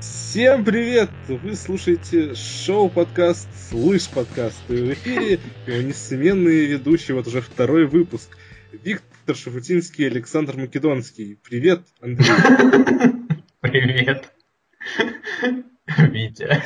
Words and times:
Всем 0.00 0.64
привет! 0.64 1.10
Вы 1.28 1.54
слушаете 1.54 2.34
шоу-подкаст 2.34 3.48
«Слышь 3.68 4.08
подкаст». 4.08 4.58
И 4.68 4.74
в 4.74 4.92
эфире 4.92 5.38
его 5.66 5.82
несменные 5.82 6.66
ведущие, 6.66 7.14
вот 7.14 7.26
уже 7.26 7.40
второй 7.40 7.86
выпуск. 7.86 8.36
Виктор 8.72 9.36
Шафутинский 9.36 10.04
и 10.04 10.08
Александр 10.08 10.56
Македонский. 10.56 11.36
Привет, 11.36 11.82
Андрей. 12.00 12.26
Привет. 13.60 14.32
Витя. 15.98 16.62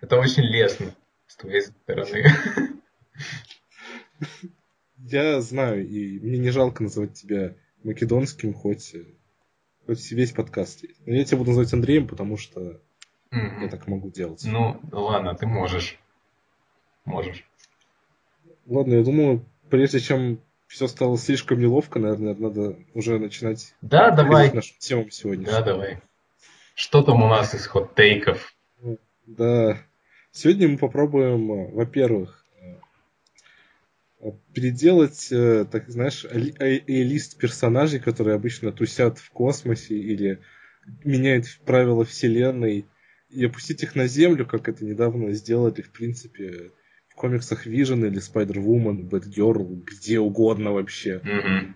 Это 0.00 0.18
очень 0.18 0.44
лестно 0.44 0.94
с 1.26 1.36
твоей 1.36 1.62
стороны. 1.62 2.24
Я 4.96 5.40
знаю, 5.40 5.86
и 5.88 6.18
мне 6.18 6.38
не 6.38 6.50
жалко 6.50 6.82
называть 6.82 7.14
тебя 7.14 7.54
македонским, 7.82 8.54
хоть 8.54 8.92
хоть 8.92 8.94
весь 9.86 10.32
подкаст 10.32 10.84
я 11.06 11.24
тебя 11.24 11.38
буду 11.38 11.50
называть 11.50 11.72
Андреем, 11.72 12.06
потому 12.06 12.36
что 12.36 12.80
mm-hmm. 13.32 13.62
я 13.62 13.68
так 13.68 13.86
могу 13.86 14.10
делать. 14.10 14.42
Ну, 14.44 14.80
ладно, 14.92 15.34
ты 15.34 15.46
можешь. 15.46 15.98
Можешь. 17.04 17.44
Ладно, 18.66 18.94
я 18.94 19.04
думаю, 19.04 19.44
прежде 19.68 20.00
чем 20.00 20.40
все 20.68 20.86
стало 20.86 21.18
слишком 21.18 21.58
неловко, 21.58 21.98
наверное, 21.98 22.34
надо 22.34 22.76
уже 22.94 23.18
начинать 23.18 23.74
да, 23.82 24.10
давай. 24.10 24.52
нашу 24.52 24.74
тему 24.78 25.10
сегодня. 25.10 25.46
Да, 25.46 25.62
давай. 25.62 26.00
Что 26.74 27.02
там 27.02 27.22
у 27.22 27.28
нас 27.28 27.54
из 27.54 27.66
хот-тейков? 27.66 28.54
Да. 29.26 29.78
Сегодня 30.32 30.68
мы 30.68 30.78
попробуем, 30.78 31.52
э, 31.52 31.70
во-первых, 31.72 32.39
переделать, 34.52 35.28
э, 35.30 35.64
так 35.70 35.88
знаешь, 35.88 36.26
лист 36.30 37.38
персонажей, 37.38 38.00
которые 38.00 38.34
обычно 38.34 38.72
тусят 38.72 39.18
в 39.18 39.30
космосе 39.30 39.94
или 39.96 40.40
меняют 41.04 41.46
правила 41.64 42.04
вселенной, 42.04 42.86
и 43.30 43.44
опустить 43.44 43.82
их 43.82 43.94
на 43.94 44.06
Землю, 44.06 44.44
как 44.44 44.68
это 44.68 44.84
недавно 44.84 45.32
сделали, 45.32 45.82
в 45.82 45.92
принципе, 45.92 46.70
в 47.08 47.14
комиксах 47.14 47.66
Vision 47.66 48.06
или 48.06 48.18
Spider-Woman, 48.18 49.08
Batgirl, 49.08 49.82
где 49.84 50.18
угодно 50.18 50.72
вообще. 50.72 51.20
Mm-hmm. 51.24 51.74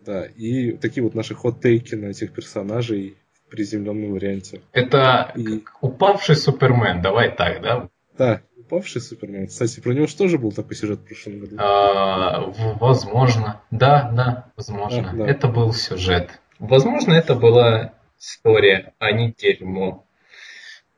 Да, 0.00 0.24
и 0.24 0.72
такие 0.72 1.02
вот 1.02 1.14
наши 1.14 1.34
хот-тейки 1.34 1.96
на 1.96 2.06
этих 2.06 2.32
персонажей 2.32 3.16
в 3.34 3.50
приземленном 3.50 4.12
варианте. 4.12 4.60
Это 4.72 5.32
и... 5.34 5.64
упавший 5.80 6.36
Супермен, 6.36 7.02
давай 7.02 7.34
так, 7.34 7.60
да? 7.60 7.88
Да, 8.18 8.42
упавший 8.56 9.00
Супермен. 9.00 9.46
Кстати, 9.46 9.80
про 9.80 9.92
него 9.92 10.06
же 10.06 10.16
тоже 10.16 10.38
был 10.38 10.52
такой 10.52 10.76
сюжет 10.76 11.00
в 11.00 11.04
прошлом 11.04 11.40
году. 11.40 11.56
А, 11.58 12.52
возможно. 12.80 13.62
Да, 13.70 14.10
да, 14.12 14.52
возможно. 14.56 15.10
А, 15.10 15.16
да. 15.16 15.26
Это 15.26 15.48
был 15.48 15.72
сюжет. 15.72 16.40
Возможно, 16.58 17.12
это 17.12 17.34
была 17.34 17.94
история, 18.18 18.94
а 18.98 19.12
не 19.12 19.32
дерьмо. 19.32 20.06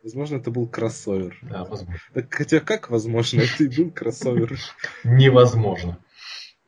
Возможно, 0.02 0.36
это 0.36 0.50
был 0.50 0.68
кроссовер. 0.68 1.36
Да, 1.42 1.64
возможно. 1.64 2.00
Так, 2.14 2.32
хотя 2.32 2.60
как 2.60 2.90
возможно, 2.90 3.40
это 3.40 3.64
и 3.64 3.68
был 3.76 3.90
кроссовер. 3.90 4.58
Невозможно. 5.04 5.98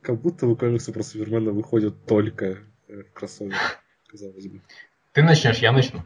Как 0.01 0.19
будто 0.19 0.45
бы 0.47 0.55
комиксы 0.55 0.91
про 0.91 1.03
Супермена 1.03 1.51
выходят 1.51 2.05
только 2.05 2.57
э, 2.87 3.03
в 3.03 3.13
кроссовере, 3.13 3.55
казалось 4.07 4.47
бы. 4.47 4.61
Ты 5.13 5.23
начнешь, 5.23 5.59
я 5.59 5.71
начну. 5.71 6.03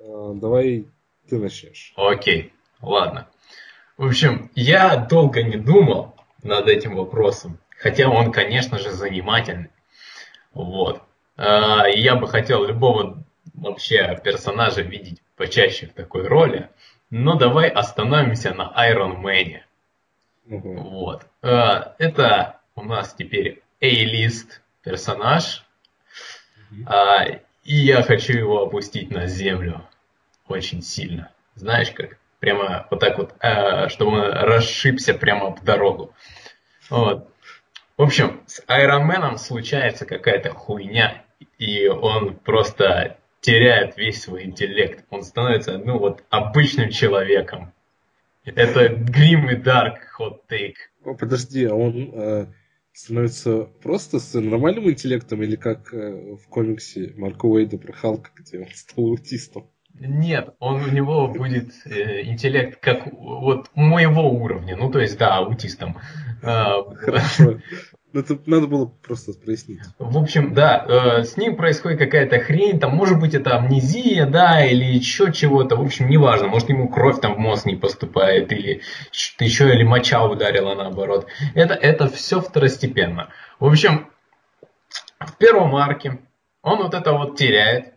А, 0.00 0.34
давай 0.34 0.86
ты 1.28 1.38
начнешь. 1.38 1.92
Окей, 1.96 2.52
ладно. 2.84 3.28
В 3.96 4.06
общем, 4.06 4.50
я 4.54 4.96
долго 4.96 5.42
не 5.42 5.56
думал 5.56 6.14
над 6.42 6.66
этим 6.68 6.96
вопросом, 6.96 7.58
хотя 7.78 8.08
он, 8.08 8.32
конечно 8.32 8.78
же, 8.78 8.90
занимательный. 8.90 9.70
Вот. 10.52 11.02
А, 11.36 11.86
я 11.86 12.16
бы 12.16 12.28
хотел 12.28 12.64
любого 12.64 13.24
вообще 13.52 14.20
персонажа 14.22 14.82
видеть 14.82 15.22
почаще 15.36 15.86
в 15.86 15.94
такой 15.94 16.26
роли, 16.26 16.70
но 17.10 17.36
давай 17.36 17.68
остановимся 17.68 18.52
на 18.52 18.72
Iron 18.90 19.22
Man. 19.22 19.60
Угу. 20.46 20.72
Вот. 20.90 21.26
А, 21.42 21.94
это 21.98 22.60
у 22.74 22.82
нас 22.82 23.14
теперь 23.14 23.62
A-лист 23.80 24.60
персонаж, 24.82 25.64
угу. 26.70 26.88
и 27.64 27.76
я 27.76 28.02
хочу 28.02 28.32
его 28.32 28.62
опустить 28.62 29.10
на 29.10 29.26
землю 29.26 29.88
очень 30.48 30.82
сильно. 30.82 31.30
Знаешь 31.54 31.90
как? 31.92 32.18
Прямо 32.44 32.86
вот 32.90 33.00
так 33.00 33.16
вот, 33.16 33.34
э, 33.40 33.88
чтобы 33.88 34.18
он 34.18 34.30
расшибся 34.30 35.14
прямо 35.14 35.56
в 35.56 35.64
дорогу. 35.64 36.12
Вот. 36.90 37.30
В 37.96 38.02
общем, 38.02 38.42
с 38.46 38.62
Айронменом 38.66 39.38
случается 39.38 40.04
какая-то 40.04 40.50
хуйня, 40.50 41.24
и 41.58 41.88
он 41.88 42.34
просто 42.34 43.16
теряет 43.40 43.96
весь 43.96 44.22
свой 44.22 44.44
интеллект. 44.44 45.06
Он 45.08 45.22
становится, 45.22 45.78
ну 45.78 45.98
вот, 45.98 46.22
обычным 46.28 46.90
человеком. 46.90 47.72
Это 48.44 48.88
Grim 48.88 49.50
и 49.50 49.56
Hot 49.56 50.40
Take. 50.50 50.74
О, 51.02 51.14
подожди, 51.14 51.64
а 51.64 51.74
он 51.74 52.10
э, 52.12 52.46
становится 52.92 53.70
просто 53.82 54.18
с 54.18 54.38
нормальным 54.38 54.90
интеллектом 54.90 55.42
или 55.42 55.56
как 55.56 55.94
э, 55.94 56.36
в 56.36 56.46
комиксе 56.48 57.14
Марка 57.16 57.46
Уэйда 57.46 57.78
про 57.78 57.94
Халка, 57.94 58.30
где 58.36 58.58
он 58.58 58.68
стал 58.74 59.06
аутистом? 59.06 59.70
Нет, 59.98 60.54
он 60.58 60.82
у 60.82 60.88
него 60.88 61.28
будет 61.28 61.72
э, 61.86 62.22
интеллект 62.22 62.80
как 62.80 63.12
вот 63.12 63.70
моего 63.74 64.28
уровня, 64.28 64.76
ну 64.76 64.90
то 64.90 64.98
есть 64.98 65.16
да, 65.18 65.36
аутистом. 65.36 65.96
А, 66.42 66.82
Хорошо. 66.96 67.58
Ну, 68.14 68.20
это 68.20 68.38
надо 68.46 68.68
было 68.68 68.86
просто 68.86 69.32
прояснить. 69.32 69.80
В 69.98 70.16
общем, 70.16 70.54
да, 70.54 70.86
э, 70.86 71.24
с 71.24 71.36
ним 71.36 71.56
происходит 71.56 71.98
какая-то 71.98 72.38
хрень, 72.38 72.78
там, 72.78 72.94
может 72.94 73.18
быть, 73.18 73.34
это 73.34 73.56
амнезия, 73.56 74.24
да, 74.24 74.64
или 74.64 74.84
еще 74.84 75.32
чего-то, 75.32 75.74
в 75.74 75.80
общем, 75.80 76.08
неважно, 76.08 76.46
может, 76.46 76.68
ему 76.68 76.88
кровь 76.88 77.20
там 77.20 77.34
в 77.34 77.38
мозг 77.38 77.66
не 77.66 77.74
поступает, 77.74 78.52
или 78.52 78.82
что-то 79.10 79.44
еще, 79.44 79.68
или 79.74 79.82
моча 79.82 80.24
ударила 80.24 80.76
наоборот. 80.76 81.26
Это, 81.56 81.74
это 81.74 82.06
все 82.06 82.40
второстепенно. 82.40 83.30
В 83.58 83.66
общем, 83.66 84.06
в 85.18 85.36
первом 85.36 85.74
арке 85.74 86.20
он 86.62 86.84
вот 86.84 86.94
это 86.94 87.14
вот 87.14 87.36
теряет, 87.36 87.93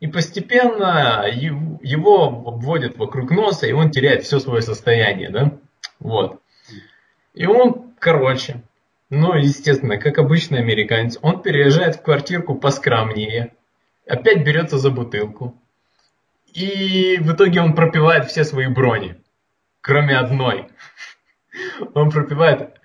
и 0.00 0.06
постепенно 0.06 1.26
его 1.30 2.24
обводят 2.46 2.96
вокруг 2.96 3.30
носа, 3.30 3.66
и 3.66 3.72
он 3.72 3.90
теряет 3.90 4.24
все 4.24 4.40
свое 4.40 4.62
состояние, 4.62 5.30
да? 5.30 5.58
Вот. 5.98 6.40
И 7.34 7.46
он, 7.46 7.92
короче, 7.98 8.62
ну, 9.10 9.34
естественно, 9.34 9.98
как 9.98 10.18
обычный 10.18 10.60
американец, 10.60 11.18
он 11.20 11.42
переезжает 11.42 11.96
в 11.96 12.02
квартирку 12.02 12.54
поскромнее, 12.54 13.54
опять 14.06 14.42
берется 14.42 14.78
за 14.78 14.90
бутылку, 14.90 15.54
и 16.54 17.18
в 17.20 17.32
итоге 17.32 17.60
он 17.60 17.74
пропивает 17.74 18.26
все 18.26 18.44
свои 18.44 18.66
брони, 18.66 19.16
кроме 19.82 20.16
одной. 20.16 20.68
Он 21.94 22.10
пропивает 22.10 22.79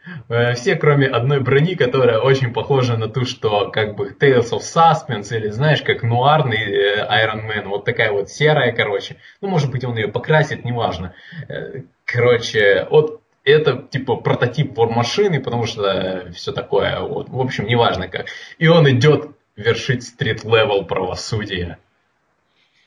все, 0.56 0.76
кроме 0.76 1.08
одной 1.08 1.40
брони, 1.40 1.76
которая 1.76 2.20
очень 2.20 2.54
похожа 2.54 2.98
на 2.98 3.08
ту, 3.08 3.26
что 3.26 3.72
как 3.72 3.96
бы 3.96 4.16
Tales 4.20 4.52
of 4.52 4.62
Suspense, 4.62 5.36
или 5.36 5.50
знаешь, 5.50 5.82
как 5.82 6.04
нуарный 6.04 6.58
э, 6.58 7.08
Iron 7.24 7.48
Man, 7.48 7.68
вот 7.68 7.86
такая 7.86 8.12
вот 8.12 8.30
серая, 8.30 8.72
короче. 8.72 9.18
Ну, 9.42 9.48
может 9.48 9.72
быть, 9.72 9.84
он 9.84 9.96
ее 9.96 10.08
покрасит, 10.08 10.64
неважно. 10.64 11.14
Э, 11.48 11.82
короче, 12.06 12.88
вот 12.90 13.22
это 13.44 13.78
типа 13.78 14.18
прототип 14.18 14.76
вор-машины, 14.76 15.42
потому 15.42 15.66
что 15.66 15.84
э, 15.86 16.32
все 16.32 16.52
такое, 16.52 17.00
вот, 17.00 17.30
в 17.30 17.40
общем, 17.40 17.66
неважно 17.66 18.08
как. 18.08 18.28
И 18.58 18.68
он 18.68 18.90
идет 18.90 19.30
вершить 19.56 20.04
street-level 20.04 20.86
правосудия. 20.86 21.78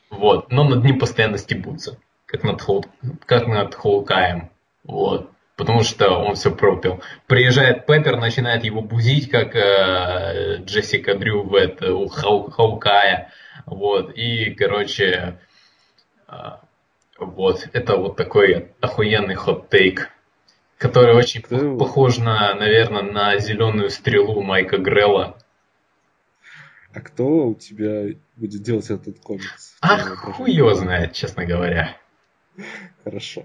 Вот, 0.09 0.51
но 0.51 0.63
над 0.63 0.83
ним 0.83 0.99
постоянно 0.99 1.37
стебутся, 1.37 1.97
как 2.25 2.43
над, 2.43 2.61
Хок... 2.61 2.85
как 3.25 3.47
над 3.47 3.75
Хоукаем. 3.75 4.49
Вот 4.83 5.31
потому 5.59 5.83
что 5.83 6.11
он 6.11 6.35
все 6.35 6.55
пропил. 6.55 7.03
Приезжает 7.27 7.85
Пеппер, 7.85 8.15
начинает 8.15 8.63
его 8.63 8.81
бузить, 8.81 9.29
как 9.29 9.53
э, 9.57 10.63
Джессика 10.63 11.15
Дрю 11.15 11.43
в 11.43 11.53
это, 11.53 11.93
у 11.93 12.07
Хау, 12.07 12.49
Хаукая. 12.49 13.33
Вот, 13.65 14.13
и, 14.15 14.51
короче, 14.51 15.37
э, 16.29 16.33
вот, 17.17 17.67
это 17.73 17.97
вот 17.97 18.15
такой 18.15 18.71
охуенный 18.79 19.35
hot 19.35 19.62
take, 19.62 20.07
который 20.77 21.13
очень 21.13 21.41
Ты... 21.41 21.75
похож 21.77 22.19
на, 22.19 22.55
наверное, 22.55 23.03
на 23.03 23.37
зеленую 23.37 23.89
стрелу 23.89 24.41
Майка 24.41 24.77
Грелла. 24.77 25.37
А 26.93 27.01
кто 27.01 27.47
у 27.47 27.55
тебя 27.55 28.15
будет 28.37 28.63
делать 28.63 28.89
этот 28.89 29.19
комикс? 29.19 29.75
Ах, 29.81 30.19
хуй 30.19 30.51
его 30.51 30.73
знает, 30.73 31.11
честно 31.11 31.45
говоря. 31.45 31.97
Хорошо. 33.03 33.43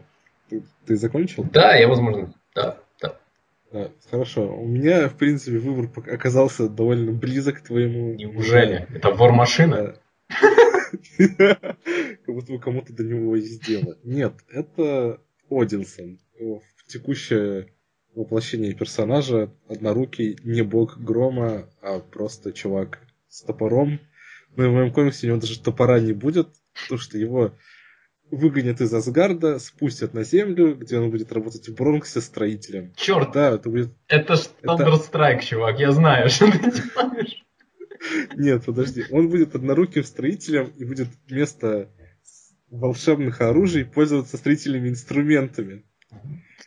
Ты, 0.49 0.63
ты 0.87 0.97
закончил? 0.97 1.45
Да, 1.45 1.75
я, 1.75 1.89
возможно, 1.89 2.35
да, 2.55 2.79
да. 3.01 3.17
А, 3.73 3.91
хорошо. 4.11 4.57
У 4.57 4.67
меня, 4.67 5.09
в 5.09 5.17
принципе, 5.17 5.59
выбор 5.59 5.91
оказался 6.13 6.69
довольно 6.69 7.13
близок 7.13 7.59
к 7.59 7.67
твоему. 7.67 8.15
Неужели? 8.15 8.87
Это 8.95 9.11
вор-машина? 9.11 9.97
Как 11.19 12.35
будто 12.35 12.53
бы 12.53 12.59
кому-то 12.59 12.93
до 12.93 13.05
него 13.05 13.37
есть 13.37 13.65
дело. 13.67 13.97
Нет, 14.05 14.35
это 14.51 15.21
Одинсон. 15.51 16.19
Текущее 16.87 17.69
воплощение 18.15 18.75
персонажа 18.75 19.51
однорукий 19.69 20.39
не 20.45 20.63
бог 20.63 20.99
грома, 20.99 21.69
а 21.81 21.99
просто 21.99 22.53
чувак 22.53 23.01
с 23.29 23.43
топором. 23.43 24.01
Но 24.57 24.71
в 24.71 24.73
моем 24.73 24.93
комиксе 24.93 25.27
у 25.27 25.31
него 25.31 25.41
даже 25.41 25.61
топора 25.61 25.99
не 25.99 26.13
будет, 26.13 26.49
потому 26.85 27.01
что 27.01 27.19
его 27.19 27.55
выгонят 28.37 28.81
из 28.81 28.93
Асгарда, 28.93 29.59
спустят 29.59 30.15
на 30.15 30.25
землю, 30.25 30.75
где 30.75 30.99
он 30.99 31.11
будет 31.11 31.33
работать 31.33 31.69
в 31.69 31.75
Бронксе 31.75 32.21
строителем. 32.21 32.93
Черт! 32.97 33.33
Да, 33.33 33.55
это 33.55 33.69
будет... 33.69 33.93
Это 34.09 34.37
ж 34.37 34.49
Thunderstrike, 34.63 35.37
это... 35.37 35.47
чувак, 35.47 35.79
я 35.79 35.93
знаю, 35.93 36.29
что 36.29 36.51
ты 36.51 36.59
делаешь. 36.59 37.45
Нет, 38.37 38.65
подожди. 38.65 39.05
Он 39.11 39.29
будет 39.29 39.55
одноруким 39.55 40.05
строителем 40.05 40.73
и 40.77 40.85
будет 40.85 41.09
вместо 41.27 41.91
волшебных 42.71 43.41
оружий 43.41 43.85
пользоваться 43.85 44.37
строительными 44.37 44.89
инструментами. 44.89 45.85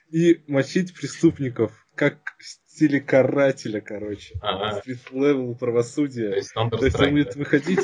И 0.10 0.44
мочить 0.48 0.94
преступников, 0.94 1.72
как 1.96 2.18
в 2.40 2.46
стиле 2.46 3.02
карателя, 3.02 3.82
короче. 3.82 4.36
Ага. 4.42 4.80
Street-level 4.80 5.56
правосудия. 5.56 6.30
То 6.30 6.36
есть, 6.36 6.54
То 6.54 6.86
есть 6.86 7.00
он 7.00 7.12
будет 7.12 7.36
выходить... 7.36 7.80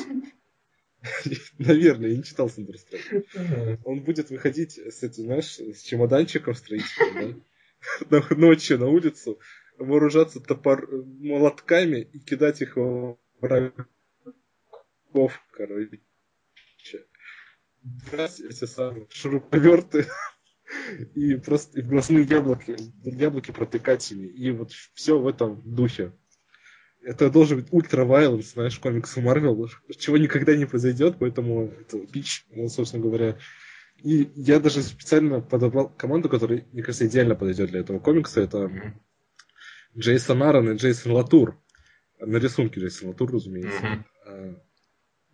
Наверное, 1.59 2.09
я 2.09 2.17
не 2.17 2.23
читал 2.23 2.47
Counter-Strike. 2.47 3.79
Он 3.83 4.01
будет 4.01 4.29
выходить 4.29 4.77
с 4.77 5.03
этим, 5.03 5.25
знаешь, 5.25 5.59
с 5.59 5.81
чемоданчиком 5.81 6.55
строительным, 6.55 7.43
да? 8.09 8.23
Ночью 8.35 8.79
на 8.79 8.87
улицу, 8.87 9.39
вооружаться 9.77 10.39
топор 10.39 10.87
молотками 11.19 12.07
и 12.13 12.19
кидать 12.19 12.61
их 12.61 12.77
в 12.77 13.17
врагов, 13.41 13.85
короче. 15.51 15.99
Брать 18.11 18.39
эти 18.39 18.65
самые 18.65 19.07
шуруповерты 19.09 20.07
и 21.15 21.35
просто 21.35 21.79
и 21.79 21.83
в 21.83 21.89
глазные 21.89 22.23
яблоки, 22.23 22.77
яблоки 23.03 23.51
протыкать 23.51 24.09
ими. 24.11 24.27
И 24.27 24.51
вот 24.51 24.71
все 24.71 25.19
в 25.19 25.27
этом 25.27 25.61
духе. 25.65 26.13
Это 27.03 27.29
должен 27.29 27.59
быть 27.59 27.67
ультра 27.71 28.05
violence, 28.05 28.53
знаешь, 28.53 28.79
комиксы 28.79 29.21
Марвел, 29.21 29.69
чего 29.97 30.17
никогда 30.17 30.55
не 30.55 30.65
произойдет, 30.65 31.17
поэтому 31.19 31.65
это 31.67 31.97
бич, 31.97 32.45
ну, 32.51 32.69
собственно 32.69 33.03
говоря. 33.03 33.37
И 34.01 34.31
я 34.35 34.59
даже 34.59 34.81
специально 34.81 35.41
подобрал 35.41 35.89
команду, 35.89 36.29
которая, 36.29 36.65
мне 36.71 36.81
кажется, 36.81 37.05
идеально 37.05 37.35
подойдет 37.35 37.69
для 37.71 37.81
этого 37.81 37.99
комикса. 37.99 38.41
Это 38.41 38.71
Джейсон 39.97 40.43
Аарон 40.43 40.71
и 40.71 40.77
Джейсон 40.77 41.13
Латур. 41.13 41.59
На 42.19 42.37
рисунке 42.37 42.79
Джейсон 42.79 43.09
Латур, 43.09 43.31
разумеется. 43.31 44.03
Mm-hmm. 44.27 44.61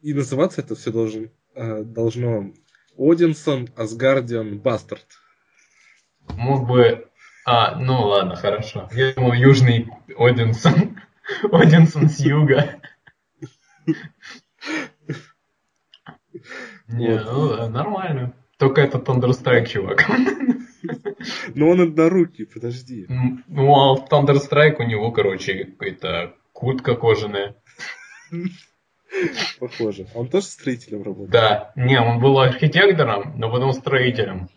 И 0.01 0.13
называться 0.13 0.61
это 0.61 0.75
все 0.75 0.91
должен, 0.91 1.31
а, 1.55 1.83
должно 1.83 2.53
Одинсон, 2.97 3.69
Асгардиан, 3.75 4.59
Бастард. 4.59 5.05
Мог 6.29 6.67
бы... 6.67 7.07
А, 7.45 7.79
ну 7.79 8.07
ладно, 8.07 8.35
хорошо. 8.35 8.89
Я 8.91 9.13
думал, 9.13 9.33
Южный 9.33 9.87
Одинсон. 10.17 10.99
Одинсон 11.51 12.09
с 12.09 12.19
юга. 12.19 12.79
Не, 16.87 17.19
ну 17.19 17.69
нормально. 17.69 18.33
Только 18.57 18.81
это 18.81 18.97
Thunderstrike, 18.97 19.67
чувак. 19.67 20.05
Но 21.55 21.69
он 21.69 21.81
однорукий, 21.81 22.45
подожди. 22.45 23.05
Ну, 23.47 23.73
а 23.73 23.95
Thunderstrike 24.09 24.75
у 24.79 24.83
него, 24.83 25.11
короче, 25.11 25.65
какая-то 25.65 26.35
куртка 26.51 26.95
кожаная. 26.95 27.55
Похоже. 29.59 30.07
Он 30.13 30.27
тоже 30.27 30.47
строителем 30.47 31.03
работал? 31.03 31.27
Да. 31.27 31.71
Не, 31.75 31.99
он 31.99 32.19
был 32.19 32.39
архитектором, 32.39 33.33
но 33.37 33.51
потом 33.51 33.73
строителем. 33.73 34.49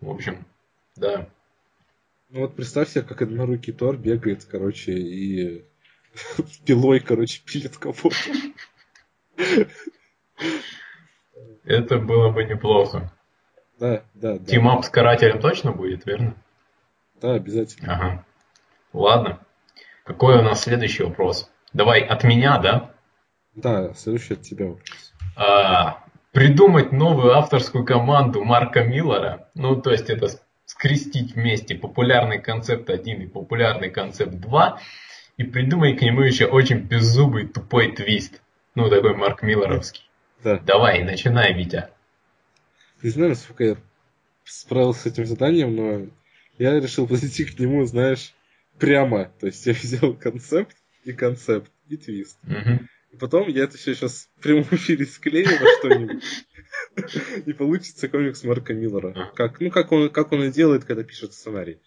В 0.00 0.10
общем, 0.10 0.44
да. 0.96 1.28
Ну 2.30 2.40
вот 2.40 2.54
представь 2.56 2.88
себе, 2.88 3.02
как 3.02 3.22
однорукий 3.22 3.72
Тор 3.72 3.96
бегает, 3.96 4.44
короче, 4.44 4.92
и 4.92 5.64
пилой, 6.64 7.00
короче, 7.00 7.40
пилит 7.44 7.76
кого-то. 7.76 8.16
Это 11.64 11.98
было 11.98 12.30
бы 12.30 12.44
неплохо. 12.44 13.12
Да, 13.78 14.04
да, 14.14 14.38
да. 14.38 14.44
Team-up 14.44 14.84
с 14.84 14.88
карателем 14.88 15.40
точно 15.40 15.72
будет, 15.72 16.06
верно? 16.06 16.36
Да, 17.20 17.34
обязательно. 17.34 17.94
Ага. 17.94 18.24
Ладно. 18.92 19.40
Какой 20.04 20.38
у 20.38 20.42
нас 20.42 20.62
следующий 20.62 21.02
вопрос? 21.02 21.50
Давай 21.72 22.00
от 22.00 22.22
меня, 22.24 22.58
да? 22.58 22.94
Да, 23.54 23.94
следующий 23.94 24.34
от 24.34 24.42
тебя 24.42 24.66
вопрос. 24.66 25.12
А, 25.36 26.04
придумать 26.32 26.92
новую 26.92 27.36
авторскую 27.36 27.84
команду 27.84 28.44
Марка 28.44 28.84
Миллера, 28.84 29.48
ну, 29.54 29.80
то 29.80 29.90
есть 29.90 30.10
это 30.10 30.28
скрестить 30.66 31.34
вместе 31.34 31.74
популярный 31.74 32.40
концепт 32.40 32.90
1 32.90 33.22
и 33.22 33.26
популярный 33.26 33.90
концепт 33.90 34.34
2, 34.34 34.80
и 35.36 35.44
придумай 35.44 35.96
к 35.96 36.02
нему 36.02 36.22
еще 36.22 36.46
очень 36.46 36.78
беззубый 36.78 37.46
тупой 37.46 37.92
твист. 37.92 38.40
Ну, 38.74 38.88
такой 38.88 39.16
Марк 39.16 39.42
Миллеровский. 39.42 40.02
Да. 40.42 40.58
Давай, 40.58 41.02
начинай, 41.02 41.54
Витя. 41.54 41.88
Не 43.02 43.10
знаю, 43.10 43.30
насколько 43.30 43.64
я 43.64 43.76
справился 44.44 45.02
с 45.02 45.06
этим 45.06 45.26
заданием, 45.26 45.74
но 45.74 46.06
я 46.58 46.78
решил 46.80 47.06
подойти 47.08 47.44
к 47.44 47.58
нему, 47.58 47.84
знаешь, 47.84 48.34
прямо. 48.78 49.32
То 49.40 49.46
есть 49.46 49.66
я 49.66 49.72
взял 49.72 50.14
концепт 50.14 50.76
и 51.04 51.12
концепт, 51.12 51.70
и 51.88 51.96
твист. 51.96 52.38
Угу. 52.44 52.86
И 53.12 53.16
потом 53.16 53.48
я 53.48 53.64
это 53.64 53.76
все 53.76 53.94
сейчас 53.94 54.28
в 54.36 54.42
прямом 54.42 54.64
эфире 54.70 55.06
склею 55.06 55.48
во 55.58 55.66
что-нибудь. 55.78 56.24
И 57.46 57.52
получится 57.52 58.08
комикс 58.08 58.42
Марка 58.44 58.74
Миллера. 58.74 59.30
Как, 59.34 59.60
ну, 59.60 59.70
как 59.70 59.92
он, 59.92 60.10
как 60.10 60.32
он 60.32 60.42
и 60.44 60.50
делает, 60.50 60.84
когда 60.84 61.04
пишет 61.04 61.32
сценарий. 61.32 61.80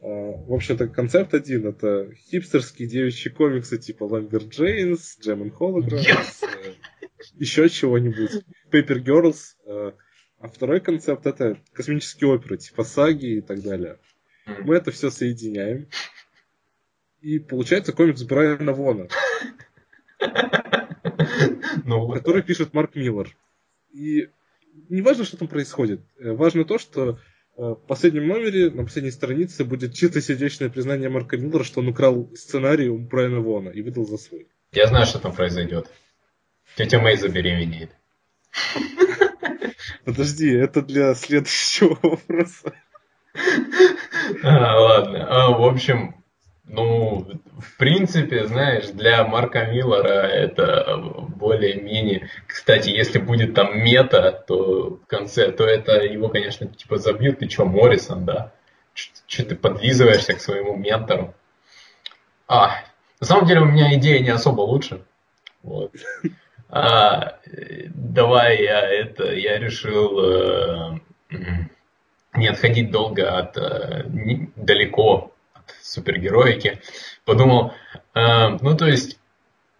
А, 0.00 0.06
в 0.06 0.52
общем-то, 0.52 0.88
концепт 0.88 1.34
один— 1.34 1.66
это 1.68 2.12
хипстерские 2.14 2.88
девичьи 2.88 3.30
комиксы 3.30 3.78
типа 3.78 4.04
Ламбер 4.04 4.44
Джейнс, 4.44 5.18
Джем 5.20 5.42
Hologram, 5.48 6.00
э, 6.00 6.72
еще 7.34 7.68
чего-нибудь. 7.68 8.44
Paper 8.70 9.02
Girls. 9.02 9.56
Э, 9.66 9.92
а 10.40 10.48
второй 10.48 10.80
концепт— 10.80 11.26
это 11.26 11.58
космические 11.72 12.30
оперы, 12.30 12.58
типа 12.58 12.84
саги 12.84 13.38
и 13.38 13.40
так 13.40 13.60
далее. 13.62 13.98
Мы 14.46 14.76
это 14.76 14.92
все 14.92 15.10
соединяем. 15.10 15.88
И 17.20 17.40
получается 17.40 17.92
комикс 17.92 18.22
Брайана 18.22 18.72
Вона. 18.72 19.08
Ну, 21.84 22.08
который 22.12 22.42
пишет 22.42 22.74
Марк 22.74 22.94
Миллер. 22.94 23.36
И 23.92 24.28
не 24.88 25.02
важно, 25.02 25.24
что 25.24 25.36
там 25.36 25.48
происходит. 25.48 26.00
Э, 26.18 26.32
важно 26.32 26.64
то, 26.64 26.78
что 26.78 27.18
в 27.58 27.74
последнем 27.88 28.28
номере, 28.28 28.70
на 28.70 28.84
последней 28.84 29.10
странице, 29.10 29.64
будет 29.64 29.92
чисто 29.92 30.20
сердечное 30.20 30.68
признание 30.68 31.08
Марка 31.08 31.36
Миллера, 31.36 31.64
что 31.64 31.80
он 31.80 31.88
украл 31.88 32.30
сценарий 32.36 32.88
у 32.88 32.98
Брайана 32.98 33.40
Вона 33.40 33.70
и 33.70 33.82
выдал 33.82 34.06
за 34.06 34.16
свой. 34.16 34.46
Я 34.70 34.86
знаю, 34.86 35.06
что 35.06 35.18
там 35.18 35.32
произойдет. 35.34 35.90
Тетя 36.76 37.00
Мэй 37.00 37.16
забеременеет. 37.16 37.90
Подожди, 40.04 40.50
это 40.50 40.82
для 40.82 41.14
следующего 41.14 41.98
вопроса. 42.00 42.72
А, 44.42 44.80
ладно. 44.80 45.26
А, 45.28 45.50
в 45.50 45.64
общем, 45.64 46.17
ну, 46.68 47.26
в 47.58 47.76
принципе, 47.78 48.46
знаешь, 48.46 48.88
для 48.88 49.24
Марка 49.24 49.64
Миллера 49.64 50.26
это 50.26 50.98
более-менее... 51.36 52.28
Кстати, 52.46 52.90
если 52.90 53.18
будет 53.18 53.54
там 53.54 53.78
мета, 53.78 54.44
то 54.46 54.90
в 54.96 55.06
конце, 55.06 55.50
то 55.50 55.64
это 55.64 56.02
его, 56.04 56.28
конечно, 56.28 56.66
типа 56.66 56.98
забьют. 56.98 57.38
Ты 57.38 57.48
что, 57.48 57.64
Моррисон, 57.64 58.26
да? 58.26 58.52
Что 58.92 59.44
ты 59.44 59.56
подлизываешься 59.56 60.34
к 60.34 60.40
своему 60.40 60.76
ментору? 60.76 61.34
А, 62.46 62.82
на 63.20 63.26
самом 63.26 63.46
деле 63.46 63.60
у 63.60 63.66
меня 63.66 63.94
идея 63.94 64.20
не 64.20 64.30
особо 64.30 64.60
лучше. 64.60 65.02
Вот. 65.62 65.92
А, 66.68 67.38
давай 67.94 68.62
я 68.62 68.80
это, 68.80 69.32
я 69.32 69.58
решил 69.58 70.20
э, 70.20 70.98
не 72.34 72.48
отходить 72.48 72.90
долго 72.90 73.38
от 73.38 73.56
э, 73.56 74.04
не, 74.08 74.50
далеко 74.54 75.32
супергероики, 75.82 76.80
подумал, 77.24 77.72
э, 78.14 78.48
ну 78.60 78.76
то 78.76 78.86
есть 78.86 79.18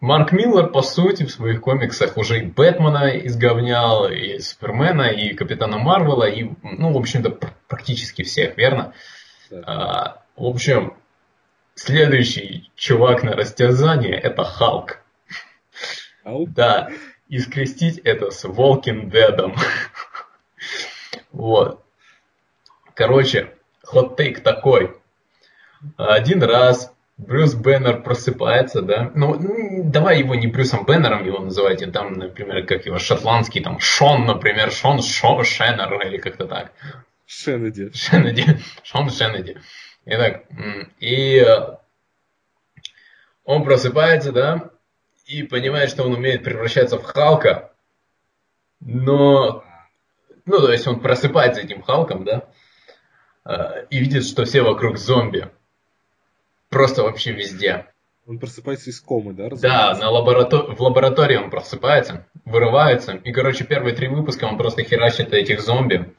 Марк 0.00 0.30
Миллер, 0.30 0.68
по 0.68 0.82
сути, 0.82 1.24
в 1.24 1.30
своих 1.30 1.60
комиксах 1.60 2.16
уже 2.16 2.40
и 2.40 2.46
Бэтмена 2.46 3.18
изговнял, 3.26 4.08
и 4.08 4.38
Супермена, 4.38 5.08
и 5.08 5.34
Капитана 5.34 5.78
Марвела, 5.78 6.28
и, 6.28 6.50
ну, 6.62 6.92
в 6.92 6.98
общем-то, 6.98 7.36
практически 7.66 8.22
всех, 8.22 8.56
верно? 8.56 8.94
Да. 9.50 9.62
А, 9.66 10.22
в 10.36 10.46
общем, 10.46 10.96
следующий 11.74 12.70
чувак 12.76 13.24
на 13.24 13.34
растерзание– 13.34 14.14
это 14.22 14.44
Халк. 14.44 15.00
Халк? 16.22 16.50
Да, 16.50 16.90
и 17.28 17.38
скрестить 17.40 17.98
это 17.98 18.30
с 18.30 18.44
Волкин 18.44 19.10
Дедом. 19.10 19.56
вот. 21.32 21.84
Короче, 22.94 23.52
хот-тейк 23.84 24.42
такой. 24.42 24.96
Один 25.96 26.42
раз 26.42 26.92
Брюс 27.16 27.54
Беннер 27.54 28.02
просыпается, 28.02 28.80
да, 28.80 29.10
ну, 29.14 29.36
давай 29.84 30.20
его 30.20 30.34
не 30.36 30.46
Брюсом 30.46 30.86
Беннером 30.86 31.26
его 31.26 31.40
называйте, 31.40 31.88
там, 31.88 32.12
например, 32.12 32.64
как 32.64 32.86
его, 32.86 32.98
шотландский, 32.98 33.60
там, 33.60 33.80
Шон, 33.80 34.24
например, 34.24 34.70
Шон 34.70 35.02
Шо, 35.02 35.42
Шеннер 35.42 36.00
или 36.06 36.18
как-то 36.18 36.46
так. 36.46 36.72
Шеннеди. 37.26 37.90
Шеннеди, 37.92 38.60
Шон 38.84 39.10
Шеннеди. 39.10 39.58
Итак, 40.06 40.44
и 41.00 41.38
э, 41.38 41.76
он 43.44 43.64
просыпается, 43.64 44.32
да, 44.32 44.70
и 45.26 45.42
понимает, 45.42 45.90
что 45.90 46.04
он 46.04 46.14
умеет 46.14 46.44
превращаться 46.44 46.98
в 46.98 47.02
Халка, 47.02 47.72
но, 48.80 49.64
ну, 50.46 50.60
то 50.60 50.72
есть 50.72 50.86
он 50.86 51.00
просыпается 51.00 51.60
этим 51.60 51.82
Халком, 51.82 52.24
да, 52.24 52.44
а, 53.44 53.80
и 53.90 53.98
видит, 53.98 54.24
что 54.24 54.44
все 54.44 54.62
вокруг 54.62 54.98
зомби. 54.98 55.50
Просто 56.70 57.02
вообще 57.02 57.32
везде. 57.32 57.86
Он 58.26 58.38
просыпается 58.38 58.90
из 58.90 59.00
комы, 59.00 59.32
да? 59.32 59.48
Да, 59.50 59.94
на 59.98 60.10
лаборатор... 60.10 60.74
в 60.74 60.80
лаборатории 60.82 61.36
он 61.36 61.48
просыпается, 61.48 62.26
вырывается. 62.44 63.12
И, 63.12 63.32
короче, 63.32 63.64
первые 63.64 63.94
три 63.94 64.08
выпуска 64.08 64.44
он 64.44 64.58
просто 64.58 64.82
херачит 64.82 65.32
этих 65.32 65.62
зомби. 65.62 66.14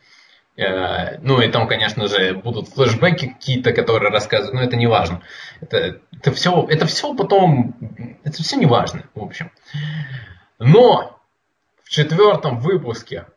Э, 0.59 1.19
ну 1.21 1.39
и 1.39 1.49
там, 1.49 1.67
конечно 1.67 2.07
же, 2.07 2.33
будут 2.33 2.67
флешбеки 2.67 3.27
какие-то, 3.27 3.73
которые 3.73 4.11
рассказывают, 4.11 4.55
но 4.55 4.61
это 4.61 4.75
не 4.75 4.87
важно. 4.87 5.21
Это, 5.61 6.01
это, 6.11 6.31
все, 6.31 6.65
это 6.67 6.87
все 6.87 7.13
потом, 7.15 7.75
это 8.23 8.43
все 8.43 8.57
не 8.57 8.65
важно, 8.65 9.03
в 9.13 9.23
общем. 9.23 9.51
Но 10.57 11.21
в 11.83 11.89
четвертом 11.89 12.59
выпуске, 12.59 13.27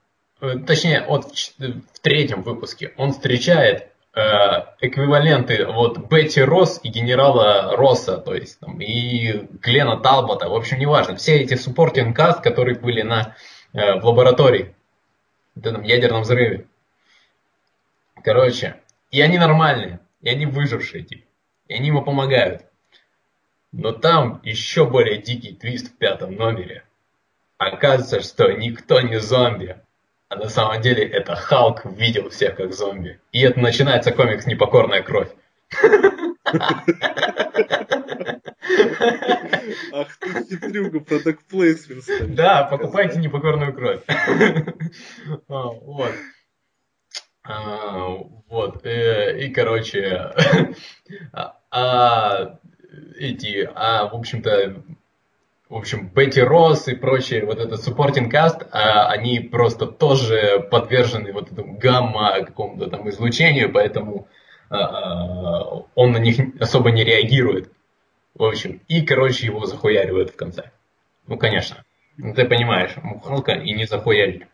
э, 0.40 0.57
точнее, 0.66 1.02
от, 1.02 1.26
в 1.26 2.00
третьем 2.00 2.42
выпуске 2.42 2.92
он 2.97 3.12
встречает 3.12 3.91
эквиваленты 4.14 5.64
вот 5.66 6.11
Бетти 6.11 6.42
Росс 6.42 6.81
и 6.83 6.88
генерала 6.88 7.75
Росса, 7.76 8.19
то 8.19 8.35
есть 8.35 8.61
там, 8.61 8.78
и 8.81 9.47
Глена 9.62 9.97
Талбота, 9.97 10.49
в 10.50 10.54
общем, 10.54 10.78
неважно, 10.78 11.16
все 11.16 11.37
эти 11.37 11.54
supporting 11.54 12.12
каст, 12.12 12.42
которые 12.42 12.78
были 12.78 13.02
на, 13.02 13.35
э, 13.73 14.00
в 14.00 14.04
лаборатории, 14.04 14.75
в 15.54 15.66
этом 15.66 15.83
ядерном 15.83 16.23
взрыве. 16.23 16.66
Короче, 18.23 18.76
и 19.11 19.21
они 19.23 19.38
нормальные, 19.38 20.00
и 20.21 20.28
они 20.28 20.45
выжившие, 20.45 21.04
типа, 21.04 21.25
и 21.69 21.75
они 21.75 21.88
ему 21.88 22.02
помогают. 22.02 22.66
Но 23.73 23.92
там 23.92 24.40
еще 24.42 24.87
более 24.87 25.16
дикий 25.16 25.54
твист 25.54 25.88
в 25.88 25.97
пятом 25.97 26.35
номере. 26.35 26.85
Оказывается, 27.57 28.21
что 28.21 28.52
никто 28.52 29.00
не 29.00 29.19
зомби, 29.19 29.81
а 30.33 30.37
на 30.37 30.49
самом 30.49 30.81
деле 30.81 31.05
это 31.05 31.37
Халк 31.37 31.85
видел 31.85 32.31
всех 32.31 32.57
как 32.57 32.73
зомби. 32.73 33.21
И 33.33 33.43
это 33.43 33.61
начинается 33.61 34.12
комикс 34.12 34.47
«Непокорная 34.47 35.03
кровь». 35.03 35.29
Ах 39.93 40.17
ты 40.19 40.45
хитрюга, 40.49 41.01
продакт 41.01 41.45
плейсмент. 41.45 42.35
Да, 42.35 42.65
покупайте 42.65 43.19
непокорную 43.19 43.75
кровь. 43.75 44.01
А, 45.49 45.67
вот. 45.67 46.12
А, 47.45 48.07
вот. 48.49 48.87
Э, 48.87 49.39
и, 49.39 49.53
короче, 49.53 50.33
а, 51.71 52.59
эти, 53.19 53.71
а, 53.75 54.09
в 54.09 54.15
общем-то, 54.15 54.83
в 55.73 55.76
общем, 55.76 56.11
Бетти 56.14 56.43
Росс 56.43 56.87
и 56.88 56.95
прочие, 56.95 57.47
вот 57.47 57.59
этот 57.59 57.81
supporting 57.81 58.31
cast, 58.31 58.69
а, 58.73 59.09
они 59.09 59.41
просто 59.41 59.87
тоже 59.87 60.69
подвержены 60.71 61.33
вот 61.33 61.50
этому 61.50 61.79
гамма 61.79 62.45
какому-то 62.45 62.91
там 62.91 63.09
излучению, 63.09 63.73
поэтому 63.73 64.29
а, 64.69 64.76
а, 64.76 65.87
он 65.95 66.12
на 66.12 66.19
них 66.19 66.37
особо 66.61 66.91
не 66.91 67.05
реагирует. 67.05 67.73
В 68.35 68.45
общем, 68.45 68.83
и, 68.87 69.00
короче, 69.00 69.47
его 69.47 69.64
захуяривают 69.64 70.33
в 70.33 70.37
конце. 70.37 70.73
Ну, 71.26 71.38
конечно. 71.38 71.83
Ну, 72.19 72.35
ты 72.35 72.45
понимаешь, 72.45 72.95
Халка 73.25 73.52
и 73.52 73.73
не 73.73 73.87
захуярили. 73.87 74.49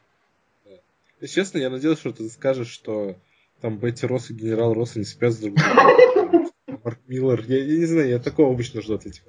Честно, 1.20 1.58
я 1.58 1.68
надеялся, 1.68 2.00
что 2.00 2.12
ты 2.12 2.28
скажешь, 2.28 2.70
что 2.70 3.16
там 3.60 3.78
Бетти 3.78 4.06
Росс 4.06 4.30
и 4.30 4.34
генерал 4.34 4.72
Росс 4.72 4.94
не 4.94 5.02
спят 5.02 5.32
с 5.32 5.38
друг 5.38 5.56
другом. 5.56 6.48
Марк 6.84 7.00
Миллер, 7.08 7.42
я, 7.48 7.58
я 7.58 7.78
не 7.78 7.86
знаю, 7.86 8.08
я 8.08 8.18
такого 8.20 8.52
обычно 8.52 8.82
жду 8.82 8.94
от 8.94 9.06
этих 9.06 9.22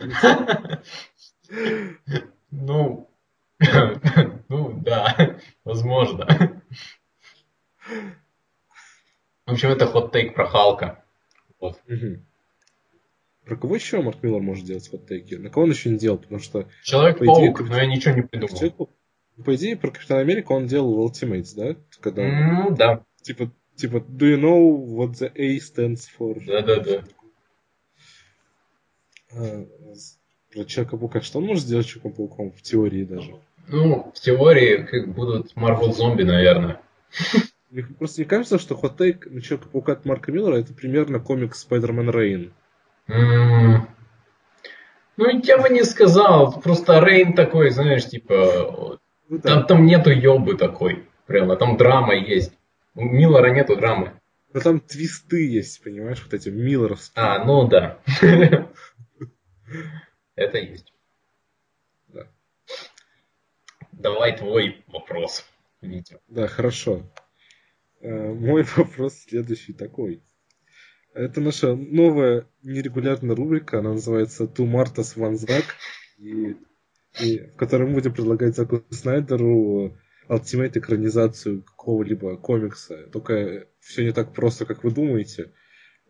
Ну, 2.52 3.10
ну 4.50 4.82
да, 4.82 5.38
возможно. 5.64 6.62
В 9.46 9.52
общем, 9.52 9.70
это 9.70 9.88
хот-тейк 9.88 10.36
про 10.36 10.48
Халка. 10.48 11.04
Вот. 11.60 11.82
Про 13.46 13.56
кого 13.56 13.76
еще 13.76 14.02
Марк 14.02 14.22
Миллер 14.22 14.42
может 14.42 14.66
делать 14.66 14.88
хот-тейки? 14.88 15.36
На 15.36 15.50
кого 15.50 15.64
он 15.64 15.72
еще 15.72 15.90
не 15.90 15.98
делал? 15.98 16.20
Потому 16.20 16.40
что... 16.40 16.68
Человек-паук, 16.84 17.62
но 17.62 17.78
я 17.78 17.88
ничего 17.88 18.14
не 18.14 18.22
придумал. 18.22 18.56
человек 18.56 18.76
По 19.44 19.56
идее, 19.56 19.76
про 19.76 19.90
Капитана 19.90 20.22
Америка 20.22 20.52
он 20.52 20.68
делал 20.68 21.08
Ultimates, 21.08 21.56
да? 21.56 21.76
Когда... 22.00 22.24
Ну, 22.28 22.76
да. 22.76 23.04
Типа, 23.24 23.52
типа, 23.76 23.98
do 23.98 24.28
you 24.28 24.40
know 24.40 24.86
what 24.86 25.14
the 25.14 25.32
A 25.36 25.58
stands 25.58 26.08
for? 26.18 26.44
Да-да-да. 26.46 27.04
А, 29.32 29.66
про 30.54 30.66
Человека-паука. 30.66 31.22
Что 31.22 31.40
он 31.40 31.46
может 31.46 31.64
сделать 31.64 31.88
Человеком-пауком 31.88 32.52
в 32.52 32.62
теории 32.62 33.04
даже? 33.04 33.36
Ну, 33.68 34.12
в 34.16 34.20
теории 34.20 34.84
как 34.84 35.14
будут 35.14 35.56
Марвел 35.56 35.94
зомби, 35.94 36.24
наверное. 36.24 36.82
Мне 37.70 37.84
просто 37.84 38.22
не 38.22 38.26
кажется, 38.26 38.58
что 38.58 38.76
хот-тейк 38.76 39.30
на 39.30 39.42
Человека-паука 39.42 39.94
от 39.94 40.06
Марка 40.06 40.32
Миллера 40.32 40.56
это 40.56 40.74
примерно 40.74 41.20
комикс 41.20 41.68
Spider-Man. 41.68 42.52
Mm. 43.08 43.82
Ну, 45.18 45.42
я 45.44 45.58
бы 45.58 45.70
не 45.70 45.84
сказал. 45.84 46.60
Просто 46.62 47.00
Рейн 47.00 47.34
такой, 47.34 47.70
знаешь, 47.70 48.08
типа... 48.08 49.00
Ну, 49.28 49.38
да. 49.38 49.56
там, 49.56 49.68
там 49.68 49.86
нету 49.86 50.10
ёбы 50.10 50.56
такой. 50.56 51.06
Прямо, 51.28 51.56
там 51.56 51.78
драма 51.78 52.16
есть. 52.16 52.54
У 52.96 53.04
Миллера 53.04 53.52
нету 53.52 53.76
драмы. 53.76 54.14
Но 54.52 54.62
там 54.62 54.80
твисты 54.80 55.48
есть, 55.48 55.84
понимаешь, 55.84 56.24
вот 56.24 56.34
эти 56.34 56.50
Миллеровские. 56.50 57.24
А, 57.24 57.46
ну 57.46 57.68
да. 57.68 58.00
Это 60.40 60.58
есть. 60.58 60.94
Да. 62.08 62.26
Давай 63.92 64.38
твой 64.38 64.86
вопрос, 64.88 65.46
Витя. 65.82 66.20
Да, 66.30 66.48
хорошо. 66.48 67.04
Э, 68.00 68.34
мой 68.34 68.64
вопрос 68.78 69.16
следующий 69.28 69.74
такой. 69.74 70.24
Это 71.14 71.42
наша 71.42 71.76
новая 71.76 72.48
нерегулярная 72.64 73.36
рубрика, 73.36 73.80
она 73.80 73.92
называется 73.92 74.48
«Ту 74.48 74.66
Мартас 74.66 75.18
Ванзрак», 75.18 75.66
и, 76.18 76.56
и, 77.20 77.40
в 77.40 77.58
которой 77.58 77.90
мы 77.90 77.96
будем 77.96 78.14
предлагать 78.14 78.56
Заку 78.56 78.86
Снайдеру 78.92 79.98
ультимейт 80.30 80.78
экранизацию 80.78 81.64
какого-либо 81.64 82.38
комикса. 82.38 83.08
Только 83.12 83.68
все 83.82 84.06
не 84.06 84.14
так 84.14 84.34
просто, 84.34 84.66
как 84.66 84.86
вы 84.86 84.92
думаете 84.92 85.52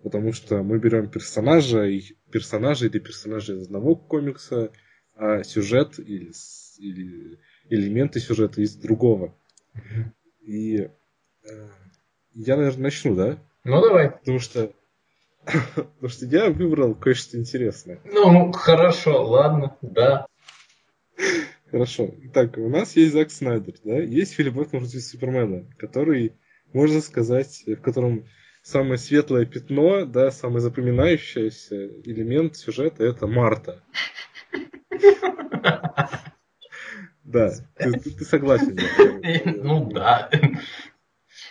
потому 0.04 0.34
что 0.34 0.64
мы 0.64 0.80
берем 0.80 1.10
персонажа, 1.10 1.84
и 1.86 2.02
персонажа 2.32 2.88
или 2.88 3.00
персонажа 3.00 3.54
из 3.54 3.64
одного 3.64 3.96
комикса, 3.96 4.72
а 5.16 5.44
сюжет 5.44 6.00
или, 6.00 6.32
или 6.78 7.40
элементы 7.70 8.20
сюжета 8.20 8.62
из 8.62 8.76
другого. 8.76 9.36
И 10.42 10.78
э, 10.78 10.90
я, 12.34 12.58
наверное, 12.58 12.84
начну, 12.84 13.16
да? 13.16 13.40
Ну, 13.64 13.82
давай. 13.82 14.12
Потому 14.12 14.40
что 14.40 14.74
Потому 15.76 16.10
что 16.10 16.26
я 16.26 16.50
выбрал 16.50 16.96
кое-что 16.96 17.38
интересное. 17.38 18.00
Ну, 18.06 18.52
хорошо, 18.52 19.26
ладно, 19.28 19.78
да. 19.82 20.26
Хорошо. 21.72 22.14
Итак, 22.24 22.58
у 22.58 22.70
нас 22.70 22.96
есть 22.96 23.14
Зак 23.14 23.32
Снайдер, 23.32 23.76
да? 23.84 24.00
Есть 24.00 24.34
Филипп 24.34 24.56
Бэтмен 24.56 24.82
против 24.82 25.02
Супермена, 25.02 25.66
который, 25.78 26.34
можно 26.74 27.02
сказать, 27.02 27.64
в 27.66 27.76
котором 27.78 28.26
самое 28.70 28.98
светлое 28.98 29.46
пятно, 29.46 30.06
да, 30.06 30.32
самый 30.32 30.62
запоминающийся 30.62 31.88
элемент 32.04 32.56
сюжета 32.56 33.04
это 33.04 33.28
Марта. 33.28 33.84
Да, 37.24 37.52
ты, 37.76 38.26
согласен. 38.26 38.78
Ну 39.64 39.92
да. 39.92 40.30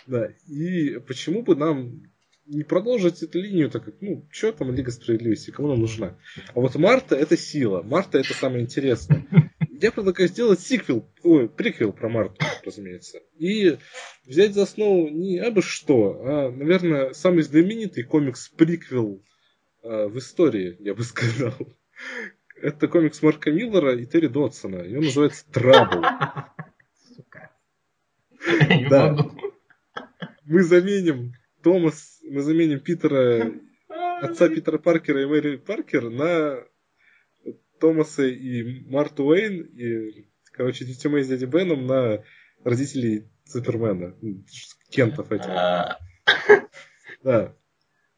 Да, 0.07 0.29
и 0.47 0.99
почему 0.99 1.43
бы 1.43 1.55
нам 1.55 2.03
не 2.45 2.63
продолжить 2.63 3.21
эту 3.21 3.39
линию, 3.39 3.69
так 3.69 3.85
как, 3.85 3.95
ну, 4.01 4.27
что 4.31 4.51
там 4.51 4.73
Лига 4.73 4.91
Справедливости, 4.91 5.51
кому 5.51 5.69
она 5.69 5.79
нужна? 5.79 6.17
А 6.53 6.59
вот 6.59 6.75
Марта 6.75 7.15
это 7.15 7.37
сила, 7.37 7.81
Марта 7.83 8.17
это 8.17 8.33
самое 8.33 8.63
интересное. 8.63 9.25
Я 9.81 9.91
предлагаю 9.91 10.27
сделать 10.27 10.59
сиквел, 10.59 11.09
ой, 11.23 11.47
приквел 11.47 11.93
про 11.93 12.09
Марту, 12.09 12.45
разумеется. 12.65 13.19
И 13.37 13.77
взять 14.25 14.53
за 14.53 14.63
основу 14.63 15.07
не 15.09 15.39
абы 15.39 15.61
что, 15.61 16.21
а, 16.21 16.51
наверное, 16.51 17.13
самый 17.13 17.43
знаменитый 17.43 18.03
комикс-приквел 18.03 19.23
э, 19.83 20.07
в 20.07 20.17
истории, 20.17 20.75
я 20.79 20.93
бы 20.93 21.03
сказал. 21.03 21.55
Это 22.61 22.89
комикс 22.89 23.21
Марка 23.21 23.51
Миллера 23.51 23.95
и 23.95 24.05
Терри 24.05 24.27
Дотсона. 24.27 24.81
И 24.81 24.95
он 24.95 25.05
называется 25.05 25.45
Трабл. 25.51 26.03
Сука. 27.15 27.51
Да. 28.89 29.17
Мы 30.43 30.63
заменим 30.63 31.33
Томас, 31.63 32.19
мы 32.23 32.41
заменим 32.41 32.79
Питера, 32.79 33.53
отца 34.21 34.49
Питера 34.49 34.77
Паркера 34.77 35.21
и 35.21 35.25
Мэри 35.25 35.57
Паркер 35.57 36.09
на 36.09 36.65
Томаса 37.79 38.25
и 38.25 38.83
Марту 38.89 39.25
Уэйн, 39.25 39.61
и, 39.61 40.27
короче, 40.51 40.85
Мэй 41.05 41.23
с 41.23 41.27
дядей 41.27 41.45
Беном 41.45 41.87
на 41.87 42.23
родителей 42.63 43.29
Супермена. 43.45 44.15
Кентов 44.89 45.31
этих. 45.31 45.49
А. 45.49 45.97
Да. 47.21 47.53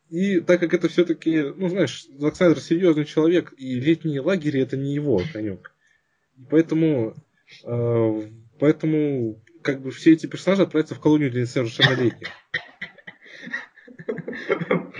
И 0.10 0.41
так 0.41 0.60
как 0.60 0.74
это 0.74 0.89
все-таки, 0.89 1.41
ну, 1.41 1.70
знаешь, 1.70 2.06
Зак 2.18 2.36
Снайдер 2.36 2.60
серьезный 2.60 3.06
человек, 3.06 3.53
и 3.58 3.80
летние 3.80 4.22
лагеря 4.22 4.62
это 4.62 4.77
не 4.77 4.94
его 4.94 5.22
конек. 5.34 5.74
Поэтому, 6.50 7.15
э, 7.63 8.22
поэтому 8.60 9.41
как 9.63 9.82
бы 9.82 9.91
все 9.91 10.12
эти 10.12 10.27
персонажи 10.27 10.63
отправятся 10.63 10.96
в 10.96 11.00
колонию 11.00 11.32
для 11.32 11.41
несовершеннолетних. 11.41 12.27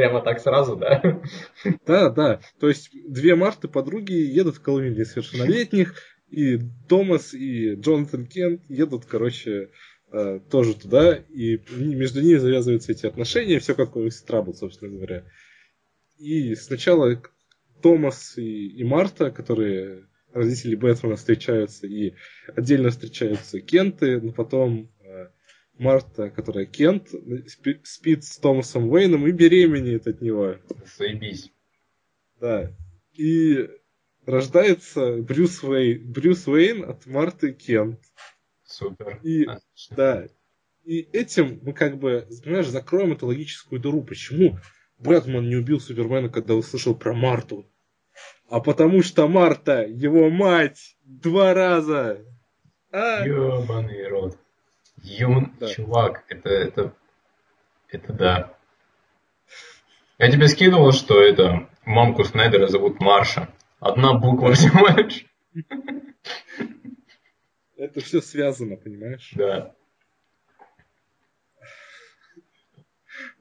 Прямо 0.02 0.20
так 0.22 0.40
сразу, 0.40 0.76
да? 0.76 1.00
Да, 1.86 2.10
да. 2.10 2.40
То 2.60 2.70
есть 2.70 2.90
две 3.08 3.36
Марты 3.36 3.68
подруги 3.68 4.14
едут 4.14 4.56
в 4.56 4.62
колонию 4.62 4.96
для 4.96 5.02
несовершеннолетних, 5.02 5.94
и 6.32 6.60
Томас 6.90 7.36
и 7.36 7.76
Джонатан 7.76 8.26
Кент 8.26 8.64
едут, 8.68 9.06
короче, 9.06 9.70
э, 10.12 10.40
тоже 10.50 10.74
туда, 10.74 11.14
и 11.14 11.62
между 11.78 12.20
ними 12.22 12.38
завязываются 12.38 12.94
эти 12.94 13.06
отношения, 13.06 13.60
все 13.60 13.76
как 13.76 13.96
у 13.96 14.10
Трабл, 14.26 14.56
собственно 14.56 14.92
говоря. 14.92 15.24
И 16.18 16.56
сначала 16.56 17.22
Томас 17.84 18.40
и, 18.40 18.70
и 18.70 18.84
Марта, 18.84 19.30
которые 19.30 20.08
родители 20.34 20.74
Бэтмена 20.74 21.16
встречаются, 21.16 21.86
и 21.86 22.16
отдельно 22.56 22.90
встречаются 22.90 23.62
Кенты, 23.62 24.20
но 24.20 24.32
потом 24.32 24.90
Марта, 25.82 26.30
которая 26.30 26.68
Кент, 26.68 27.10
спи, 27.48 27.82
спит 27.84 28.24
с 28.24 28.38
Томасом 28.38 28.88
Уэйном 28.88 29.26
и 29.26 29.32
беременеет 29.32 30.06
от 30.06 30.22
него. 30.22 30.58
Заебись. 30.96 31.52
Да. 32.40 32.72
И 33.14 33.68
рождается 34.28 35.18
Брюс, 35.18 35.64
Уэй, 35.64 35.98
Брюс 35.98 36.48
Уэйн 36.48 36.88
от 36.88 37.08
Марты 37.08 37.52
Кент. 37.54 38.00
Супер. 38.64 39.20
И, 39.24 39.48
да. 39.90 40.28
И 40.84 41.00
этим 41.14 41.60
мы 41.64 41.74
как 41.74 41.98
бы, 41.98 42.28
понимаешь, 42.44 42.68
закроем 42.68 43.14
эту 43.14 43.26
логическую 43.26 43.82
дыру. 43.82 44.04
Почему 44.04 44.60
Бэтмен 45.00 45.50
не 45.50 45.56
убил 45.56 45.80
Супермена, 45.80 46.30
когда 46.30 46.54
услышал 46.54 46.96
про 46.96 47.16
Марту? 47.16 47.66
А 48.50 48.60
потому 48.60 49.02
что 49.02 49.28
Марта, 49.28 49.84
его 49.84 50.30
мать, 50.30 50.96
два 51.04 51.56
раза. 51.56 52.24
А? 52.92 53.26
Ёбаный 53.26 54.08
рот. 54.08 54.38
Юн, 55.04 55.54
да. 55.60 55.68
чувак, 55.68 56.24
это, 56.30 56.50
это, 56.50 56.96
это 57.90 58.14
да. 58.14 58.58
Я 60.18 60.32
тебе 60.32 60.48
скидывал, 60.48 60.92
что 60.92 61.20
это 61.22 61.68
мамку 61.86 62.24
Снайдера 62.24 62.68
зовут 62.68 63.00
Марша. 63.00 63.50
Одна 63.80 64.14
буква 64.14 64.50
лишь. 64.50 65.26
Это 67.76 68.00
все 68.00 68.22
связано, 68.22 68.78
понимаешь? 68.78 69.32
Да. 69.34 69.74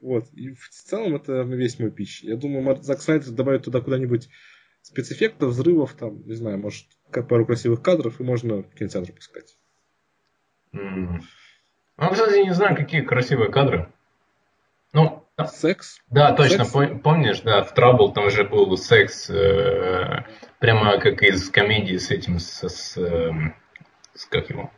Вот. 0.01 0.27
И 0.33 0.51
в 0.53 0.69
целом 0.69 1.15
это 1.15 1.43
весь 1.43 1.77
мой 1.77 1.91
пищ. 1.91 2.23
Я 2.23 2.35
думаю, 2.35 2.81
Зак 2.81 3.01
Снайдер 3.01 3.29
добавит 3.31 3.63
туда 3.63 3.81
куда-нибудь 3.81 4.29
спецэффектов, 4.81 5.51
взрывов, 5.51 5.93
там, 5.93 6.25
не 6.25 6.33
знаю, 6.33 6.57
может, 6.57 6.87
как 7.11 7.27
пару 7.27 7.45
красивых 7.45 7.83
кадров, 7.83 8.19
и 8.19 8.23
можно 8.23 8.63
в 8.63 8.73
кинотеатр 8.73 9.13
пускать. 9.13 9.57
Mm. 10.73 11.21
Ну, 12.01 12.09
кстати, 12.09 12.39
не 12.39 12.53
знаю, 12.53 12.75
какие 12.75 13.01
красивые 13.01 13.51
кадры. 13.51 13.87
Ну, 14.91 15.23
секс? 15.47 16.01
Да, 16.09 16.33
точно, 16.33 16.65
секс? 16.65 16.99
помнишь, 17.03 17.41
да, 17.41 17.63
в 17.63 17.75
Трабл 17.75 18.11
там 18.11 18.31
же 18.31 18.43
был 18.43 18.75
секс, 18.75 19.29
э, 19.29 20.25
прямо 20.57 20.99
как 20.99 21.21
из 21.21 21.51
комедии 21.51 21.97
с 21.97 22.09
этим, 22.09 22.39
с, 22.39 22.67
с, 22.67 22.97
э, 22.97 23.31
с 24.15 24.25
как 24.25 24.49
его? 24.49 24.71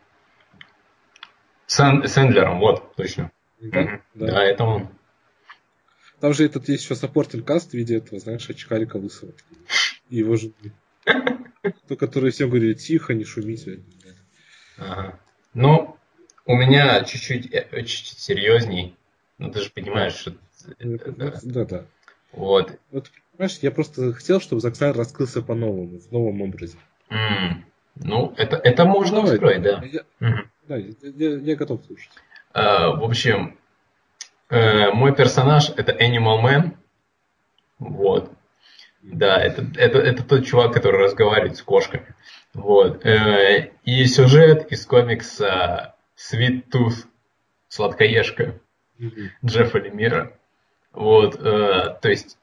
Сэн, 1.66 2.06
Сэндлером, 2.10 2.60
вот, 2.60 2.94
точно. 2.98 3.32
Да, 3.62 3.80
угу. 3.80 3.90
да. 4.16 4.26
да, 4.28 4.44
это 4.44 4.66
он. 4.66 4.90
Там 6.20 6.34
же 6.34 6.44
этот 6.44 6.68
есть 6.68 6.84
еще 6.84 6.96
supporting 6.96 7.48
cast 7.48 7.72
в 7.72 7.74
виде 7.74 7.96
этого, 7.96 8.20
знаешь, 8.20 8.50
очкарика 8.50 8.98
лысого. 8.98 9.32
И 10.10 10.18
его 10.18 10.36
жены. 10.36 10.74
То, 11.88 11.96
который 11.96 12.32
всем 12.32 12.50
говорит, 12.50 12.80
тихо, 12.80 13.14
не 13.14 13.24
шумите. 13.24 13.80
Ага. 14.78 15.18
Ну, 15.54 15.93
у 16.46 16.56
меня 16.56 17.04
чуть-чуть, 17.04 17.54
э, 17.54 17.84
чуть-чуть 17.84 18.20
серьезней. 18.20 18.96
Ну, 19.38 19.52
ты 19.52 19.62
же 19.62 19.70
понимаешь, 19.70 20.14
что... 20.14 20.34
Да, 20.80 21.66
да. 21.66 21.86
Вот. 22.32 22.80
Вот, 22.92 23.12
понимаешь, 23.32 23.60
я 23.62 23.72
просто 23.72 24.14
хотел, 24.14 24.42
чтобы 24.42 24.62
Зак 24.62 24.76
раскрылся 24.96 25.42
по-новому, 25.42 26.00
в 26.00 26.12
новом 26.12 26.42
образе. 26.42 26.78
Mm. 27.10 27.64
Ну, 27.96 28.34
это, 28.38 28.58
это 28.58 28.86
можно 28.86 29.18
Давай, 29.18 29.34
устроить, 29.34 29.62
да. 29.62 29.84
Я, 29.84 30.02
угу. 30.20 30.40
Да, 30.68 30.78
я, 30.78 30.94
я, 31.02 31.38
я 31.38 31.56
готов 31.56 31.86
слушать. 31.86 32.10
А, 32.54 32.92
в 32.92 33.04
общем, 33.04 33.58
э, 34.50 34.92
мой 34.92 35.16
персонаж 35.16 35.70
это 35.76 35.92
Animal 35.92 36.44
Man. 36.44 36.72
Вот. 37.78 38.32
Да, 39.02 39.38
это, 39.38 39.68
это, 39.76 40.00
это 40.00 40.24
тот 40.24 40.46
чувак, 40.46 40.74
который 40.74 41.02
разговаривает 41.02 41.58
с 41.58 41.62
кошками. 41.62 42.16
Вот. 42.54 43.06
Э, 43.06 43.72
и 43.84 44.06
сюжет 44.06 44.72
из 44.72 44.86
комикса 44.86 45.93
Sweet 46.18 46.70
Tooth, 46.72 47.06
сладкоежка 47.68 48.60
mm-hmm. 49.00 49.30
Джеффа 49.46 49.78
Лемира. 49.80 50.34
Вот, 50.92 51.36
э, 51.36 51.98
то 52.02 52.10
есть 52.10 52.38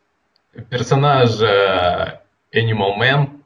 персонаж 0.68 1.40
э, 1.40 2.20
Animal 2.52 2.98
Man 2.98 3.40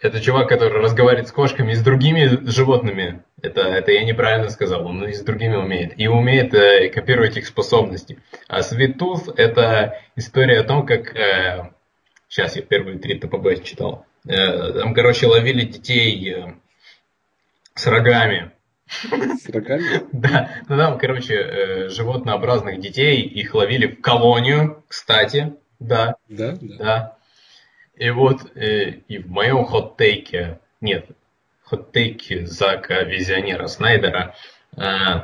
это 0.00 0.20
чувак, 0.20 0.48
который 0.48 0.80
разговаривает 0.80 1.26
с 1.26 1.32
кошками 1.32 1.72
и 1.72 1.74
с 1.74 1.82
другими 1.82 2.48
животными. 2.48 3.24
Это, 3.42 3.62
это 3.62 3.90
я 3.90 4.04
неправильно 4.04 4.48
сказал, 4.48 4.86
он 4.86 5.04
и 5.04 5.12
с 5.12 5.22
другими 5.22 5.56
умеет. 5.56 5.98
И 5.98 6.06
умеет 6.06 6.54
э, 6.54 6.88
копировать 6.88 7.36
их 7.36 7.46
способности. 7.46 8.20
А 8.46 8.60
Sweet 8.60 8.96
Tooth 8.96 9.34
это 9.36 10.00
история 10.14 10.60
о 10.60 10.64
том, 10.64 10.86
как... 10.86 11.16
Э, 11.16 11.72
сейчас 12.28 12.54
я 12.54 12.62
первые 12.62 12.98
три 12.98 13.18
ТПБ 13.18 13.64
читал. 13.64 14.06
Э, 14.24 14.72
там, 14.72 14.94
короче, 14.94 15.26
ловили 15.26 15.64
детей 15.64 16.32
э, 16.32 16.54
с 17.74 17.84
рогами. 17.88 18.52
С 18.88 19.48
рогами? 19.48 20.02
Да, 20.12 20.50
ну 20.68 20.76
там, 20.76 20.98
короче, 20.98 21.34
э, 21.34 21.88
животнообразных 21.88 22.80
детей, 22.80 23.22
их 23.22 23.54
ловили 23.54 23.86
в 23.86 24.00
колонию, 24.00 24.82
кстати, 24.88 25.54
да. 25.78 26.16
Да, 26.28 26.56
да. 26.60 27.16
И 27.96 28.10
вот, 28.10 28.56
э, 28.56 28.90
и 29.08 29.18
в 29.18 29.30
моем 29.30 29.64
хот-тейке, 29.64 30.60
нет, 30.80 31.06
хот-тейке 31.64 32.46
Зака 32.46 33.02
Визионера 33.02 33.66
Снайдера, 33.66 34.34
э, 34.76 35.22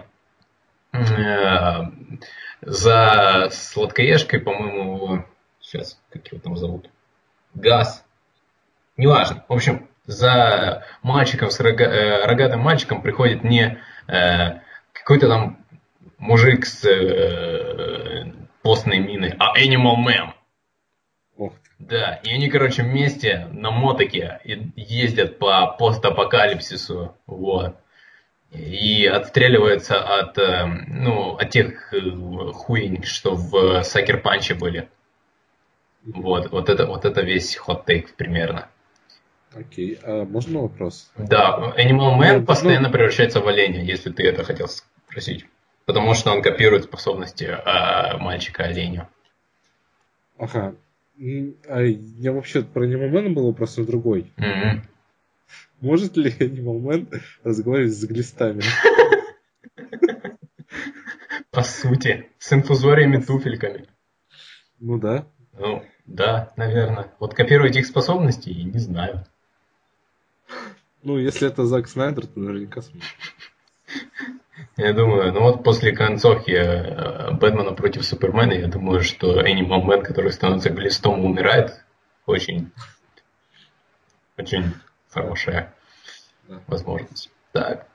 за 2.62 3.48
сладкоежкой, 3.50 4.40
по-моему, 4.40 5.24
сейчас, 5.61 6.00
как 6.11 6.27
его 6.29 6.40
там 6.40 6.57
зовут, 6.57 6.88
Газ, 7.55 8.05
неважно, 8.96 9.44
в 9.48 9.53
общем, 9.53 9.88
за 10.06 10.84
мальчиком 11.02 11.50
с 11.50 11.60
рога, 11.60 11.84
э, 11.84 12.26
рогатым 12.26 12.60
мальчиком 12.60 13.02
приходит 13.02 13.44
не 13.44 13.78
э, 14.06 14.60
какой-то 14.92 15.28
там 15.28 15.64
мужик 16.18 16.66
с 16.66 16.84
э, 16.84 18.32
постной 18.62 18.98
миной, 18.98 19.34
а 19.38 19.58
Animal 19.58 19.96
Man. 20.06 20.34
Да, 21.78 22.20
и 22.22 22.30
они, 22.30 22.48
короче, 22.48 22.82
вместе 22.82 23.48
на 23.52 23.70
мотоке 23.70 24.40
ездят 24.76 25.38
по 25.38 25.66
постапокалипсису, 25.78 27.14
вот. 27.26 27.76
И 28.52 29.04
отстреливаются 29.06 29.98
от, 29.98 30.38
э, 30.38 30.64
ну, 30.86 31.34
от 31.34 31.50
тех 31.50 31.92
э, 31.92 31.98
хуйнь, 32.52 33.02
что 33.02 33.34
в 33.34 33.82
Сакер 33.82 34.20
Панче 34.20 34.54
были. 34.54 34.88
Вот, 36.04 36.52
вот 36.52 36.68
это, 36.68 36.86
вот 36.86 37.04
это 37.04 37.22
весь 37.22 37.56
хот-тейк 37.56 38.14
примерно. 38.14 38.68
Окей, 39.54 39.98
а 40.02 40.24
можно 40.24 40.60
вопрос? 40.62 41.10
Да, 41.16 41.72
Animal 41.78 42.18
Man 42.18 42.40
ну, 42.40 42.46
постоянно 42.46 42.88
ну... 42.88 42.92
превращается 42.92 43.40
в 43.40 43.48
оленя, 43.48 43.82
если 43.82 44.10
ты 44.10 44.24
это 44.24 44.44
хотел 44.44 44.68
спросить. 44.68 45.46
Потому 45.84 46.14
что 46.14 46.32
он 46.32 46.42
копирует 46.42 46.84
способности 46.84 47.44
а, 47.44 48.18
мальчика 48.18 48.64
оленя. 48.64 49.08
Ага. 50.38 50.74
А 51.68 51.80
я 51.80 52.32
вообще 52.32 52.62
про 52.62 52.86
Animal 52.86 53.10
Man 53.10 53.34
был 53.34 53.46
вопрос 53.46 53.76
другой. 53.76 54.32
Mm-hmm. 54.36 54.80
Может 55.80 56.16
ли 56.16 56.30
Animal 56.30 56.80
Man 56.80 57.20
разговаривать 57.44 57.94
с 57.94 58.04
глистами? 58.04 58.62
По 61.50 61.62
сути, 61.62 62.30
с 62.38 62.52
инфузориями 62.52 63.18
туфельками. 63.18 63.86
Ну 64.80 64.98
да. 64.98 65.26
Ну, 65.56 65.84
да, 66.06 66.52
наверное. 66.56 67.12
Вот 67.20 67.34
копировать 67.34 67.76
их 67.76 67.86
способности, 67.86 68.50
я 68.50 68.64
не 68.64 68.78
знаю. 68.78 69.24
Ну, 71.04 71.18
если 71.18 71.48
это 71.48 71.66
Зак 71.66 71.86
Снайдер, 71.86 72.26
то 72.26 72.40
наверняка 72.40 72.80
сможет. 72.80 73.08
Я 74.76 74.92
думаю, 74.92 75.32
ну 75.32 75.40
вот 75.40 75.62
после 75.62 75.92
концовки 75.92 76.50
э, 76.50 77.30
Бэтмена 77.32 77.72
против 77.74 78.04
Супермена, 78.04 78.52
я 78.52 78.66
думаю, 78.66 79.02
что 79.02 79.40
Animal 79.40 79.84
Man, 79.84 80.02
который 80.02 80.32
становится 80.32 80.70
глистом, 80.70 81.24
умирает. 81.24 81.84
Очень, 82.26 82.72
очень 84.38 84.72
хорошая 85.10 85.74
возможность. 86.66 87.30
Так, 87.52 87.86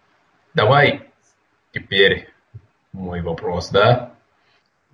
давай 0.53 1.09
теперь 1.73 2.29
мой 2.93 3.21
вопрос, 3.21 3.69
да? 3.69 4.13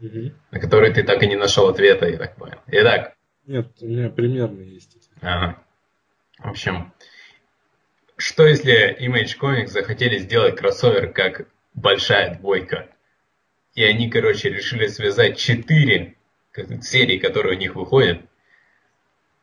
Угу. 0.01 0.31
На 0.51 0.59
который 0.59 0.93
ты 0.93 1.03
так 1.03 1.21
и 1.21 1.27
не 1.27 1.35
нашел 1.35 1.67
ответа, 1.67 2.07
я 2.07 2.17
так 2.17 2.35
понял. 2.35 2.59
Итак. 2.67 3.15
Нет, 3.45 3.67
у 3.81 3.85
меня 3.85 4.09
примерно 4.09 4.61
есть. 4.61 4.97
Ага. 5.21 5.61
В 6.39 6.49
общем, 6.49 6.93
что 8.17 8.45
если 8.45 8.97
Image 8.99 9.37
Comics 9.39 9.67
захотели 9.67 10.17
сделать 10.17 10.55
кроссовер 10.55 11.11
как 11.11 11.47
большая 11.73 12.35
двойка? 12.35 12.89
И 13.73 13.83
они, 13.83 14.09
короче, 14.09 14.49
решили 14.49 14.87
связать 14.87 15.37
четыре 15.37 16.15
серии, 16.81 17.17
которые 17.17 17.57
у 17.57 17.59
них 17.59 17.75
выходят. 17.75 18.21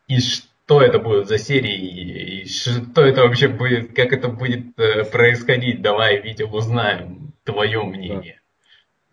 И 0.08 0.20
что 0.20 0.80
это 0.80 0.98
будет 0.98 1.28
за 1.28 1.38
серии, 1.38 2.42
и 2.42 2.48
что 2.48 3.02
это 3.02 3.22
вообще 3.22 3.48
будет, 3.48 3.94
как 3.94 4.12
это 4.12 4.28
будет 4.28 4.78
э, 4.78 5.04
происходить, 5.04 5.82
давай, 5.82 6.20
Витя, 6.20 6.44
узнаем 6.44 7.34
твое 7.44 7.82
мнение. 7.82 8.40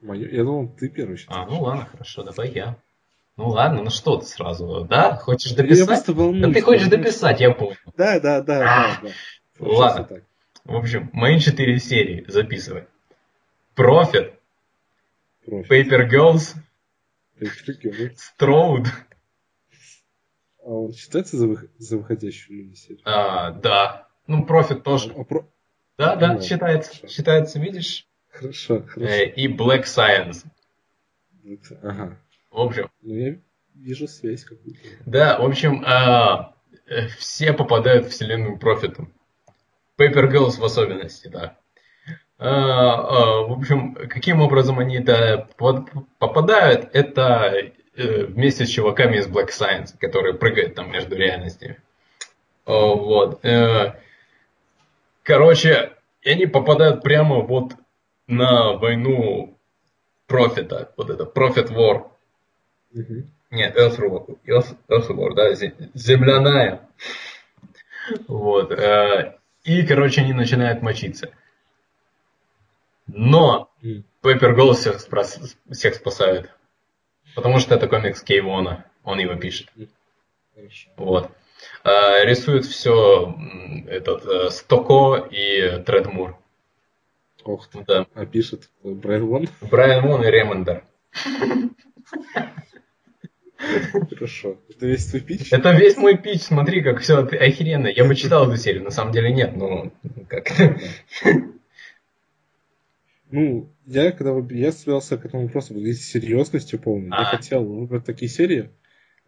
Да. 0.01 0.07
Мое? 0.07 0.29
Я 0.29 0.43
думал, 0.43 0.69
ты 0.69 0.87
первый 0.87 1.17
считаешь. 1.17 1.41
А, 1.41 1.45
ну 1.45 1.61
ладно, 1.61 1.85
хорошо, 1.91 2.23
давай 2.23 2.51
я. 2.51 2.77
Ну 3.35 3.49
ладно, 3.49 3.83
ну 3.83 3.89
что 3.89 4.17
ты 4.17 4.25
сразу, 4.25 4.85
да? 4.89 5.15
Хочешь 5.15 5.51
дописать? 5.51 6.07
Я 6.07 6.13
волнуюсь, 6.13 6.45
да 6.47 6.53
ты 6.53 6.61
хочешь 6.61 6.87
дописать, 6.87 7.39
я 7.41 7.51
понял. 7.51 7.75
Да, 7.97 8.19
да, 8.19 8.41
да, 8.41 8.59
а, 8.61 8.87
да, 8.95 8.99
да. 9.03 9.09
Ладно. 9.59 10.21
В 10.63 10.75
общем, 10.75 11.09
мои 11.13 11.39
четыре 11.39 11.79
серии 11.79 12.25
записывай. 12.27 12.85
Профит. 13.75 14.33
Paper 15.47 16.09
Girls. 16.09 16.55
Строуд. 18.15 18.87
А 20.61 20.69
он 20.69 20.93
считается 20.93 21.37
за, 21.37 21.47
вы... 21.47 21.69
за 21.77 21.97
выходящую 21.97 22.59
мини-серию? 22.59 23.01
А, 23.05 23.51
да. 23.51 24.07
Ну, 24.27 24.45
профит 24.45 24.83
тоже. 24.83 25.13
А, 25.15 25.23
про... 25.23 25.49
Да, 25.97 26.15
да, 26.15 26.33
ну, 26.33 26.41
считается. 26.41 26.91
Хорошо. 26.91 27.07
Считается, 27.07 27.59
видишь? 27.59 28.07
Хорошо, 28.29 28.83
хорошо. 28.83 29.11
Э, 29.11 29.29
и 29.29 29.47
Black 29.47 29.85
Science. 29.85 30.45
Ага. 31.81 32.19
В 32.51 32.59
общем. 32.59 32.89
Ну, 33.01 33.15
я 33.15 33.39
вижу 33.73 34.07
связь 34.07 34.43
какую-то. 34.43 34.79
Да, 35.05 35.39
в 35.39 35.45
общем, 35.45 35.83
а, 35.85 36.55
э, 36.85 37.07
все 37.07 37.53
попадают 37.53 38.07
в 38.07 38.09
вселенную 38.09 38.59
профитом. 38.59 39.13
Paper 39.99 40.31
Girls 40.31 40.59
в 40.59 40.63
особенности, 40.63 41.27
да. 41.27 41.57
А, 42.37 42.47
а, 42.47 43.41
в 43.47 43.51
общем, 43.51 43.95
каким 43.95 44.41
образом 44.41 44.79
они 44.79 44.97
это 44.97 45.49
попадают, 45.57 46.89
это 46.93 47.73
Э, 47.99 48.23
вместе 48.23 48.65
с 48.65 48.69
чуваками 48.69 49.17
из 49.17 49.27
Black 49.27 49.49
Science, 49.49 49.97
которые 49.99 50.33
прыгают 50.33 50.73
там 50.73 50.89
между 50.89 51.17
реальностями. 51.17 51.81
Вот. 52.65 53.43
Э, 53.43 53.99
короче, 55.23 55.91
они 56.23 56.45
попадают 56.45 57.03
прямо 57.03 57.41
вот 57.41 57.73
на 58.27 58.71
войну 58.77 59.57
профита. 60.27 60.93
Вот 60.95 61.09
это 61.09 61.25
Profit 61.25 61.73
War. 61.73 62.07
Mm-hmm. 62.95 63.23
Нет, 63.51 63.75
Earth 63.75 63.99
War, 63.99 64.37
Earth, 64.47 64.77
Earth 64.87 65.09
War, 65.09 65.33
да, 65.33 65.53
земляная. 65.93 66.87
Вот. 68.29 68.71
Э, 68.71 69.38
и, 69.69 69.85
короче, 69.85 70.21
они 70.21 70.33
начинают 70.33 70.81
мочиться. 70.81 71.31
Но 73.05 73.71
Пеппер 74.21 74.55
Голос 74.55 74.79
всех, 74.79 74.97
всех 75.71 75.95
спасает. 75.95 76.49
Потому 77.35 77.59
что 77.59 77.75
это 77.75 77.87
комикс 77.87 78.23
Кейвона, 78.23 78.85
он 79.03 79.19
его 79.19 79.35
пишет. 79.35 79.69
Хорошо. 80.55 80.89
Вот. 80.97 81.31
А, 81.83 82.23
рисует 82.25 82.65
все 82.65 83.35
этот 83.87 84.25
э, 84.25 84.49
Стоко 84.49 85.27
и 85.29 85.83
Тредмур. 85.83 86.37
Ох 87.43 87.67
ты. 87.69 87.83
Да. 87.85 88.07
А 88.15 88.25
пишет 88.25 88.69
Брайан 88.83 89.25
Вон? 89.27 89.47
Брайан 89.61 90.01
Вон 90.05 90.23
и 90.23 90.31
Ремендер. 90.31 90.83
Хорошо. 93.59 94.57
Это 94.69 94.87
весь 94.87 95.05
твой 95.07 95.21
пич? 95.21 95.51
Это 95.51 95.71
весь 95.71 95.97
мой 95.97 96.17
пич. 96.17 96.41
Смотри, 96.41 96.81
как 96.81 96.99
все 97.01 97.17
охеренно. 97.17 97.87
Я 97.87 98.05
бы 98.05 98.15
читал 98.15 98.47
эту 98.47 98.57
серию, 98.57 98.83
на 98.83 98.91
самом 98.91 99.11
деле 99.11 99.31
нет, 99.31 99.55
но 99.55 99.91
как. 100.27 100.51
Ну, 103.31 103.71
я 103.85 104.11
когда 104.11 104.35
я 104.55 104.71
связался 104.71 105.15
к 105.17 105.25
этому 105.25 105.43
вопросу 105.43 105.75
с 105.75 105.99
серьезностью 105.99 106.79
полной, 106.79 107.09
а. 107.11 107.19
я 107.19 107.25
хотел 107.25 107.63
выбрать 107.63 108.03
такие 108.03 108.27
серии, 108.27 108.71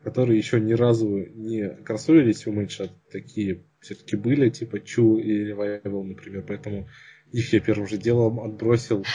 которые 0.04 0.40
еще 0.40 0.60
ни 0.60 0.74
разу 0.74 1.08
не 1.08 1.70
кроссовились 1.70 2.48
у 2.48 2.52
Мэтча, 2.52 2.90
такие 3.12 3.64
все-таки 3.80 4.16
были, 4.16 4.50
типа 4.50 4.80
Чу 4.80 5.18
и 5.18 5.46
Ревайвел, 5.46 6.04
например, 6.04 6.44
поэтому 6.48 6.90
их 7.32 7.54
я 7.54 7.60
первым 7.60 7.88
же 7.88 7.98
делом 7.98 8.40
отбросил. 8.40 9.06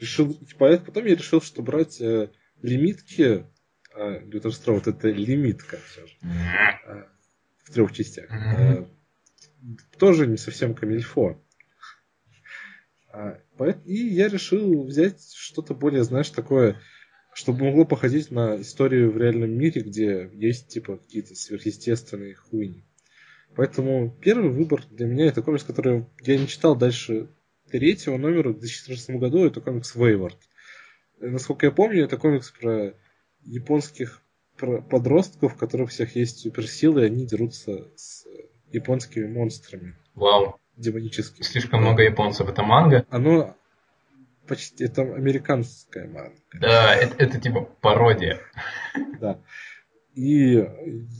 Решил, 0.00 0.32
типа, 0.32 0.78
потом 0.78 1.04
я 1.04 1.16
решил, 1.16 1.42
что 1.42 1.60
брать 1.62 2.00
э, 2.00 2.30
лимитки, 2.62 3.44
а 3.94 4.18
Лютер 4.18 4.52
Строуд 4.52 4.86
это 4.86 5.08
лимитка 5.08 5.78
все 5.86 6.06
же, 6.06 6.14
э, 6.22 7.04
в 7.64 7.72
трех 7.72 7.92
частях. 7.92 8.30
Э, 8.30 8.86
тоже 9.98 10.26
не 10.26 10.36
совсем 10.36 10.74
камильфо. 10.74 11.40
А, 13.12 13.38
и 13.84 13.94
я 13.94 14.28
решил 14.28 14.84
взять 14.84 15.32
что-то 15.34 15.74
более, 15.74 16.04
знаешь, 16.04 16.30
такое, 16.30 16.80
чтобы 17.32 17.64
могло 17.64 17.84
походить 17.84 18.30
на 18.30 18.60
историю 18.60 19.10
в 19.10 19.18
реальном 19.18 19.50
мире, 19.50 19.82
где 19.82 20.30
есть, 20.32 20.68
типа, 20.68 20.98
какие-то 20.98 21.34
сверхъестественные 21.34 22.34
хуйни. 22.34 22.84
Поэтому 23.56 24.16
первый 24.22 24.50
выбор 24.50 24.84
для 24.90 25.06
меня 25.06 25.26
это 25.26 25.42
комикс, 25.42 25.64
который 25.64 26.06
я 26.22 26.38
не 26.38 26.46
читал 26.46 26.76
дальше 26.76 27.28
третьего 27.70 28.16
номера 28.16 28.50
в 28.50 28.58
2014 28.58 29.10
году, 29.16 29.44
это 29.44 29.60
комикс 29.60 29.94
Wayward. 29.96 30.38
Насколько 31.18 31.66
я 31.66 31.72
помню, 31.72 32.04
это 32.04 32.16
комикс 32.16 32.50
про 32.52 32.94
японских 33.44 34.22
подростков, 34.56 35.54
у 35.54 35.58
которых 35.58 35.90
всех 35.90 36.16
есть 36.16 36.38
суперсилы, 36.40 37.02
и 37.02 37.06
они 37.06 37.26
дерутся 37.26 37.88
с 37.96 38.26
японскими 38.70 39.26
монстрами. 39.26 39.96
Вау 40.14 40.60
демонический. 40.80 41.44
Слишком 41.44 41.82
много 41.82 42.02
японцев. 42.02 42.48
Это 42.48 42.62
манга? 42.62 43.06
Оно 43.10 43.56
почти... 44.46 44.84
Это 44.84 45.02
американская 45.02 46.08
манга. 46.08 46.36
Да, 46.54 46.94
это, 46.96 47.16
это 47.22 47.40
типа 47.40 47.62
пародия. 47.80 48.40
Да. 49.20 49.38
И 50.14 50.66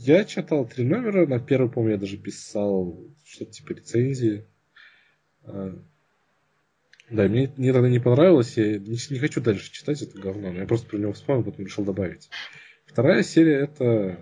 я 0.03 0.25
читал 0.25 0.65
три 0.65 0.83
номера. 0.83 1.25
На 1.27 1.39
первый, 1.39 1.69
помню, 1.69 1.91
я 1.91 1.97
даже 1.97 2.17
писал 2.17 2.99
что-то 3.23 3.51
типа 3.51 3.73
рецензии. 3.73 4.47
Да, 7.11 7.27
мне, 7.27 7.51
мне 7.57 7.73
тогда 7.73 7.89
не 7.89 7.99
понравилось. 7.99 8.57
Я 8.57 8.79
не, 8.79 8.97
не 9.09 9.19
хочу 9.19 9.41
дальше 9.41 9.71
читать 9.71 10.01
это 10.01 10.17
говно. 10.17 10.51
Но 10.51 10.59
я 10.59 10.65
просто 10.65 10.87
про 10.87 10.97
него 10.97 11.11
вспомнил, 11.11 11.43
потом 11.43 11.65
решил 11.65 11.83
добавить. 11.83 12.29
Вторая 12.85 13.21
серия 13.23 13.59
это 13.59 14.19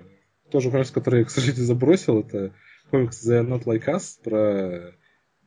тоже 0.50 0.72
комикс, 0.72 0.90
который 0.90 1.20
я, 1.20 1.26
к 1.28 1.30
сожалению, 1.30 1.66
забросил. 1.66 2.20
Это 2.22 2.54
комикс 2.90 3.26
The 3.28 3.46
Not 3.48 3.66
Like 3.66 3.86
Us 3.86 4.22
про 4.24 4.96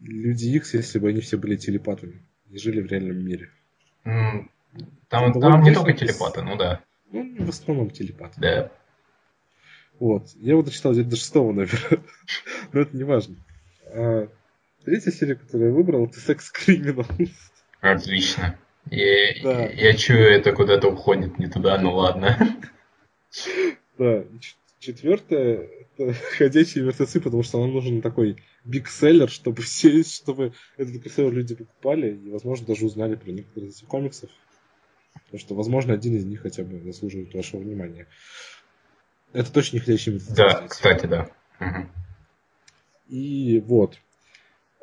Люди 0.01 0.57
Икс, 0.57 0.75
если 0.75 0.99
бы 1.01 1.09
они 1.09 1.21
все 1.21 1.37
были 1.37 1.57
телепатами 1.57 2.23
и 2.49 2.59
жили 2.59 2.81
в 2.81 2.87
реальном 2.87 3.25
мире. 3.25 3.51
Mm, 4.05 4.49
там, 5.09 5.33
там 5.33 5.63
не 5.63 5.75
только 5.75 5.93
телепаты, 5.93 6.43
ну 6.43 6.57
да. 6.57 6.81
Ну, 7.11 7.45
в 7.45 7.49
основном 7.49 7.91
телепаты. 7.91 8.41
Да. 8.41 8.73
Вот. 9.99 10.29
Я 10.37 10.57
вот 10.57 10.67
дочитал 10.67 10.95
до 10.95 11.17
шестого 11.17 11.53
номера. 11.53 11.79
Но 12.73 12.81
это 12.81 12.97
не 12.97 13.05
важно. 13.05 13.37
А, 13.87 14.29
третья 14.85 15.11
серия, 15.11 15.35
которую 15.35 15.71
я 15.71 15.75
выбрал, 15.75 16.07
это 16.07 16.21
секс 16.21 16.51
криминал. 16.51 17.07
Отлично. 17.81 18.59
Я, 18.91 19.43
да. 19.43 19.67
я 19.67 19.95
чую, 19.95 20.29
это 20.29 20.53
куда-то 20.53 20.89
уходит 20.89 21.39
не 21.39 21.49
туда, 21.49 21.79
ну 21.79 21.95
ладно. 21.95 22.37
Да. 23.99 24.25
Четвертая 24.81 25.69
это 25.97 26.13
ходячие 26.37 26.85
мертвецы, 26.85 27.21
потому 27.21 27.43
что 27.43 27.61
нам 27.61 27.73
нужен 27.73 28.03
такой 28.03 28.37
бигселлер, 28.65 29.29
чтобы 29.29 29.63
все, 29.63 30.03
чтобы 30.03 30.53
этот 30.77 30.95
бигселлер 30.95 31.33
люди 31.33 31.55
покупали 31.55 32.15
и, 32.15 32.31
возможно, 32.31 32.67
даже 32.67 32.87
узнали 32.87 33.15
про 33.15 33.31
некоторые 33.31 33.71
из 33.71 33.79
этих 33.79 33.89
комиксов. 33.89 34.31
Потому 35.25 35.39
что, 35.39 35.55
возможно, 35.55 35.95
один 35.95 36.17
из 36.17 36.25
них 36.25 36.43
хотя 36.43 36.63
бы 36.63 36.81
заслуживает 36.81 37.35
вашего 37.35 37.61
внимания. 37.61 38.07
Это 39.33 39.53
точно 39.53 39.77
не 39.77 39.81
ходячие 39.81 40.15
мертвецы. 40.15 40.37
Да, 40.37 40.67
кстати, 40.69 41.07
да. 41.07 41.31
И 43.09 43.61
вот. 43.61 43.99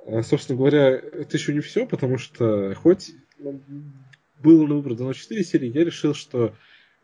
А, 0.07 0.23
собственно 0.23 0.57
говоря, 0.57 0.89
это 0.89 1.37
еще 1.37 1.53
не 1.53 1.59
все, 1.59 1.85
потому 1.85 2.17
что 2.17 2.73
хоть 2.75 3.11
было 3.39 4.67
на 4.67 4.75
выбор 4.75 4.95
дано 4.95 5.13
4 5.13 5.43
серии, 5.43 5.71
я 5.75 5.83
решил, 5.83 6.13
что 6.13 6.55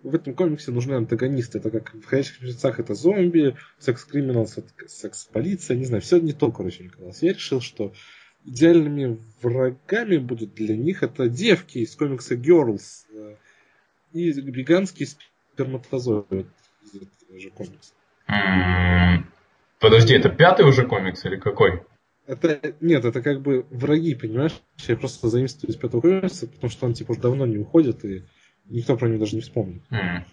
в 0.03 0.13
этом 0.13 0.35
комиксе 0.35 0.71
нужны 0.71 0.93
антагонисты. 0.93 1.57
Это 1.57 1.71
как 1.71 1.93
в 1.93 2.05
«Ходячих 2.05 2.41
мертвецах» 2.41 2.79
это 2.79 2.93
зомби, 2.93 3.55
секс-криминалс 3.79 4.57
это 4.57 4.69
секс-полиция, 4.87 5.77
не 5.77 5.85
знаю, 5.85 6.01
все 6.01 6.19
не 6.19 6.33
то, 6.33 6.51
короче, 6.51 6.89
казалось. 6.89 7.23
Я 7.23 7.33
решил, 7.33 7.59
что 7.59 7.93
идеальными 8.45 9.19
врагами 9.41 10.17
будут 10.17 10.53
для 10.53 10.77
них 10.77 11.01
это 11.01 11.27
девки 11.27 11.79
из 11.79 11.95
комикса 11.95 12.35
Girls 12.35 13.05
э, 13.11 13.35
и 14.13 14.31
гигантский 14.31 15.07
сперматозоид 15.07 16.47
из 16.83 16.95
этого 16.95 17.39
же 17.39 17.49
комикса. 17.49 17.93
Подожди, 19.79 20.13
это 20.13 20.29
пятый 20.29 20.65
уже 20.65 20.85
комикс 20.85 21.25
или 21.25 21.37
какой? 21.37 21.83
Это, 22.27 22.73
нет, 22.81 23.05
это 23.05 23.21
как 23.21 23.41
бы 23.41 23.65
враги, 23.69 24.15
понимаешь? 24.15 24.59
Я 24.87 24.97
просто 24.97 25.29
заимствую 25.29 25.71
из 25.71 25.77
пятого 25.77 26.01
комикса, 26.01 26.47
потому 26.47 26.69
что 26.71 26.85
он 26.87 26.93
типа 26.93 27.11
уже 27.11 27.21
давно 27.21 27.45
не 27.45 27.57
уходит, 27.57 28.03
и 28.03 28.23
никто 28.65 28.97
про 28.97 29.07
него 29.07 29.19
даже 29.19 29.35
не 29.35 29.41
вспомнит. 29.41 29.83
Mm. 29.91 30.23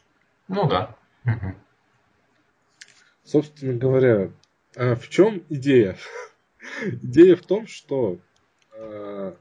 Ну 0.48 0.68
да. 0.68 0.96
Собственно 3.24 3.74
говоря, 3.74 4.30
а 4.74 4.94
в 4.94 5.08
чем 5.08 5.42
идея? 5.50 5.96
Идея 6.84 7.36
в 7.36 7.42
том, 7.42 7.66
что 7.66 8.18
э, 8.74 9.34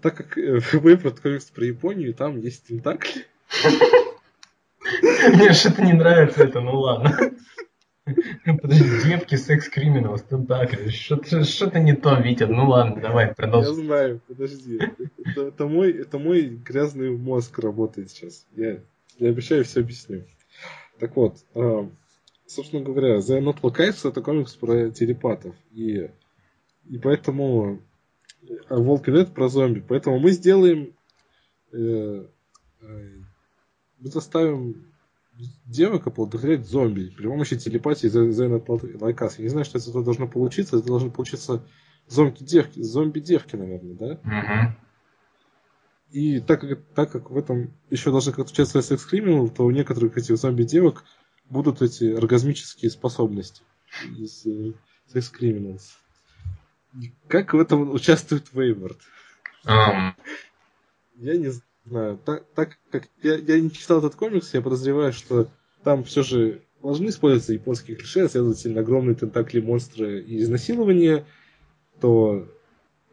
так 0.00 0.16
как 0.16 0.38
э, 0.38 0.60
выбрат 0.72 1.20
комикс 1.20 1.46
про 1.46 1.64
Японию, 1.64 2.14
там 2.14 2.38
есть 2.38 2.66
тентакли. 2.66 3.26
Мне 5.34 5.52
что-то 5.52 5.82
не 5.82 5.92
нравится 5.92 6.44
это, 6.44 6.60
ну 6.60 6.78
ладно. 6.80 7.29
Подожди, 8.44 9.08
девки, 9.08 9.34
секс-криминал, 9.36 10.18
тентакли. 10.18 10.88
Что-то 10.88 11.80
не 11.80 11.94
то, 11.94 12.14
Витя. 12.20 12.44
Ну 12.44 12.68
ладно, 12.68 13.00
давай, 13.00 13.34
продолжим. 13.34 13.78
Я 13.78 13.84
знаю, 13.84 14.20
подожди. 14.26 14.80
Это, 15.24 15.48
это, 15.48 15.66
мой, 15.66 15.92
это 15.92 16.18
мой 16.18 16.42
грязный 16.48 17.10
мозг 17.10 17.58
работает 17.58 18.10
сейчас. 18.10 18.46
Я, 18.56 18.80
я 19.18 19.30
обещаю, 19.30 19.64
все 19.64 19.80
объясню. 19.80 20.24
Так 20.98 21.16
вот, 21.16 21.38
э, 21.54 21.88
собственно 22.46 22.82
говоря, 22.82 23.18
The 23.18 23.40
Not 23.40 23.60
Archives 23.62 24.08
это 24.08 24.20
комикс 24.22 24.54
про 24.54 24.90
телепатов. 24.90 25.54
И, 25.72 26.10
и 26.88 26.98
поэтому 26.98 27.80
а 28.68 28.74
Walking 28.74 29.14
Dead 29.14 29.32
про 29.32 29.48
зомби. 29.48 29.84
Поэтому 29.86 30.18
мы 30.18 30.30
сделаем 30.30 30.94
э, 31.72 32.26
э, 32.80 33.20
мы 33.98 34.10
заставим 34.10 34.89
девок 35.64 36.06
оплодотворять 36.06 36.66
зомби 36.66 37.12
при 37.16 37.26
помощи 37.26 37.56
телепатии 37.56 38.08
Зайна 38.08 38.62
Лайкас. 39.00 39.38
Я 39.38 39.44
не 39.44 39.50
знаю, 39.50 39.64
что 39.64 39.78
это 39.78 40.02
должно 40.02 40.28
получиться. 40.28 40.78
Это 40.78 40.86
должны 40.86 41.10
получиться 41.10 41.64
зомби-девки, 42.06 42.82
зомби-девки, 42.82 43.56
наверное, 43.56 43.94
да? 43.94 44.12
Угу. 44.12 44.76
И 46.10 46.40
так 46.40 46.60
как, 46.60 46.84
так 46.94 47.12
как 47.12 47.30
в 47.30 47.36
этом 47.36 47.72
еще 47.88 48.10
должны 48.10 48.32
как-то 48.32 48.52
участвовать 48.52 48.86
секс 48.86 49.04
криминал, 49.04 49.48
то 49.48 49.64
у 49.64 49.70
некоторых 49.70 50.16
этих 50.18 50.36
зомби-девок 50.36 51.04
будут 51.48 51.82
эти 51.82 52.12
оргазмические 52.12 52.90
способности 52.90 53.62
из 54.16 54.46
секс 55.06 55.28
криминалс. 55.28 55.98
Как 57.28 57.54
в 57.54 57.58
этом 57.58 57.92
участвует 57.92 58.52
Вейвард? 58.52 58.98
Um. 59.64 60.14
Я 61.16 61.36
не 61.36 61.48
знаю. 61.48 61.69
Так, 61.90 62.46
так 62.54 62.78
как 62.90 63.08
я, 63.22 63.36
я 63.36 63.60
не 63.60 63.70
читал 63.70 63.98
этот 63.98 64.14
комикс, 64.14 64.54
я 64.54 64.60
подозреваю, 64.60 65.12
что 65.12 65.48
там 65.82 66.04
все 66.04 66.22
же 66.22 66.62
должны 66.82 67.08
использоваться 67.08 67.52
японские 67.52 67.96
клише, 67.96 68.28
следовательно, 68.28 68.80
огромные 68.80 69.16
тентакли 69.16 69.60
монстры 69.60 70.22
и 70.22 70.40
изнасилования, 70.40 71.26
то 72.00 72.48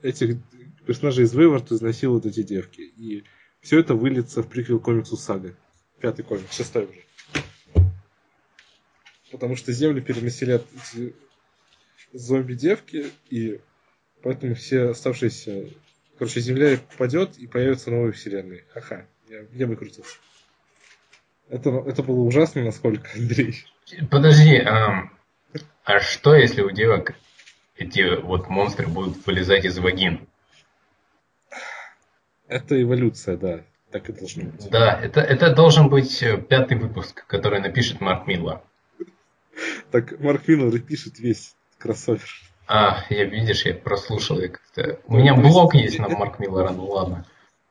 этих 0.01 0.37
персонажей 0.85 1.25
из 1.25 1.33
Вейвард 1.33 1.71
изнасилуют 1.71 2.25
эти 2.25 2.43
девки. 2.43 2.81
И 2.81 3.23
все 3.61 3.79
это 3.79 3.95
выльется 3.95 4.43
в 4.43 4.47
приквел 4.47 4.79
комиксу 4.79 5.17
Сага. 5.17 5.55
Пятый 5.99 6.23
комикс, 6.23 6.55
шестой 6.55 6.85
уже. 6.85 7.83
Потому 9.31 9.55
что 9.55 9.73
Землю 9.73 10.01
перенаселят 10.01 10.63
эти 10.75 11.15
зомби-девки, 12.13 13.07
и 13.29 13.59
поэтому 14.21 14.55
все 14.55 14.89
оставшиеся... 14.89 15.69
Короче, 16.17 16.39
Земля 16.39 16.79
падет, 16.97 17.37
и 17.37 17.47
появятся 17.47 17.91
новые 17.91 18.11
вселенные. 18.11 18.65
Ха-ха, 18.73 19.05
я, 19.29 19.45
я 19.53 19.67
выкрутился. 19.67 20.17
Это, 21.49 21.69
это 21.85 22.03
было 22.03 22.21
ужасно, 22.21 22.63
насколько, 22.63 23.07
Андрей. 23.15 23.65
Подожди, 24.09 24.57
а, 24.57 25.09
а 25.83 25.99
что 25.99 26.35
если 26.35 26.61
у 26.61 26.71
девок 26.71 27.13
эти 27.77 28.19
вот 28.19 28.49
монстры 28.49 28.87
будут 28.87 29.25
вылезать 29.25 29.65
из 29.65 29.77
вагин? 29.77 30.27
Это 32.47 32.81
эволюция, 32.81 33.37
да. 33.37 33.61
Так 33.91 34.09
и 34.09 34.13
должно 34.13 34.45
быть. 34.45 34.69
Да, 34.69 34.99
это, 34.99 35.21
это 35.21 35.53
должен 35.53 35.89
быть 35.89 36.21
э, 36.21 36.37
пятый 36.37 36.77
выпуск, 36.77 37.25
который 37.27 37.61
напишет 37.61 38.01
Марк 38.01 38.27
Милла. 38.27 38.63
Так 39.91 40.19
Марк 40.19 40.47
Миллер 40.47 40.79
пишет 40.79 41.19
весь 41.19 41.55
кроссовер. 41.77 42.27
А, 42.67 43.05
я 43.09 43.23
видишь, 43.23 43.65
я 43.65 43.73
прослушал. 43.73 44.39
Я 44.39 44.49
как-то... 44.49 44.99
У 45.07 45.15
меня 45.15 45.33
блог 45.35 45.73
есть 45.73 45.99
на 45.99 46.09
Марк 46.09 46.39
Миллера, 46.39 46.71
ну 46.71 46.85
ладно. 46.85 47.25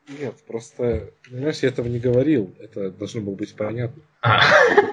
Нет, 0.08 0.34
просто, 0.46 1.10
понимаешь, 1.28 1.58
я 1.58 1.68
этого 1.68 1.86
не 1.86 1.98
говорил. 1.98 2.54
Это 2.60 2.90
должно 2.90 3.20
было 3.20 3.34
быть 3.34 3.54
понятно. 3.54 4.02
А, 4.22 4.40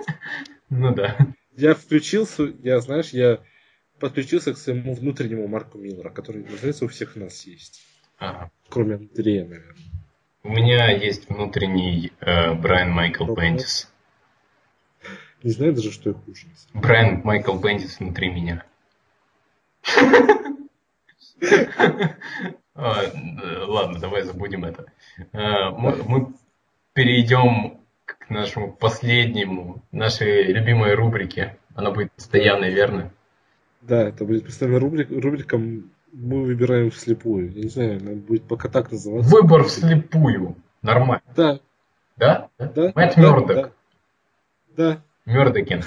ну 0.69 0.93
да. 0.93 1.17
Я 1.55 1.75
включился, 1.75 2.51
я, 2.63 2.79
знаешь, 2.79 3.09
я 3.09 3.39
подключился 3.99 4.53
к 4.53 4.57
своему 4.57 4.93
внутреннему 4.93 5.47
Марку 5.47 5.77
Миллера, 5.77 6.09
который, 6.09 6.43
называется, 6.43 6.85
у 6.85 6.89
всех 6.89 7.15
нас 7.15 7.45
есть. 7.45 7.81
Ага. 8.17 8.51
Кроме 8.69 8.95
Андрея, 8.95 9.45
наверное. 9.45 9.75
У 10.43 10.49
меня 10.49 10.91
есть 10.91 11.29
внутренний 11.29 12.11
э, 12.19 12.53
Брайан 12.55 12.89
Майкл 12.89 13.25
Бендис. 13.33 13.89
Не 15.43 15.51
знаю 15.51 15.73
даже, 15.73 15.91
что 15.91 16.09
я 16.09 16.15
хуже. 16.15 16.47
Брайан 16.73 17.21
Майкл 17.23 17.57
Бендис 17.57 17.99
внутри 17.99 18.29
меня. 18.29 18.65
А, 22.75 23.03
ладно, 23.67 23.99
давай 23.99 24.23
забудем 24.23 24.65
это. 24.65 24.85
А, 25.31 25.71
мы 25.71 26.33
перейдем 26.93 27.79
к 28.05 28.29
нашему 28.29 28.73
последнему, 28.73 29.83
нашей 29.91 30.43
любимой 30.43 30.95
рубрике. 30.95 31.57
Она 31.75 31.91
будет 31.91 32.11
постоянной, 32.13 32.71
верно? 32.71 33.11
Да, 33.81 34.09
это 34.09 34.25
будет 34.25 34.45
постоянная 34.45 34.79
рубрика. 34.79 35.19
Рубрика 35.19 35.57
мы 35.57 36.43
выбираем 36.43 36.91
вслепую. 36.91 37.51
Я 37.51 37.63
не 37.63 37.69
знаю, 37.69 37.99
она 37.99 38.11
будет 38.13 38.47
пока 38.47 38.69
так 38.69 38.91
называться. 38.91 39.29
Выбор 39.35 39.63
вслепую. 39.63 40.55
Нормально. 40.81 41.23
Да. 41.35 41.59
Да? 42.17 42.49
Да. 42.57 42.91
Мэтт 42.95 43.17
Мёрдок. 43.17 43.55
Да. 43.55 43.71
да. 44.77 45.01
Мёрдокин. 45.25 45.83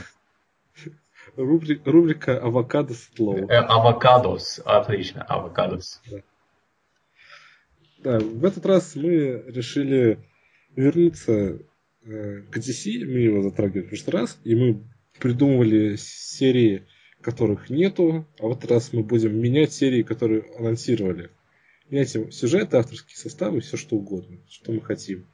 Рубрика, 1.36 1.90
рубрика 1.90 2.38
«Авокадос 2.38 3.10
слово». 3.14 3.50
Э, 3.50 3.58
авокадос, 3.58 4.60
отлично, 4.64 5.22
авокадос. 5.22 6.00
Да. 6.10 6.18
да, 7.98 8.18
в 8.20 8.44
этот 8.44 8.64
раз 8.64 8.96
мы 8.96 9.44
решили 9.46 10.18
вернуться 10.74 11.58
э, 12.04 12.42
к 12.50 12.56
DC, 12.56 13.04
мы 13.04 13.18
его 13.18 13.42
затрагивали 13.42 13.82
в 13.82 13.88
прошлый 13.88 14.20
раз, 14.20 14.38
и 14.44 14.54
мы 14.54 14.82
придумывали 15.20 15.96
серии, 15.96 16.86
которых 17.20 17.68
нету, 17.68 18.26
а 18.38 18.46
в 18.46 18.52
этот 18.52 18.70
раз 18.70 18.92
мы 18.92 19.02
будем 19.02 19.38
менять 19.38 19.72
серии, 19.72 20.02
которые 20.02 20.44
анонсировали. 20.58 21.30
Менять 21.90 22.10
сюжеты, 22.10 22.78
авторские 22.78 23.16
составы, 23.16 23.60
все 23.60 23.76
что 23.76 23.96
угодно, 23.96 24.38
что 24.48 24.72
мы 24.72 24.80
хотим. 24.80 25.26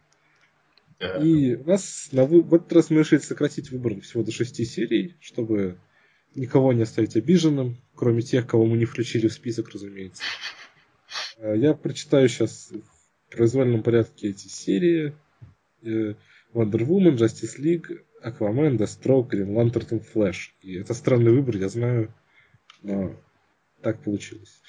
И 1.21 1.55
у 1.55 1.65
нас 1.65 2.09
на 2.13 2.25
вы... 2.25 2.43
в 2.43 2.55
этот 2.55 2.73
раз 2.73 2.91
мы 2.91 3.01
решили 3.01 3.21
сократить 3.21 3.71
выбор 3.71 4.01
всего 4.01 4.23
до 4.23 4.31
шести 4.31 4.65
серий, 4.65 5.17
чтобы 5.21 5.79
никого 6.35 6.73
не 6.73 6.83
оставить 6.83 7.17
обиженным, 7.17 7.77
кроме 7.95 8.23
тех, 8.23 8.47
кого 8.47 8.67
мы 8.67 8.77
не 8.77 8.85
включили 8.85 9.29
в 9.29 9.33
список, 9.33 9.71
разумеется. 9.71 10.23
А, 11.39 11.55
я 11.55 11.75
прочитаю 11.75 12.29
сейчас 12.29 12.73
в 12.73 13.35
произвольном 13.35 13.83
порядке 13.83 14.31
эти 14.31 14.49
серии. 14.49 15.15
Э, 15.83 16.15
Wonder 16.55 16.87
Woman, 16.87 17.17
Justice 17.17 17.59
League, 17.59 18.05
Aquaman, 18.23 18.77
Deathstroke, 18.77 19.31
Green 19.31 19.55
Lantern 19.55 20.05
Flash. 20.15 20.51
И 20.61 20.75
это 20.75 20.95
странный 20.95 21.33
выбор, 21.33 21.57
я 21.57 21.69
знаю, 21.69 22.13
но 22.83 23.17
так 23.81 24.03
получилось. 24.03 24.61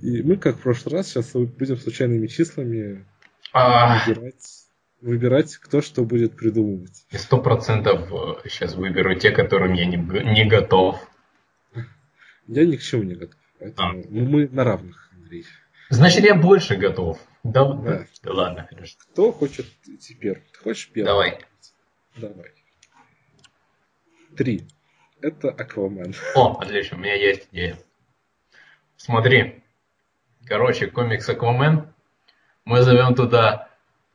И 0.00 0.22
мы, 0.22 0.36
как 0.36 0.56
в 0.56 0.62
прошлый 0.62 0.96
раз, 0.96 1.08
сейчас 1.08 1.32
будем 1.32 1.76
случайными 1.76 2.26
числами 2.28 3.04
выбирать 3.52 4.61
выбирать, 5.02 5.56
кто 5.56 5.82
что 5.82 6.04
будет 6.04 6.36
придумывать. 6.36 7.04
Сто 7.10 7.38
процентов 7.38 8.08
сейчас 8.44 8.74
выберу 8.74 9.14
те, 9.16 9.30
которым 9.30 9.74
я 9.74 9.84
не, 9.84 9.96
не 9.96 10.44
готов. 10.44 10.96
Я 12.46 12.64
ни 12.64 12.76
к 12.76 12.82
чему 12.82 13.02
не 13.02 13.14
готов. 13.14 13.38
А. 13.76 13.92
мы 13.92 14.48
на 14.48 14.64
равных, 14.64 15.10
Андрей. 15.12 15.44
Значит, 15.90 16.24
я 16.24 16.34
больше 16.34 16.76
готов. 16.76 17.20
Да, 17.44 17.72
да. 17.72 18.06
да 18.22 18.32
ладно, 18.32 18.66
хорошо. 18.68 18.96
Кто 18.98 19.32
хочет 19.32 19.66
теперь? 20.00 20.42
Ты 20.52 20.58
хочешь 20.58 20.88
первый? 20.88 21.06
Давай. 21.06 21.38
Давай. 22.16 22.52
Три. 24.36 24.66
Это 25.20 25.50
Аквамен. 25.50 26.14
О, 26.34 26.58
отлично, 26.60 26.96
у 26.96 27.00
меня 27.00 27.14
есть 27.14 27.48
идея. 27.52 27.78
Смотри. 28.96 29.62
Короче, 30.44 30.86
комикс 30.88 31.28
Аквамен. 31.28 31.92
Мы 32.64 32.82
зовем 32.82 33.14
туда 33.14 33.71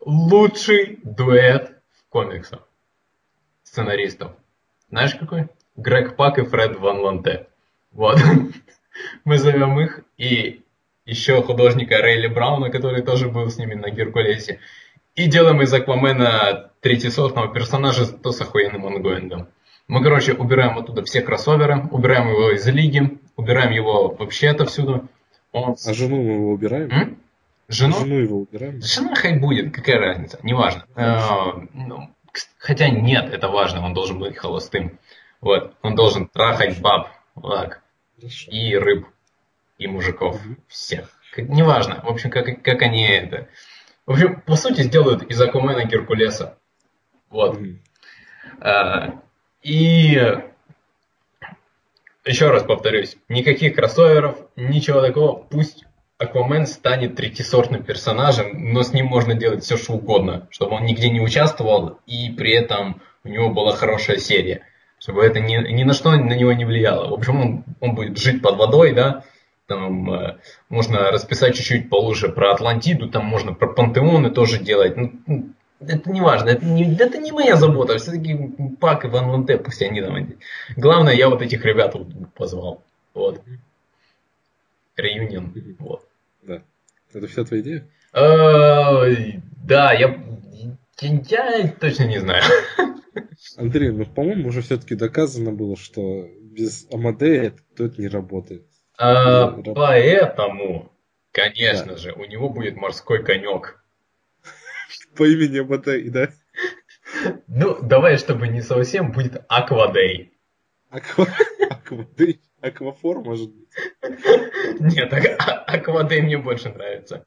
лучший 0.07 0.99
дуэт 1.03 1.73
в 1.99 2.09
комиксах 2.09 2.65
сценаристов. 3.63 4.31
Знаешь 4.89 5.15
какой? 5.15 5.49
Грег 5.75 6.15
Пак 6.15 6.39
и 6.39 6.43
Фред 6.43 6.79
Ван 6.79 6.99
Ленте. 7.01 7.47
Вот. 7.91 8.17
Мы 9.25 9.37
зовем 9.37 9.77
их 9.81 9.99
и 10.17 10.63
еще 11.05 11.43
художника 11.43 11.97
Рейли 11.97 12.27
Брауна, 12.27 12.69
который 12.69 13.01
тоже 13.01 13.27
был 13.27 13.49
с 13.49 13.57
ними 13.57 13.73
на 13.73 13.89
Геркулесе. 13.89 14.59
И 15.15 15.27
делаем 15.27 15.61
из 15.61 15.73
Аквамена 15.73 16.71
третьесортного 16.79 17.53
персонажа 17.53 18.07
то 18.07 18.31
с 18.31 18.39
охуенным 18.39 18.87
ongoing 18.87 19.31
ом. 19.31 19.49
Мы, 19.89 20.01
короче, 20.01 20.33
убираем 20.33 20.77
оттуда 20.77 21.03
все 21.03 21.21
кроссоверы, 21.21 21.85
убираем 21.91 22.29
его 22.29 22.51
из 22.51 22.65
лиги, 22.67 23.19
убираем 23.35 23.71
его 23.71 24.09
вообще 24.09 24.49
отовсюду. 24.49 25.09
Он... 25.51 25.75
А 25.85 25.93
жену 25.93 26.23
мы 26.23 26.33
его 26.33 26.51
убираем? 26.51 26.91
М? 26.91 27.17
Жену? 27.67 27.99
Жену 27.99 28.15
его 28.15 28.37
убираем. 28.39 28.81
Жена 28.81 29.15
хай 29.15 29.37
будет, 29.37 29.73
какая 29.75 29.99
разница, 29.99 30.39
неважно. 30.43 30.85
А, 30.95 31.53
ну, 31.73 32.15
хотя 32.57 32.89
нет, 32.89 33.33
это 33.33 33.49
важно, 33.49 33.83
он 33.85 33.93
должен 33.93 34.19
быть 34.19 34.37
холостым. 34.37 34.99
Вот, 35.41 35.75
он 35.81 35.95
должен 35.95 36.27
трахать 36.27 36.79
баб, 36.79 37.09
так, 37.41 37.81
и 38.47 38.75
рыб. 38.77 39.07
и 39.77 39.87
мужиков. 39.87 40.43
Мгм. 40.43 40.57
Всех. 40.67 41.09
Как- 41.33 41.49
неважно. 41.49 42.01
В 42.03 42.07
общем, 42.07 42.29
как, 42.31 42.63
как 42.63 42.81
они 42.81 43.05
это... 43.05 43.47
В 44.05 44.11
общем, 44.13 44.41
по 44.41 44.55
сути, 44.55 44.81
сделают 44.81 45.23
из 45.23 45.39
Акумена 45.41 45.83
Геркулеса. 45.85 46.57
Вот. 47.29 47.59
Мгм. 47.59 47.81
А, 48.61 49.19
И 49.61 50.19
еще 52.25 52.49
раз 52.49 52.63
повторюсь, 52.63 53.17
никаких 53.29 53.75
кроссоверов, 53.75 54.37
ничего 54.55 55.01
такого. 55.01 55.43
Пусть 55.43 55.85
Аквамен 56.19 56.65
станет 56.65 57.15
третьесортным 57.15 57.83
персонажем, 57.83 58.73
но 58.73 58.81
с 58.81 58.91
ним 58.91 59.05
можно 59.05 59.35
делать 59.35 59.63
все, 59.63 59.77
что 59.77 59.93
угодно, 59.93 60.47
чтобы 60.49 60.75
он 60.75 60.85
нигде 60.85 61.09
не 61.09 61.21
участвовал, 61.21 61.99
и 62.07 62.31
при 62.31 62.53
этом 62.53 63.01
у 63.23 63.29
него 63.29 63.49
была 63.51 63.73
хорошая 63.73 64.17
серия, 64.17 64.63
чтобы 64.97 65.23
это 65.23 65.39
ни, 65.39 65.55
ни 65.71 65.83
на 65.83 65.93
что 65.93 66.11
на 66.11 66.33
него 66.33 66.53
не 66.53 66.65
влияло. 66.65 67.09
В 67.09 67.13
общем, 67.13 67.39
он, 67.39 67.63
он 67.81 67.93
будет 67.93 68.17
жить 68.17 68.41
под 68.41 68.57
водой, 68.57 68.93
да, 68.93 69.23
там 69.67 70.11
э, 70.11 70.37
можно 70.69 71.11
расписать 71.11 71.55
чуть-чуть 71.55 71.89
получше 71.89 72.29
про 72.29 72.53
Атлантиду, 72.53 73.09
там 73.09 73.25
можно 73.25 73.53
про 73.53 73.67
пантеоны 73.67 74.31
тоже 74.31 74.59
делать. 74.59 74.95
Ну, 74.97 75.53
это 75.79 76.09
не 76.09 76.21
важно, 76.21 76.49
это 76.49 76.65
не, 76.65 76.95
это 76.95 77.19
не 77.19 77.31
моя 77.31 77.57
забота. 77.57 77.97
Все-таки 77.97 78.35
Пак 78.79 79.05
и 79.05 79.07
Ван 79.07 79.29
Ванте, 79.29 79.57
пусть 79.57 79.81
они 79.81 80.01
там. 80.01 80.15
Главное, 80.75 81.13
я 81.13 81.29
вот 81.29 81.41
этих 81.41 81.63
ребят 81.63 81.93
вот 81.93 82.07
позвал. 82.33 82.81
Вот. 83.13 83.41
Реюнион. 84.95 85.53
Вот. 85.79 86.06
Это 87.13 87.27
вся 87.27 87.43
твоя 87.43 87.61
идея? 87.61 87.89
Да, 88.13 89.93
я, 89.93 90.23
я 91.01 91.67
точно 91.79 92.03
не 92.05 92.19
знаю. 92.19 92.43
Андрей, 93.57 93.91
ну, 93.91 94.05
по-моему, 94.05 94.49
уже 94.49 94.61
все-таки 94.61 94.95
доказано 94.95 95.51
было, 95.51 95.75
что 95.75 96.27
без 96.39 96.87
Амадея 96.91 97.53
то 97.75 97.85
это 97.85 98.01
не 98.01 98.07
работает. 98.07 98.65
А, 98.97 99.51
поэтому, 99.75 100.91
конечно 101.31 101.97
же, 101.97 102.13
у 102.13 102.25
него 102.25 102.49
будет 102.49 102.75
морской 102.77 103.23
конек. 103.23 103.83
По 105.15 105.23
имени 105.23 105.59
Амадей, 105.59 106.09
да? 106.09 106.29
Ну, 107.47 107.77
давай, 107.81 108.17
чтобы 108.17 108.47
не 108.47 108.61
совсем, 108.61 109.11
будет 109.11 109.43
Аквадей. 109.47 110.33
Аква... 110.89 111.27
Аквадей. 111.69 112.41
Аквафор, 112.61 113.21
может 113.23 113.53
быть. 113.53 113.69
Нет, 114.79 115.13
а- 115.13 115.63
Аквадей 115.67 116.21
мне 116.21 116.37
больше 116.37 116.69
нравится. 116.69 117.25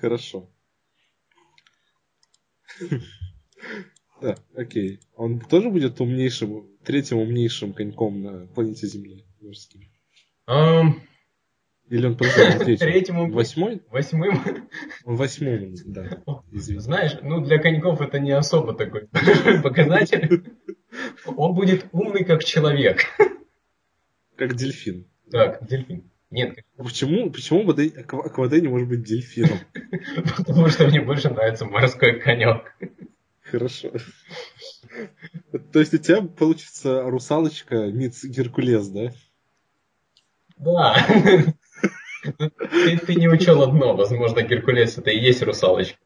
Хорошо. 0.00 0.50
Да, 4.20 4.36
окей. 4.56 5.00
Он 5.16 5.38
тоже 5.40 5.70
будет 5.70 6.00
умнейшим, 6.00 6.66
третьим 6.84 7.18
умнейшим 7.18 7.72
коньком 7.74 8.22
на 8.22 8.46
планете 8.46 8.86
Земля 8.86 9.22
морским? 9.40 9.82
Ам, 10.46 11.02
Или 11.88 12.06
он 12.06 12.16
просто 12.16 12.58
третьим? 12.64 13.30
Восьмой? 13.32 13.82
восьмым. 13.90 14.68
Он 15.04 15.16
восьмым, 15.16 15.74
да. 15.86 16.22
Извини. 16.50 16.80
Знаешь, 16.80 17.12
ну 17.22 17.40
для 17.40 17.58
коньков 17.58 18.00
это 18.00 18.18
не 18.18 18.30
особо 18.32 18.74
такой 18.74 19.08
показатель. 19.62 20.44
Он 21.26 21.54
будет 21.54 21.86
умный 21.92 22.24
как 22.24 22.44
человек. 22.44 23.00
Как 24.36 24.54
дельфин. 24.54 25.06
Так, 25.30 25.66
дельфин. 25.66 26.10
Нет, 26.30 26.58
Почему, 26.76 27.30
почему 27.30 27.62
Бадей- 27.64 27.94
Аква- 27.96 28.24
Аквадей 28.26 28.60
не 28.60 28.66
может 28.68 28.88
быть 28.88 29.02
дельфином? 29.04 29.58
потому 30.36 30.68
что 30.68 30.86
мне 30.88 31.00
больше 31.00 31.30
нравится 31.30 31.64
морской 31.64 32.18
конек. 32.18 32.74
Хорошо. 33.42 33.92
То 35.72 35.78
есть 35.78 35.94
у 35.94 35.98
тебя 35.98 36.22
получится 36.22 37.02
русалочка 37.02 37.76
Миц 37.92 38.24
Геркулес, 38.24 38.88
да? 38.88 39.12
Да. 40.56 40.96
Ты, 42.22 42.98
ты 42.98 43.14
не 43.14 43.28
учел 43.28 43.62
одно, 43.62 43.94
возможно, 43.94 44.42
Геркулес 44.42 44.98
это 44.98 45.10
и 45.10 45.18
есть 45.20 45.42
русалочка. 45.42 45.98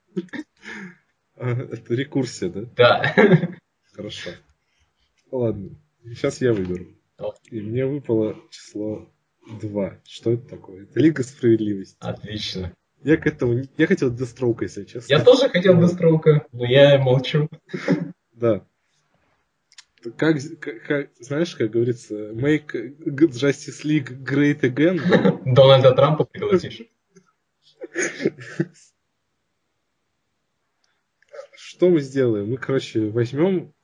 А, 1.37 1.49
Это 1.51 1.95
рекурсия, 1.95 2.51
да? 2.51 2.63
Да. 2.77 3.15
Хорошо. 3.95 4.31
Ладно. 5.31 5.71
Сейчас 6.05 6.41
я 6.43 6.53
выберу. 6.53 6.87
И 7.51 7.61
мне 7.61 7.87
выпало 7.87 8.37
число 8.51 9.09
2. 9.61 10.01
Что 10.05 10.33
это 10.33 10.49
такое? 10.49 10.85
Это 10.85 11.01
Лига 11.01 11.23
Справедливости. 11.23 11.97
Отлично. 12.01 12.73
Я 13.03 13.17
к 13.17 13.27
этому... 13.27 13.63
Я 13.77 13.87
хотел 13.87 14.13
Дестроука, 14.15 14.65
если 14.65 14.85
честно. 14.85 15.13
Я 15.13 15.23
тоже 15.23 15.49
хотел 15.49 15.81
Дестроука, 15.81 16.47
но 16.53 16.65
я 16.65 16.99
молчу. 16.99 17.49
Да. 18.33 18.65
Как- 20.17 20.37
как- 20.61 21.11
знаешь, 21.19 21.57
как 21.57 21.73
говорится, 21.73 22.15
make 22.31 22.71
Justice 23.05 23.83
League 23.85 24.23
great 24.23 24.61
again. 24.61 25.43
Дональда 25.45 25.93
Трампа 25.93 26.23
пригласишь. 26.23 26.83
Что 31.57 31.91
мы 31.91 32.01
сделаем? 32.01 32.49
Мы, 32.51 32.59
короче, 32.59 33.09
возьмем 33.11 33.75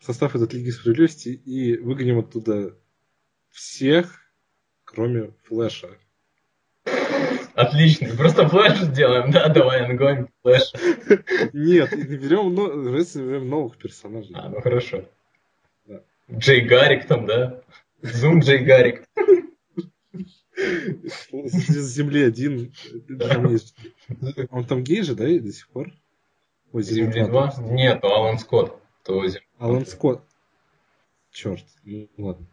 состав 0.00 0.34
этой 0.34 0.58
Лиги 0.58 0.70
Справедливости 0.70 1.28
и 1.28 1.76
выгоним 1.76 2.18
оттуда 2.18 2.74
всех, 3.50 4.20
кроме 4.84 5.32
Флэша. 5.44 5.90
Отлично. 7.54 8.16
Просто 8.16 8.48
флеш 8.48 8.78
сделаем, 8.80 9.30
да? 9.30 9.48
Давай, 9.48 9.84
ангонь, 9.84 10.28
флеш. 10.42 10.72
Нет, 11.52 11.92
и 11.92 12.08
не 12.08 12.16
берем, 12.16 12.54
но, 12.54 12.68
берем 12.68 13.48
новых 13.48 13.76
персонажей. 13.76 14.32
А, 14.34 14.48
ну 14.48 14.60
хорошо. 14.60 15.04
Да. 15.86 16.02
Джей 16.32 16.62
Гарик 16.62 17.06
там, 17.06 17.26
да? 17.26 17.62
Зум 18.02 18.40
Джей 18.40 18.64
Гарик. 18.64 19.04
С 20.56 21.94
Земли 21.94 22.22
один. 22.22 22.72
Он 24.50 24.64
там 24.64 24.82
гей 24.82 25.02
же, 25.02 25.14
да, 25.14 25.28
и 25.28 25.38
до 25.38 25.52
сих 25.52 25.68
пор? 25.68 25.92
Ой, 26.72 26.82
Земли 26.82 27.12
Земли 27.12 27.28
2? 27.28 27.54
Нет, 27.70 28.04
Алан 28.04 28.38
Скотт. 28.38 28.76
То 29.04 29.26
Зем- 29.26 29.42
Алан 29.60 29.84
Скотт. 29.84 30.22
Черт, 31.30 31.64
ну 31.84 32.08
ладно. 32.16 32.46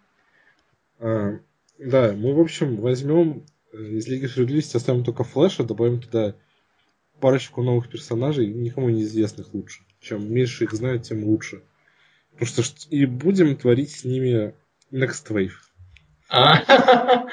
А, 1.00 1.40
да, 1.80 2.12
мы, 2.12 2.36
в 2.36 2.40
общем, 2.42 2.76
возьмем 2.82 3.46
э, 3.72 3.78
из 3.78 4.08
Лиги 4.08 4.26
Справедливости, 4.26 4.76
оставим 4.76 5.06
только 5.06 5.24
Флэша, 5.24 5.64
добавим 5.64 6.02
туда 6.02 6.36
парочку 7.22 7.64
новых 7.64 7.90
персонажей, 7.90 8.48
никому 8.54 8.90
неизвестных 8.90 9.54
лучше. 9.54 9.84
Чем 10.02 10.30
меньше 10.32 10.66
их 10.66 10.74
знают, 10.74 11.04
тем 11.04 11.24
лучше. 11.24 11.64
Потому 12.34 12.64
что 12.64 12.90
и 12.90 13.06
будем 13.06 13.56
творить 13.56 13.92
с 13.92 14.04
ними 14.04 14.54
Next 14.92 15.30
Wave. 15.30 15.54
А? 16.30 17.26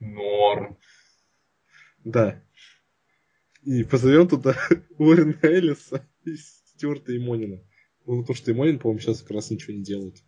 Норм. 0.00 0.78
Да. 2.04 2.42
И 3.64 3.84
позовем 3.84 4.28
туда 4.28 4.56
Уоррена 4.98 5.38
Эллиса 5.42 6.08
и 6.24 6.36
Стюарта 6.36 7.14
Имонина. 7.14 7.60
Ну, 8.08 8.22
потому 8.22 8.36
что 8.36 8.50
Имонин, 8.50 8.78
по-моему, 8.78 9.00
сейчас 9.00 9.20
как 9.20 9.32
раз 9.32 9.50
ничего 9.50 9.74
не 9.74 9.82
делает. 9.82 10.24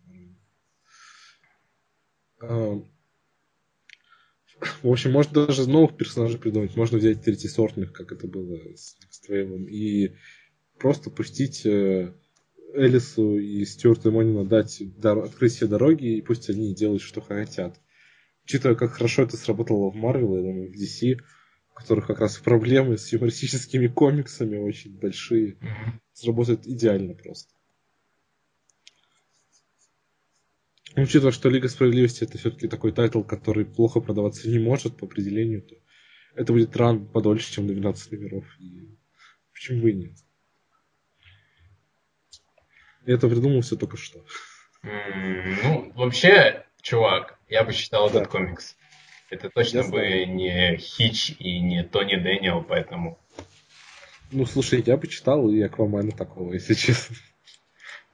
А, 2.39 2.79
В 4.83 4.87
общем, 4.87 5.11
можно 5.11 5.47
даже 5.47 5.67
новых 5.67 5.97
персонажей 5.97 6.39
придумать. 6.39 6.75
Можно 6.75 6.99
взять 6.99 7.23
третьесортных, 7.23 7.91
как 7.91 8.11
это 8.11 8.27
было 8.27 8.59
с 8.75 8.95
Wave, 9.27 9.65
и 9.65 10.15
просто 10.77 11.09
пустить 11.09 11.65
э, 11.65 12.13
Элису 12.75 13.39
и 13.39 13.65
Стюарту 13.65 14.11
Имонина 14.11 14.45
дать 14.45 14.83
открыть 15.03 15.53
все 15.53 15.65
дороги, 15.65 16.17
и 16.17 16.21
пусть 16.21 16.51
они 16.51 16.75
делают, 16.75 17.01
что 17.01 17.19
хотят. 17.19 17.81
Учитывая, 18.43 18.75
как 18.75 18.91
хорошо 18.91 19.23
это 19.23 19.37
сработало 19.37 19.89
в 19.89 19.95
Марвел, 19.95 20.35
я 20.35 20.43
думаю, 20.43 20.71
в 20.71 20.75
DC, 20.75 21.15
у 21.71 21.73
которых 21.73 22.05
как 22.05 22.19
раз 22.19 22.37
проблемы 22.37 22.99
с 22.99 23.11
юмористическими 23.11 23.87
комиксами 23.87 24.57
очень 24.57 24.99
большие, 24.99 25.57
сработает 26.13 26.67
идеально 26.67 27.15
просто. 27.15 27.55
Учитывая, 30.95 31.31
что 31.31 31.49
Лига 31.49 31.69
Справедливости 31.69 32.23
это 32.25 32.37
все-таки 32.37 32.67
такой 32.67 32.91
title, 32.91 33.21
который 33.23 33.65
плохо 33.65 34.01
продаваться 34.01 34.49
не 34.49 34.59
может 34.59 34.97
по 34.97 35.05
определению, 35.05 35.61
то 35.61 35.75
это 36.35 36.51
будет 36.51 36.75
run 36.75 37.05
подольше, 37.05 37.51
чем 37.53 37.67
12 37.67 38.11
номеров. 38.11 38.45
И 38.59 38.89
почему 39.53 39.81
бы 39.83 39.91
и 39.91 39.95
нет? 39.95 40.11
Я 43.05 43.15
это 43.15 43.27
придумал 43.29 43.61
все 43.61 43.75
только 43.77 43.97
что. 43.97 44.23
М, 44.83 45.57
Ну, 45.63 45.91
вообще, 45.95 46.65
чувак, 46.81 47.39
я 47.47 47.63
бы 47.63 47.73
читал 47.73 48.09
Да. 48.09 48.19
этот 48.19 48.31
комикс. 48.31 48.75
Это 49.29 49.49
точно 49.49 49.77
Я 49.77 49.83
бы 49.83 49.89
знаю. 49.89 50.35
не 50.35 50.77
Хич 50.77 51.35
и 51.39 51.59
не 51.59 51.83
Тони 51.83 52.17
Дэниел, 52.17 52.63
поэтому... 52.63 53.17
Ну, 54.31 54.45
слушай, 54.45 54.83
я 54.85 54.97
почитал 54.97 55.49
и 55.49 55.61
Аквамана 55.61 56.11
такого, 56.11 56.53
если 56.53 56.73
честно. 56.73 57.15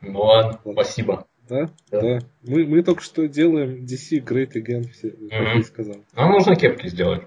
Ну 0.01 0.19
ладно, 0.21 0.59
спасибо. 0.73 1.27
Да? 1.49 1.69
Да. 1.91 2.01
Да. 2.01 2.19
Мы, 2.43 2.65
мы 2.65 2.83
только 2.83 3.01
что 3.01 3.27
делаем 3.27 3.85
DC 3.85 4.19
Great 4.23 4.53
Again, 4.53 4.89
все, 4.91 5.11
как 5.11 5.19
Мгм. 5.19 5.57
я 5.57 5.63
сказал. 5.63 5.95
Нам 6.13 6.31
нужно 6.31 6.55
кепки 6.55 6.87
сделать. 6.87 7.23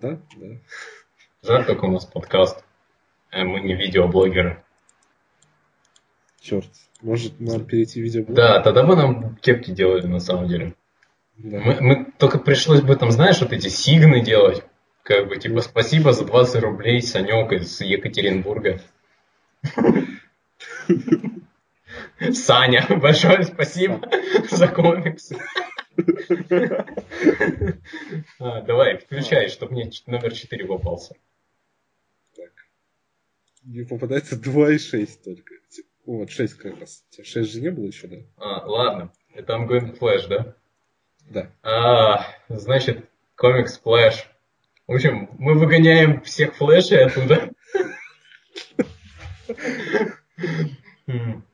Да? 0.00 0.18
Да. 0.36 0.46
Жаль, 1.42 1.64
только 1.66 1.84
у 1.86 1.90
нас 1.90 2.04
подкаст. 2.06 2.64
Э, 3.30 3.44
Мы 3.44 3.60
не 3.60 3.74
видеоблогеры. 3.74 4.62
Черт. 6.40 6.66
Может, 7.02 7.40
нам 7.40 7.64
перейти 7.64 8.00
в 8.00 8.04
видеоблог? 8.04 8.36
Да, 8.36 8.60
тогда 8.62 8.84
бы 8.84 8.96
нам 8.96 9.36
кепки 9.36 9.70
делали 9.70 10.06
на 10.06 10.18
самом 10.20 10.48
деле. 10.48 10.74
Да. 11.36 11.58
Мы, 11.60 11.80
мы 11.80 12.12
только 12.18 12.38
пришлось 12.38 12.80
бы 12.80 12.94
там, 12.96 13.10
знаешь, 13.10 13.40
вот 13.40 13.52
эти 13.52 13.68
сигны 13.68 14.20
делать. 14.22 14.62
Как 15.02 15.28
бы, 15.28 15.36
типа, 15.36 15.60
спасибо 15.62 16.12
за 16.12 16.24
20 16.24 16.62
рублей, 16.62 17.02
Санек 17.02 17.50
из 17.52 17.80
Екатеринбурга. 17.80 18.80
Саня, 22.30 22.86
большое 23.00 23.44
спасибо 23.44 24.00
за 24.50 24.68
комикс. 24.68 25.32
А, 28.38 28.62
давай, 28.62 28.98
включай, 28.98 29.48
чтобы 29.48 29.72
мне 29.72 29.90
номер 30.06 30.32
4 30.32 30.66
попался. 30.66 31.16
Так. 32.34 32.50
Мне 33.62 33.84
попадается 33.84 34.36
2 34.36 34.72
и 34.72 34.78
6 34.78 35.24
только. 35.24 35.54
Вот, 36.06 36.30
6 36.30 36.54
как 36.54 36.80
раз. 36.80 37.04
6 37.22 37.52
же 37.52 37.60
не 37.60 37.70
было 37.70 37.86
еще, 37.86 38.06
да? 38.08 38.16
А, 38.36 38.66
ладно. 38.66 39.12
Это 39.34 39.54
Ongoing 39.54 39.98
Flash, 39.98 40.28
да? 40.28 40.54
Да. 41.30 41.50
А, 41.62 42.26
значит, 42.48 43.08
комикс 43.36 43.80
Flash. 43.84 44.24
В 44.86 44.94
общем, 44.94 45.30
мы 45.38 45.54
выгоняем 45.54 46.22
всех 46.22 46.54
флешей 46.56 47.04
оттуда. 47.04 47.50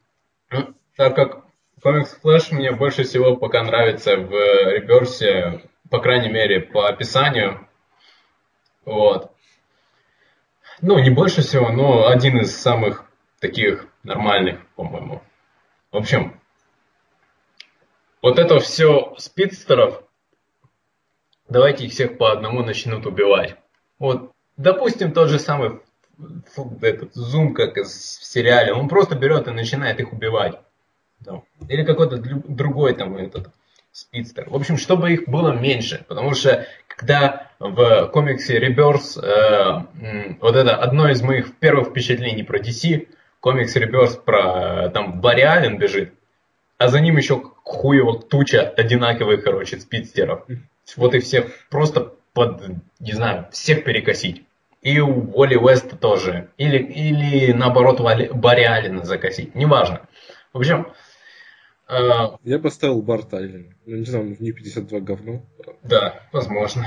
Так 0.98 1.14
как 1.14 1.44
комикс 1.80 2.18
Flash 2.24 2.52
мне 2.52 2.72
больше 2.72 3.04
всего 3.04 3.36
пока 3.36 3.62
нравится 3.62 4.16
в 4.16 4.32
реверсе, 4.32 5.62
по 5.90 6.00
крайней 6.00 6.28
мере, 6.28 6.58
по 6.58 6.88
описанию. 6.88 7.68
Вот. 8.84 9.30
Ну, 10.80 10.98
не 10.98 11.10
больше 11.10 11.42
всего, 11.42 11.70
но 11.70 12.08
один 12.08 12.40
из 12.40 12.52
самых 12.60 13.04
таких 13.38 13.86
нормальных, 14.02 14.66
по-моему. 14.74 15.22
В 15.92 15.98
общем, 15.98 16.40
вот 18.20 18.40
это 18.40 18.58
все 18.58 19.14
спидстеров, 19.18 20.02
давайте 21.48 21.84
их 21.84 21.92
всех 21.92 22.18
по 22.18 22.32
одному 22.32 22.64
начнут 22.64 23.06
убивать. 23.06 23.54
Вот, 24.00 24.32
допустим, 24.56 25.12
тот 25.12 25.28
же 25.28 25.38
самый 25.38 25.80
этот 26.82 27.14
зум, 27.14 27.54
как 27.54 27.76
в 27.76 27.86
сериале, 27.86 28.72
он 28.72 28.88
просто 28.88 29.14
берет 29.14 29.46
и 29.46 29.52
начинает 29.52 30.00
их 30.00 30.12
убивать. 30.12 30.58
Да. 31.20 31.42
Или 31.68 31.84
какой-то 31.84 32.16
другой 32.16 32.94
там 32.94 33.16
этот 33.16 33.48
спидстер. 33.92 34.48
В 34.48 34.54
общем, 34.54 34.76
чтобы 34.76 35.12
их 35.12 35.28
было 35.28 35.52
меньше, 35.52 36.04
потому 36.08 36.34
что 36.34 36.66
когда 36.88 37.50
в 37.58 38.06
комиксе 38.08 38.58
Rebirth, 38.58 39.20
э, 39.20 40.36
вот 40.40 40.56
это 40.56 40.76
одно 40.76 41.08
из 41.08 41.22
моих 41.22 41.56
первых 41.56 41.88
впечатлений 41.88 42.42
про 42.42 42.58
DC, 42.58 43.08
комикс 43.40 43.76
Rebirth 43.76 44.22
про 44.24 44.90
там 44.90 45.20
Барри 45.20 45.42
Аллен 45.42 45.78
бежит, 45.78 46.12
а 46.76 46.88
за 46.88 47.00
ним 47.00 47.16
еще 47.16 47.42
хуево 47.64 48.20
туча 48.20 48.62
одинаковых, 48.76 49.42
короче, 49.42 49.78
спидстеров. 49.80 50.44
Вот 50.96 51.14
и 51.14 51.18
всех 51.18 51.46
просто 51.68 52.12
под, 52.32 52.62
не 53.00 53.12
знаю, 53.12 53.48
всех 53.50 53.84
перекосить. 53.84 54.44
И 54.80 55.00
у 55.00 55.32
Уолли 55.32 55.56
Уэста 55.56 55.96
тоже. 55.96 56.48
Или, 56.56 56.78
или 56.78 57.52
наоборот, 57.52 58.00
Барри 58.00 58.62
Аллена 58.62 59.04
закосить. 59.04 59.56
Неважно. 59.56 60.02
В 60.52 60.58
общем, 60.58 60.92
Uh, 61.90 62.38
я 62.44 62.58
поставил 62.58 63.00
Барта 63.00 63.38
Аллена. 63.38 63.72
Ну, 63.86 63.96
не 63.96 64.04
знаю, 64.04 64.34
в 64.34 64.40
ней 64.40 64.52
52 64.52 65.00
говно. 65.00 65.42
Да, 65.82 66.20
возможно. 66.32 66.86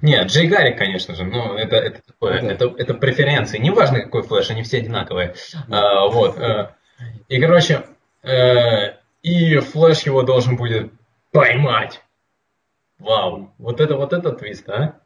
Нет, 0.00 0.28
Джей 0.28 0.48
Гарри, 0.48 0.72
конечно 0.72 1.14
же, 1.14 1.24
но 1.24 1.58
это, 1.58 1.76
это 1.76 2.00
такое, 2.02 2.40
ну, 2.40 2.48
да. 2.48 2.54
это, 2.54 2.74
это 2.78 2.94
преференции. 2.94 3.58
Неважно, 3.58 4.00
какой 4.00 4.22
флеш, 4.22 4.50
они 4.50 4.62
все 4.62 4.78
одинаковые. 4.78 5.34
Да. 5.68 6.06
Uh, 6.06 6.10
вот. 6.10 6.38
Uh, 6.38 6.70
и, 7.28 7.40
короче, 7.40 7.84
uh, 8.22 8.94
и 9.22 9.58
флеш 9.58 10.00
его 10.00 10.22
должен 10.22 10.56
будет 10.56 10.92
поймать. 11.30 12.02
Вау, 12.98 13.52
вот 13.58 13.80
это 13.80 13.96
вот 13.96 14.14
этот 14.14 14.38
твист, 14.38 14.68
а? 14.70 15.00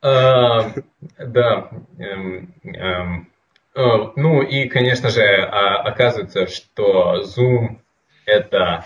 Uh, 0.00 0.84
да. 1.18 1.70
Um, 1.98 2.52
um, 2.64 3.26
uh, 3.74 4.12
ну 4.14 4.42
и, 4.42 4.68
конечно 4.68 5.10
же, 5.10 5.22
uh, 5.22 5.82
оказывается, 5.82 6.46
что 6.46 7.22
Zoom 7.22 7.80
это 8.28 8.84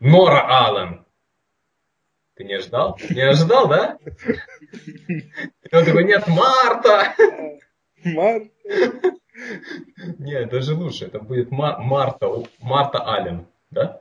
Нора 0.00 0.66
Аллен. 0.66 1.04
Ты 2.34 2.44
не 2.44 2.54
ожидал? 2.54 2.98
Не 3.10 3.22
ожидал, 3.22 3.68
да? 3.68 3.98
И 4.86 5.74
он 5.74 5.84
такой, 5.84 6.04
нет, 6.04 6.26
Марта! 6.28 7.14
Марта? 8.04 8.48
Нет, 10.18 10.48
даже 10.50 10.74
лучше. 10.74 11.06
Это 11.06 11.18
будет 11.18 11.50
Марта, 11.50 12.28
Марта 12.60 12.98
Аллен, 13.04 13.46
да? 13.70 14.00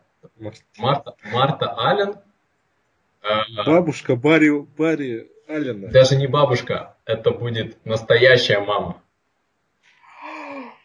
Марта, 0.78 1.16
Марта 1.32 1.74
Аллен. 1.78 2.16
А, 3.24 3.44
бабушка 3.66 4.16
Барри, 4.16 4.50
Барри 4.78 5.30
Аллена. 5.48 5.90
Даже 5.90 6.16
не 6.16 6.28
бабушка, 6.28 6.96
это 7.06 7.32
будет 7.32 7.84
настоящая 7.86 8.60
мама. 8.60 9.02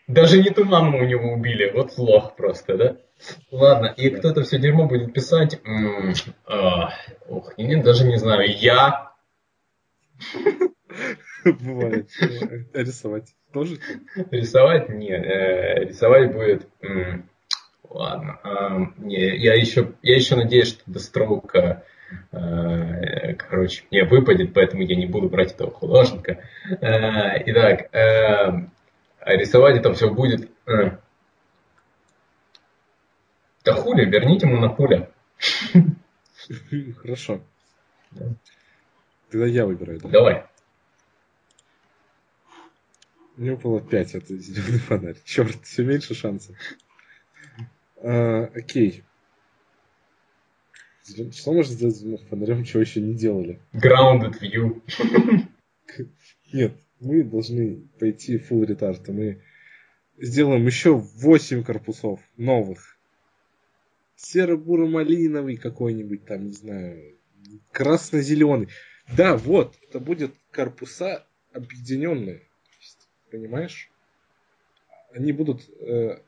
Даже 0.06 0.40
не 0.40 0.50
ту 0.50 0.64
маму 0.64 0.98
у 0.98 1.04
него 1.04 1.32
убили, 1.32 1.70
вот 1.72 1.94
плохо 1.96 2.32
просто, 2.36 2.76
да? 2.76 2.96
Ладно, 3.50 3.86
и 3.96 4.10
кто 4.10 4.30
это 4.30 4.42
все 4.42 4.58
дерьмо 4.58 4.86
будет 4.86 5.12
писать? 5.12 5.60
М 5.64 6.10
-м, 6.10 6.14
а, 6.46 6.90
ох, 7.28 7.58
нет, 7.58 7.82
даже 7.82 8.06
не 8.06 8.16
знаю, 8.16 8.48
я. 8.56 9.12
Бывает. 11.44 12.08
А 12.74 12.78
рисовать 12.78 13.34
тоже? 13.52 13.78
Рисовать? 14.30 14.88
Нет, 14.88 15.24
э, 15.24 15.84
рисовать 15.86 16.32
будет... 16.32 16.68
Ладно, 17.88 18.38
э, 18.44 18.78
не, 18.98 19.36
я 19.38 19.54
еще, 19.54 19.92
я 20.02 20.16
еще 20.16 20.36
надеюсь, 20.36 20.68
что 20.68 20.82
Дестроук, 20.86 21.54
э, 21.54 21.82
короче, 23.34 23.84
мне 23.90 24.04
выпадет, 24.04 24.52
поэтому 24.54 24.82
я 24.82 24.96
не 24.96 25.06
буду 25.06 25.28
брать 25.28 25.52
этого 25.52 25.70
художника. 25.70 26.40
Э, 26.80 27.42
итак, 27.46 27.88
э, 29.26 29.36
рисовать 29.36 29.76
это 29.76 29.92
все 29.92 30.10
будет... 30.10 30.50
Э, 30.66 30.98
да 33.64 33.74
хули, 33.74 34.04
верните 34.04 34.46
ему 34.46 34.58
на 34.58 34.68
пуля. 34.68 35.10
Хорошо. 36.98 37.40
Тогда 39.30 39.46
я 39.46 39.66
выбираю. 39.66 40.00
Да? 40.00 40.08
Давай. 40.08 40.46
Мне 43.36 43.52
выпало 43.52 43.80
5, 43.80 44.14
это 44.14 44.36
зеленый 44.36 44.78
фонарь. 44.78 45.16
Черт, 45.24 45.62
все 45.64 45.84
меньше 45.84 46.14
шансов. 46.14 46.56
А, 48.02 48.44
окей. 48.54 49.04
Что 51.04 51.52
можно 51.52 51.72
сделать 51.72 51.96
зеленым 51.96 52.26
фонарем, 52.28 52.64
чего 52.64 52.80
еще 52.80 53.00
не 53.00 53.14
делали? 53.14 53.60
Grounded 53.72 54.40
view. 54.40 54.80
Нет, 56.52 56.72
мы 57.00 57.22
должны 57.22 57.88
пойти 57.98 58.38
full 58.38 58.66
retard. 58.66 59.10
Мы 59.12 59.42
сделаем 60.18 60.66
еще 60.66 60.94
8 60.94 61.62
корпусов 61.64 62.20
новых 62.36 62.96
серо-буро-малиновый 64.16 65.56
какой-нибудь 65.56 66.24
там, 66.24 66.46
не 66.46 66.52
знаю, 66.52 67.16
красно-зеленый. 67.70 68.68
Да, 69.14 69.36
вот, 69.36 69.76
это 69.82 70.00
будет 70.00 70.34
корпуса 70.50 71.26
объединенные. 71.52 72.42
Понимаешь? 73.30 73.90
Они 75.12 75.32
будут... 75.32 75.68
Э... 75.80 76.20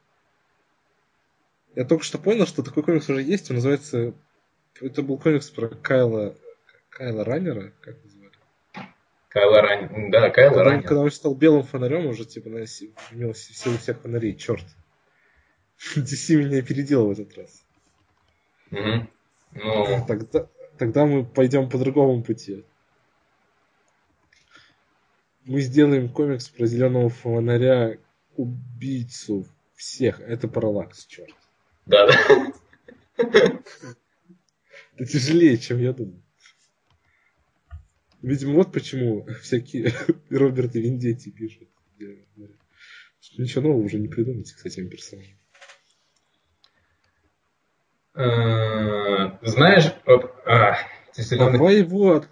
Я 1.74 1.84
только 1.84 2.04
что 2.04 2.18
понял, 2.18 2.46
что 2.46 2.62
такой 2.62 2.82
комикс 2.82 3.08
уже 3.08 3.22
есть. 3.22 3.50
Он 3.50 3.56
называется... 3.56 4.14
Это 4.80 5.02
был 5.02 5.18
комикс 5.18 5.50
про 5.50 5.68
Кайла... 5.68 6.36
Кайла 6.90 7.24
Раннера, 7.24 7.72
как 7.80 8.02
называли? 8.04 8.17
Кайла 9.28 9.60
Раннер. 9.60 10.10
Да, 10.10 10.30
Кайла 10.30 10.64
когда. 10.64 10.82
Когда 10.82 11.00
он 11.00 11.10
стал 11.10 11.34
белым 11.34 11.62
фонарем, 11.62 12.06
уже 12.06 12.24
типа 12.24 12.48
на... 12.48 12.64
имел 13.12 13.34
силу 13.34 13.76
всех 13.76 14.00
фонарей. 14.00 14.34
Черт. 14.34 14.64
DC 15.96 16.34
меня 16.36 16.58
опередил 16.58 17.06
в 17.06 17.10
этот 17.10 17.36
раз. 17.36 17.64
Угу. 18.70 19.08
Ну... 19.52 20.06
Тогда, 20.06 20.48
тогда 20.78 21.06
мы 21.06 21.24
пойдем 21.24 21.68
по 21.68 21.78
другому 21.78 22.22
пути. 22.22 22.64
Мы 25.44 25.60
сделаем 25.60 26.08
комикс 26.10 26.48
про 26.48 26.66
зеленого 26.66 27.08
фонаря 27.08 27.98
убийцу 28.36 29.46
всех. 29.74 30.20
Это 30.20 30.48
параллакс, 30.48 31.06
черт. 31.06 31.34
Да, 31.86 32.06
да. 32.06 32.52
Это 34.96 35.06
тяжелее, 35.06 35.56
чем 35.58 35.78
я 35.78 35.92
думал. 35.92 36.20
Видимо, 38.22 38.54
вот 38.54 38.72
почему 38.72 39.26
всякие 39.42 39.92
Роберты 40.30 40.80
Виндетти 40.80 41.30
пишут. 41.30 41.68
Ничего 43.36 43.62
нового 43.68 43.84
уже 43.84 43.98
не 43.98 44.08
придумайте 44.08 44.54
с 44.54 44.64
этим 44.64 44.88
персонажем. 44.88 45.36
Э, 48.14 49.38
знаешь, 49.42 49.92
а, 50.46 50.76
Давай 51.36 51.78
его 51.78 52.14
от, 52.14 52.26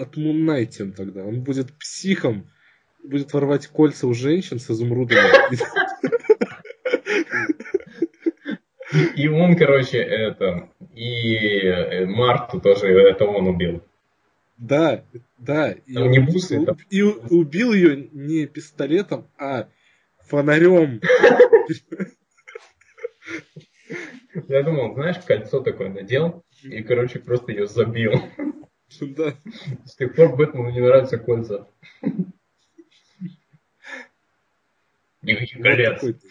отмунайтим 0.00 0.92
тогда. 0.92 1.24
Он 1.24 1.42
будет 1.42 1.72
психом, 1.78 2.48
будет 3.02 3.32
ворвать 3.32 3.66
кольца 3.66 4.06
у 4.06 4.14
женщин 4.14 4.60
с 4.60 4.70
изумрудами. 4.70 5.20
И 9.16 9.26
он, 9.28 9.56
короче, 9.56 9.98
это 9.98 10.70
И 10.94 11.34
э, 11.34 12.06
Марту 12.06 12.60
тоже 12.60 12.86
это 12.86 13.24
он 13.24 13.48
убил. 13.48 13.82
Да, 14.58 15.04
да. 15.38 15.72
И, 15.72 15.94
Там 15.94 16.10
не 16.10 16.18
бусы, 16.20 16.58
у- 16.58 16.76
и 16.90 17.02
убил 17.02 17.72
ее 17.72 18.08
не 18.12 18.46
пистолетом, 18.46 19.28
а 19.38 19.68
фонарем. 20.24 21.00
Я 24.48 24.62
думал, 24.62 24.94
знаешь, 24.94 25.18
кольцо 25.24 25.60
такое 25.60 25.88
надел 25.90 26.44
и, 26.62 26.82
короче, 26.82 27.18
просто 27.20 27.52
ее 27.52 27.66
забил. 27.66 28.12
Да. 29.00 29.34
С 29.84 29.96
тех 29.96 30.14
пор 30.14 30.36
Бэтмену 30.36 30.70
не 30.70 30.80
нравятся 30.80 31.18
кольца. 31.18 31.66
Никаких 35.22 35.56
Вот 35.56 35.64
колец. 35.64 35.94
такой-то. 36.00 36.26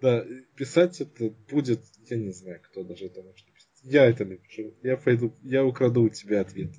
Да, 0.00 0.24
писать 0.56 1.00
это 1.00 1.30
будет, 1.50 1.80
я 2.10 2.16
не 2.16 2.30
знаю, 2.32 2.60
кто 2.62 2.82
даже 2.84 3.06
это 3.06 3.22
может 3.22 3.46
написать. 3.46 3.68
Я 3.82 4.04
это 4.06 4.24
напишу. 4.24 4.74
Я 4.82 4.96
пойду, 4.96 5.32
я 5.42 5.64
украду 5.64 6.02
у 6.02 6.08
тебя 6.08 6.40
ответ. 6.40 6.70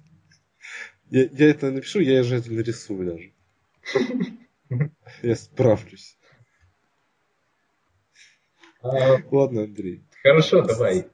Я, 1.10 1.24
я 1.32 1.50
это 1.50 1.72
напишу, 1.72 2.00
я 2.00 2.24
же 2.24 2.36
это 2.38 2.52
нарисую 2.52 3.32
даже. 4.70 4.90
Я 5.22 5.36
справлюсь. 5.36 6.18
А, 8.82 9.18
Ладно, 9.32 9.64
Андрей. 9.64 10.04
Хорошо, 10.24 10.62
давай, 10.62 11.08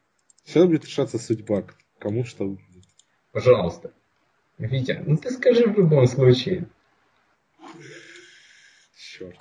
Сейчас 0.45 0.65
будет 0.65 0.85
решаться 0.85 1.17
судьба, 1.19 1.63
кому 1.99 2.25
что 2.25 2.45
будет. 2.45 2.83
пожалуйста. 3.31 3.93
Витя, 4.57 5.01
ну 5.05 5.17
ты 5.17 5.31
скажи 5.31 5.65
в 5.67 5.77
любом 5.77 6.05
случае. 6.07 6.67
Черт. 8.97 9.35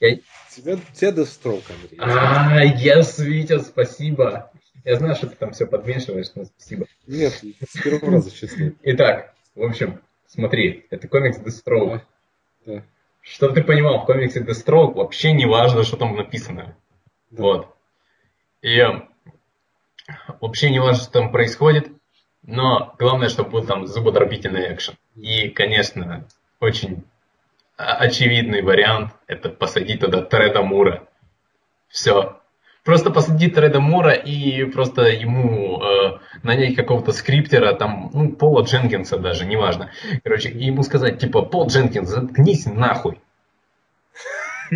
Я- 0.00 0.18
Тебя, 0.50 0.78
тебя 0.94 1.10
Deathstroke, 1.10 1.64
Андрей. 1.70 1.98
А, 2.00 2.64
yes, 2.64 3.22
Витя, 3.22 3.58
спасибо. 3.60 4.50
Я 4.84 4.96
знаю, 4.96 5.14
что 5.16 5.26
ты 5.26 5.36
там 5.36 5.52
все 5.52 5.66
подмешиваешь, 5.66 6.28
но 6.34 6.44
спасибо. 6.44 6.86
Нет, 7.06 7.32
с 7.68 7.82
первого 7.82 8.12
раза, 8.12 8.30
честно. 8.30 8.72
Итак, 8.82 9.34
в 9.56 9.62
общем, 9.62 10.00
смотри, 10.26 10.86
это 10.90 11.08
комикс 11.08 11.38
Deathstroke. 11.38 12.02
Да. 12.66 12.82
Чтобы 13.22 13.54
ты 13.54 13.64
понимал, 13.64 14.00
в 14.00 14.06
комиксе 14.06 14.40
Deathstroke 14.40 14.94
вообще 14.94 15.32
не 15.32 15.46
важно, 15.46 15.82
что 15.82 15.96
там 15.96 16.14
написано. 16.14 16.76
Да. 17.30 17.42
Вот. 17.42 17.76
И 18.62 18.78
э, 18.78 19.00
вообще 20.40 20.70
не 20.70 20.78
важно, 20.78 21.02
что 21.02 21.12
там 21.12 21.32
происходит, 21.32 21.90
но 22.42 22.94
главное, 22.98 23.28
чтобы 23.28 23.50
был 23.50 23.66
там 23.66 23.86
зубодробительный 23.86 24.72
экшен. 24.74 24.94
И, 25.16 25.48
конечно, 25.48 26.28
очень 26.60 27.04
очевидный 27.76 28.62
вариант– 28.62 29.12
это 29.26 29.48
посадить 29.48 30.00
туда 30.00 30.22
Треда 30.22 30.62
Мура. 30.62 31.08
Все. 31.88 32.40
Просто 32.86 33.10
посадить 33.10 33.56
Треда 33.56 33.80
Мура 33.80 34.12
и 34.12 34.64
просто 34.64 35.02
ему 35.02 35.82
э, 35.82 36.18
нанять 36.44 36.76
какого-то 36.76 37.10
скриптера, 37.10 37.74
там, 37.74 38.10
ну, 38.14 38.30
Пола 38.30 38.62
Дженкинса 38.62 39.18
даже, 39.18 39.44
неважно. 39.44 39.90
Короче, 40.22 40.50
ему 40.50 40.84
сказать, 40.84 41.18
типа, 41.18 41.42
Пол 41.42 41.66
Дженкинс, 41.66 42.08
заткнись 42.08 42.64
нахуй. 42.66 43.20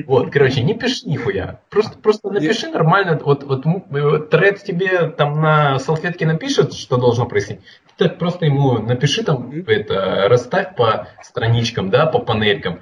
Вот, 0.07 0.33
короче, 0.33 0.65
не 0.65 0.75
пиши 0.75 1.09
нихуя. 1.09 1.61
Просто, 1.71 1.99
просто 2.01 2.31
напиши 2.31 2.69
нормально. 2.69 3.17
Вот, 3.25 3.45
вот 3.45 3.65
э, 3.65 4.19
тред 4.29 4.65
тебе 4.65 5.11
там 5.11 5.41
на 5.41 5.79
салфетке 5.79 6.27
напишет, 6.27 6.75
что 6.75 6.97
должно 6.97 7.27
происходить. 7.27 7.63
Ты 7.97 8.09
так 8.09 8.19
просто 8.19 8.45
ему 8.45 8.81
напиши 8.81 9.23
там, 9.23 9.53
это, 9.53 10.27
расставь 10.29 10.75
по 10.75 11.07
страничкам, 11.23 11.91
да, 11.91 12.07
по 12.07 12.19
панелькам. 12.19 12.81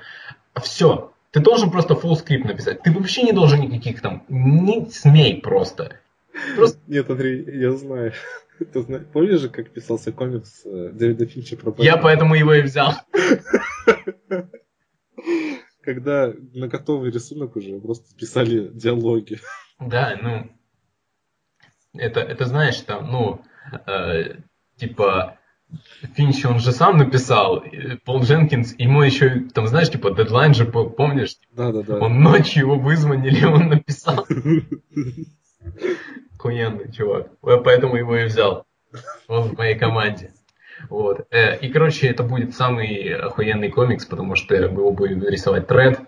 Все. 0.62 1.12
Ты 1.30 1.40
должен 1.40 1.70
просто 1.70 1.94
full 1.94 2.14
скрипт 2.16 2.46
написать. 2.46 2.82
Ты 2.82 2.92
вообще 2.92 3.22
не 3.22 3.32
должен 3.32 3.60
никаких 3.60 4.00
там, 4.00 4.24
не 4.28 4.86
смей 4.90 5.40
просто. 5.40 6.00
Просто 6.56 6.78
Нет, 6.86 7.10
Андрей, 7.10 7.44
я 7.60 7.72
знаю. 7.72 8.12
Ты 8.72 8.82
знаешь, 8.82 9.06
помнишь 9.12 9.40
же, 9.40 9.48
как 9.48 9.70
писался 9.70 10.10
комикс 10.12 10.62
э, 10.64 10.90
Дэвида 10.92 11.26
Финча 11.26 11.56
про 11.56 11.70
я 11.70 11.72
Бэтмена? 11.76 11.98
поэтому 12.02 12.34
его 12.34 12.54
и 12.54 12.62
взял. 12.62 12.94
Когда 15.82 16.32
на 16.54 16.68
готовый 16.68 17.10
рисунок 17.10 17.56
уже 17.56 17.78
просто 17.78 18.14
писали 18.16 18.68
диалоги. 18.68 19.38
Да, 19.78 20.18
ну, 20.20 20.50
это, 21.94 22.20
это 22.20 22.46
знаешь, 22.46 22.80
там, 22.80 23.10
ну, 23.10 23.42
э, 23.86 24.38
типа, 24.76 25.38
Финч, 26.14 26.44
он 26.46 26.60
же 26.60 26.72
сам 26.72 26.96
написал, 26.96 27.62
Пол 28.04 28.22
Дженкинс, 28.22 28.74
ему 28.78 29.02
еще, 29.02 29.40
там, 29.52 29.66
знаешь, 29.66 29.90
типа, 29.90 30.10
дедлайн 30.12 30.54
же, 30.54 30.64
по- 30.64 30.88
помнишь, 30.88 31.36
Да-да-да. 31.52 31.98
он 31.98 32.20
ночью 32.20 32.62
его 32.64 32.78
вызвонили, 32.78 33.44
он 33.44 33.68
написал. 33.68 34.26
Охуенный 36.38 36.90
чувак. 36.92 37.28
Я 37.44 37.56
поэтому 37.58 37.96
его 37.96 38.16
и 38.16 38.24
взял. 38.26 38.64
Он 39.26 39.42
в 39.42 39.58
моей 39.58 39.76
команде. 39.78 40.32
Вот. 40.88 41.26
Э, 41.30 41.58
И, 41.58 41.68
короче, 41.68 42.06
это 42.06 42.22
будет 42.22 42.54
самый 42.54 43.12
охуенный 43.14 43.68
комикс, 43.70 44.06
потому 44.06 44.36
что 44.36 44.54
его 44.54 44.92
будет 44.92 45.22
рисовать 45.28 45.66
Тред. 45.66 46.00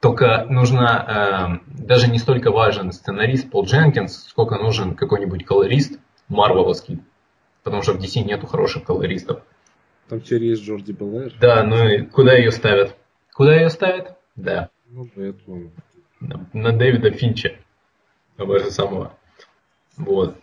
Только 0.00 0.46
нужно, 0.48 1.60
э, 1.68 1.82
даже 1.84 2.10
не 2.10 2.18
столько 2.18 2.50
важен 2.50 2.92
сценарист 2.92 3.50
Пол 3.50 3.64
Дженкинс, 3.66 4.26
сколько 4.28 4.56
нужен 4.56 4.94
какой-нибудь 4.94 5.44
колорист 5.44 5.98
марвеловский. 6.28 7.00
Потому 7.64 7.82
что 7.82 7.94
в 7.94 8.00
DC 8.00 8.22
нету 8.22 8.46
хороших 8.46 8.84
колористов. 8.84 9.42
Там 10.08 10.20
теперь 10.20 10.44
есть 10.44 10.62
Джорди 10.62 10.92
Белэр. 10.92 11.32
Да, 11.40 11.62
ну 11.64 11.88
и 11.88 12.02
куда 12.02 12.34
ее 12.36 12.52
ставят? 12.52 12.94
Куда 13.32 13.56
ее 13.56 13.70
ставят? 13.70 14.16
Да, 14.36 14.68
Ну, 14.90 15.08
поэтому... 15.14 15.72
на, 16.20 16.46
на 16.52 16.72
Дэвида 16.72 17.10
Финча. 17.10 17.56
Того 18.36 18.58
же 18.58 18.70
самого. 18.70 19.16
Вот. 19.96 20.36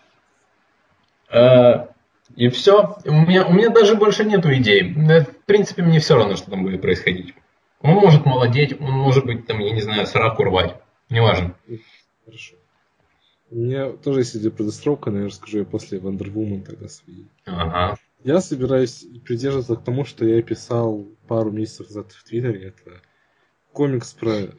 А, 1.29 1.89
и 2.35 2.49
все. 2.49 2.97
У 3.05 3.11
меня, 3.11 3.45
у 3.45 3.53
меня 3.53 3.69
даже 3.69 3.95
больше 3.95 4.23
нету 4.25 4.51
идей. 4.53 4.93
Да, 4.95 5.21
В 5.21 5.45
принципе, 5.45 5.83
мне 5.83 5.99
все 5.99 6.15
равно, 6.15 6.35
что 6.35 6.49
там 6.49 6.63
будет 6.63 6.81
происходить. 6.81 7.35
Он 7.81 7.95
может 7.95 8.25
молодеть, 8.25 8.79
он 8.79 8.91
может 8.91 9.25
быть, 9.25 9.45
там, 9.45 9.59
я 9.59 9.71
не 9.71 9.81
знаю, 9.81 10.05
сраку 10.07 10.43
рвать. 10.43 10.75
Неважно. 11.09 11.55
Хорошо. 12.25 12.55
У 13.51 13.55
меня 13.55 13.91
тоже 13.91 14.21
есть 14.21 14.35
идея 14.37 14.49
про 14.51 14.63
Детстроука, 14.63 15.11
но 15.11 15.27
я 15.27 15.65
после 15.65 15.99
Wonder 15.99 16.31
Woman 16.33 16.63
тогда 16.63 16.87
свои. 16.87 17.25
Ага. 17.45 17.97
Я 18.23 18.39
собираюсь 18.39 19.05
придерживаться 19.25 19.75
к 19.75 19.83
тому, 19.83 20.05
что 20.05 20.25
я 20.25 20.41
писал 20.41 21.05
пару 21.27 21.51
месяцев 21.51 21.87
назад 21.87 22.11
в 22.13 22.23
Твиттере. 22.23 22.67
Это 22.69 23.01
комикс 23.73 24.13
про 24.13 24.49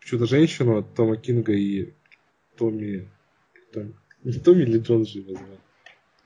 Чудо-женщину 0.00 0.78
от 0.78 0.94
Тома 0.94 1.16
Кинга 1.16 1.52
и 1.52 1.92
Томми... 2.56 3.10
Том- 3.72 3.94
Не 4.24 4.38
Томми 4.38 4.62
или 4.62 4.78
Джон 4.78 5.04
же 5.04 5.18
его 5.18 5.34
звали? 5.34 5.58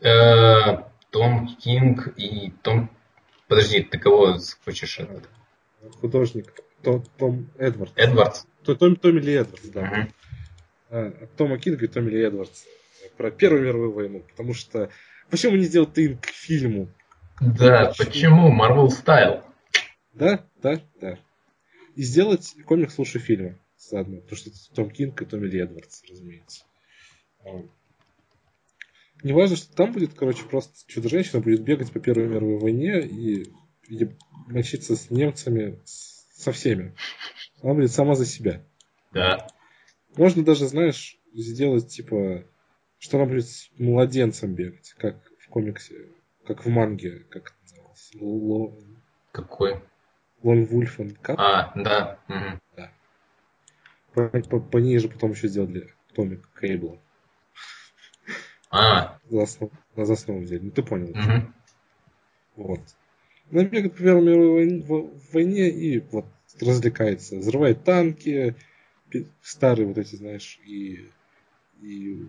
Э, 0.00 0.84
Том 1.10 1.56
Кинг 1.56 2.14
и 2.16 2.52
Том... 2.62 2.90
Подожди, 3.48 3.82
ты 3.82 3.98
кого 3.98 4.38
хочешь? 4.64 5.00
Художник. 6.00 6.52
Том, 6.82 7.02
Том 7.18 7.50
Эдвардс. 7.58 7.92
Эдвардс? 7.96 8.44
То- 8.62 8.76
Том, 8.76 8.94
Томми 8.94 9.20
Ли 9.20 9.32
Эдвардс, 9.32 9.68
да. 9.70 10.08
Мгм. 10.90 11.14
А, 11.20 11.24
от 11.24 11.36
Тома 11.36 11.58
Кинга 11.58 11.84
и 11.84 11.88
Томми 11.88 12.10
Ли 12.10 12.22
Эдвардс. 12.22 12.64
Про 13.16 13.30
Первую 13.30 13.62
мировую 13.62 13.92
войну. 13.92 14.20
Потому 14.20 14.54
что... 14.54 14.90
Почему 15.30 15.56
не 15.56 15.64
сделать 15.64 15.96
инк 15.98 16.22
к 16.22 16.26
фильму? 16.30 16.88
Да, 17.40 17.92
почему? 17.96 18.50
Марвел 18.50 18.90
style. 18.90 19.42
Да, 20.14 20.44
да, 20.62 20.80
да. 21.00 21.18
И 21.94 22.02
сделать 22.02 22.54
комикс 22.64 22.98
лучше 22.98 23.18
фильма 23.18 23.56
заодно. 23.76 24.20
Потому 24.20 24.36
что 24.36 24.50
это 24.50 24.58
Том 24.74 24.90
Кинг 24.90 25.20
и 25.22 25.24
Томми 25.24 25.46
Ли 25.46 25.60
Эдвардс, 25.60 26.02
разумеется. 26.08 26.64
Не 29.22 29.32
важно, 29.32 29.56
что 29.56 29.74
там 29.74 29.92
будет, 29.92 30.14
короче, 30.14 30.44
просто 30.44 30.72
Чудо-женщина 30.86 31.40
будет 31.40 31.62
бегать 31.62 31.92
по 31.92 31.98
Первой 32.00 32.28
мировой 32.28 32.58
войне 32.58 33.00
и, 33.00 33.52
и 33.88 34.08
мочиться 34.46 34.94
с 34.96 35.10
немцами, 35.10 35.80
с- 35.84 36.26
со 36.34 36.52
всеми. 36.52 36.94
Она 37.62 37.74
будет 37.74 37.90
сама 37.90 38.14
за 38.14 38.24
себя. 38.26 38.62
Да. 39.12 39.48
Можно 40.18 40.44
даже, 40.44 40.66
знаешь, 40.66 41.16
сделать, 41.32 41.88
типа, 41.88 42.44
что 42.98 43.18
она 43.18 43.26
будет 43.26 43.46
с 43.46 43.70
младенцем 43.78 44.52
бегать, 44.52 44.92
как 44.98 45.22
в 45.38 45.48
комиксе, 45.48 46.08
как 46.44 46.64
в 46.64 46.68
манге, 46.68 47.20
как 47.30 47.46
это 47.52 47.54
называлось, 47.62 48.10
Ло- 48.20 48.78
Какой? 49.30 49.80
Лон 50.42 50.64
Вульфен 50.64 51.14
Кап. 51.14 51.38
А, 51.38 51.72
да. 51.76 52.18
мгм. 52.26 52.60
По, 54.12 54.28
по- 54.28 54.60
по 54.60 54.78
ней 54.78 54.98
же 54.98 55.08
потом 55.08 55.30
еще 55.30 55.46
сделали 55.46 55.94
Томик 56.14 56.48
Кейбла. 56.60 57.00
А, 58.70 59.18
За 59.30 59.42
основу, 59.44 59.72
за 59.96 60.12
основу 60.12 60.40
взяли. 60.40 60.62
Ну 60.64 60.70
ты 60.72 60.82
понял. 60.82 61.14
мгм. 61.14 61.54
Вот. 62.56 62.80
Она 63.52 63.62
бегает 63.64 63.92
по 63.92 64.02
Первой 64.02 64.24
мировой 64.24 65.14
войне, 65.32 65.70
и 65.70 66.00
вот 66.00 66.26
развлекается. 66.60 67.36
Взрывает 67.36 67.84
танки, 67.84 68.56
старые 69.42 69.86
вот 69.86 69.98
эти, 69.98 70.16
знаешь, 70.16 70.58
и, 70.64 71.10
и 71.80 72.28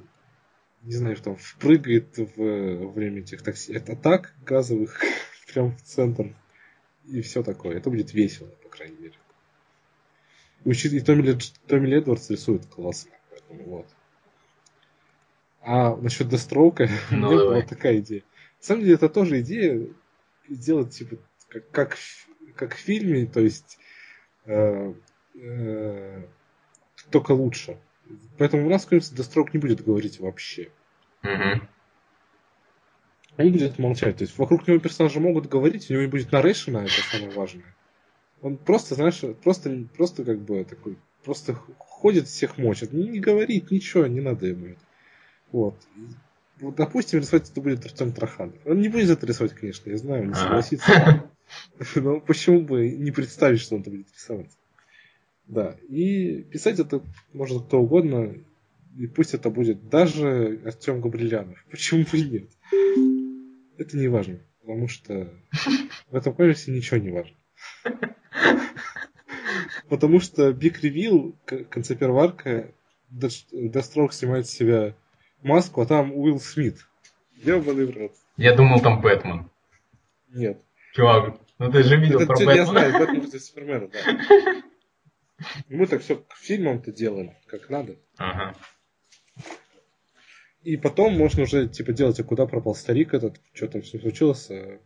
не 0.84 0.94
знаю, 0.94 1.16
там 1.18 1.36
впрыгает 1.36 2.18
в, 2.18 2.92
время 2.94 3.20
этих 3.22 3.42
такси 3.42 3.76
атак 3.76 4.34
газовых 4.46 5.02
прям 5.54 5.76
в 5.76 5.82
центр. 5.82 6.36
И 7.06 7.22
все 7.22 7.44
такое. 7.44 7.78
Это 7.78 7.90
будет 7.90 8.14
весело, 8.14 8.48
по 8.64 8.70
крайней 8.70 8.98
мере. 8.98 9.16
И 10.64 10.70
учит- 10.70 10.94
И 10.94 11.00
Томми, 11.00 11.24
Ли- 11.24 11.38
Томми 11.68 11.88
Ли 11.88 11.98
Эдвардс 11.98 12.30
рисует 12.30 12.66
классно. 12.68 13.12
Поэтому 13.30 13.64
вот. 13.64 13.88
А 15.62 15.96
насчет 15.98 16.30
Дестроука, 16.30 16.88
Ну, 17.12 17.18
у 17.30 17.32
меня 17.32 17.46
была 17.46 17.62
такая 17.62 18.00
идея. 18.00 18.22
На 18.60 18.64
самом 18.66 18.82
деле, 18.84 18.96
это 18.96 19.10
тоже 19.10 19.42
идея 19.42 19.88
сделать, 20.48 20.94
типа, 20.94 21.18
как, 21.50 21.72
как, 21.72 21.96
в- 21.96 22.28
как 22.56 22.76
в 22.76 22.80
фильме, 22.80 23.26
то 23.26 23.40
есть 23.40 23.78
э, 24.46 24.94
э, 25.36 26.24
только 27.12 27.32
лучше. 27.32 27.78
Поэтому 28.38 28.66
у 28.66 28.70
нас, 28.70 28.86
кажется, 28.86 29.16
Дестроук 29.16 29.54
не 29.54 29.60
будет 29.60 29.84
говорить 29.84 30.20
вообще. 30.20 30.70
Мгм. 31.22 31.68
Он 33.38 33.52
будет 33.52 33.80
молчать. 33.80 34.18
То 34.18 34.24
есть 34.24 34.38
вокруг 34.38 34.68
него 34.68 34.80
персонажи 34.80 35.20
могут 35.20 35.48
говорить, 35.48 35.90
у 35.90 35.94
него 35.94 36.04
не 36.04 36.10
будет 36.10 36.32
нарейшена, 36.32 36.84
это 36.84 37.02
самое 37.12 37.32
важное. 37.32 37.76
Он 38.42 38.58
просто, 38.58 38.96
знаешь, 38.96 39.22
просто, 39.44 39.86
просто 39.96 40.24
как 40.24 40.40
бы 40.40 40.64
такой, 40.64 40.98
просто 41.24 41.54
ходит, 41.54 42.28
всех 42.28 42.58
мочит. 42.58 42.94
Не, 42.94 43.08
не 43.08 43.20
говорит 43.20 43.72
ничего, 43.72 44.08
не 44.08 44.22
надо 44.22 44.48
ему 44.48 44.68
это. 44.68 44.82
Вот. 45.52 45.76
Вот, 46.60 46.76
допустим, 46.76 47.20
рисовать 47.20 47.50
это 47.50 47.62
будет 47.62 47.86
Артем 47.86 48.12
Траханов. 48.12 48.56
Он 48.66 48.80
не 48.80 48.90
будет 48.90 49.10
это 49.10 49.26
рисовать, 49.26 49.54
конечно, 49.54 49.90
я 49.90 49.98
знаю, 49.98 50.24
он 50.24 50.28
не 50.30 50.34
Ага. 50.34 50.42
согласится. 50.42 51.32
Но 51.96 52.20
почему 52.20 52.62
бы 52.62 52.90
не 52.90 53.12
представить, 53.12 53.62
что 53.62 53.76
он 53.76 53.82
это 53.82 53.90
будет 53.92 54.12
рисовать? 54.14 54.52
Да. 55.50 55.76
И 55.90 56.44
писать 56.44 56.80
это 56.80 57.02
может 57.34 57.64
кто 57.66 57.82
угодно, 57.82 58.36
и 58.98 59.08
пусть 59.08 59.34
это 59.34 59.50
будет 59.50 59.90
даже 59.90 60.62
Артем 60.64 61.02
Габрилянов. 61.02 61.58
Почему 61.72 62.06
бы 62.10 62.18
и 62.18 62.30
нет? 62.30 62.50
Это 63.78 63.98
не 63.98 64.08
важно, 64.08 64.40
потому 64.62 64.88
что 64.88 65.34
в 66.12 66.16
этом 66.16 66.34
комиксе 66.34 66.72
ничего 66.72 66.98
не 66.98 67.12
важно. 67.12 67.36
Потому 69.90 70.20
что 70.20 70.54
Биг 70.54 70.84
Ревил, 70.84 71.36
концеперварка, 71.70 72.72
Дестрок 73.10 74.14
снимает 74.14 74.46
с 74.48 74.52
себя 74.52 74.94
маску, 75.42 75.82
а 75.82 75.88
там 75.88 76.16
Уилл 76.16 76.40
Смит. 76.40 76.86
Ебаный 77.38 77.86
в 77.86 77.98
рот. 77.98 78.12
Я 78.38 78.54
думал, 78.56 78.82
там 78.82 79.02
Бэтмен. 79.02 79.50
Нет. 80.32 80.62
Чувак, 80.94 81.40
ну 81.58 81.72
ты 81.72 81.82
же 81.84 81.98
видел 81.98 82.18
Это 82.20 82.28
про 82.28 82.36
тё- 82.36 82.52
я 82.52 82.66
знаю, 82.66 82.92
Бэтмена. 82.92 83.00
Бэтмен 83.00 83.22
против 83.22 83.42
Супермена, 83.42 83.88
да. 83.88 84.59
Мы 85.70 85.88
так 85.88 86.02
все 86.02 86.18
к 86.18 86.36
фильмам-то 86.36 86.92
делали, 86.92 87.38
как 87.48 87.70
надо. 87.70 87.96
Ага. 88.18 88.56
И 90.64 90.76
потом 90.76 91.18
можно 91.18 91.44
уже 91.44 91.68
типа 91.68 91.94
делать, 91.94 92.20
а 92.20 92.24
куда 92.24 92.46
пропал 92.46 92.76
старик 92.76 93.14
этот, 93.14 93.40
что 93.54 93.68
там 93.68 93.84
с 93.84 93.94
ним 93.94 94.02
случилось, 94.02 94.50
а, 94.52 94.80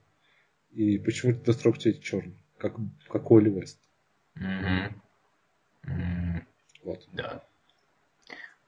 и 0.72 0.99
почему 0.99 1.34
Дестрок 1.34 1.80
теперь 1.80 1.99
черный, 1.99 2.38
как, 2.58 2.76
как 3.10 3.32
Оли 3.32 3.49
Вест. 3.49 3.80
Мгм. 4.36 5.01
М, 5.84 6.47
Вот. 6.84 7.08
Да. 7.12 7.43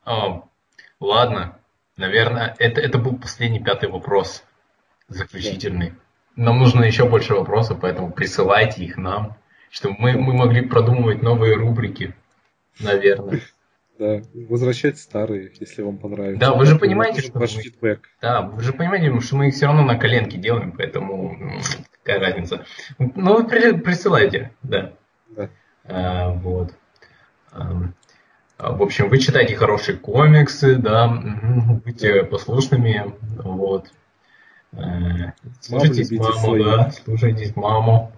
А, 0.04 0.48
ладно. 1.00 1.60
Наверное, 1.98 2.56
это, 2.60 2.82
это 2.82 2.98
был 2.98 3.18
последний 3.18 3.64
пятый 3.64 3.90
вопрос. 3.90 4.44
Заключительный. 5.08 5.94
Нам 6.36 6.60
нужно 6.60 6.84
еще 6.84 7.08
больше 7.08 7.34
вопросов, 7.36 7.80
поэтому 7.82 8.12
присылайте 8.12 8.84
их 8.84 8.98
нам, 8.98 9.38
чтобы 9.76 9.96
мы, 10.00 10.14
мы 10.14 10.34
могли 10.34 10.62
продумывать 10.62 11.22
новые 11.22 11.56
рубрики. 11.56 12.16
Наверное. 12.80 13.42
Да, 14.00 14.22
возвращать 14.50 14.98
старые, 14.98 15.52
если 15.60 15.82
вам 15.82 15.98
понравится. 15.98 16.40
Да, 16.40 16.54
вы 16.54 16.66
же 16.66 16.78
понимаете, 16.78 17.22
что 17.22 17.38
ваш 17.40 17.56
мы- 17.58 17.62
фидбэк. 17.62 18.10
Да, 18.22 18.42
вы 18.42 18.62
же 18.64 18.72
понимаете, 18.74 19.20
что 19.20 19.36
мы 19.36 19.50
их 19.50 19.54
все 19.54 19.66
равно 19.68 19.84
на 19.84 19.98
коленке 19.98 20.38
делаем, 20.38 20.72
поэтому 20.72 21.38
какая 22.04 22.20
разница. 22.22 22.66
Ну, 23.00 23.36
вы 23.38 23.48
при- 23.48 23.74
присылайте, 23.78 24.52
да. 24.64 24.94
Да. 25.30 25.50
А, 25.86 26.30
вот. 26.32 26.74
А, 27.52 27.74
В 28.58 28.82
общем, 28.82 29.10
вы 29.10 29.18
читайте 29.20 29.56
хорошие 29.58 29.98
комиксы, 29.98 30.76
да, 30.78 31.08
будьте 31.84 32.24
послушными, 32.24 33.14
вот. 33.44 33.88
Э, 34.72 35.32
Слушайтесь 35.60 36.12
маму, 36.12 36.34
свою. 36.34 36.64
да, 36.66 36.92
слушайтесь 36.92 37.56
маму. 37.58 38.12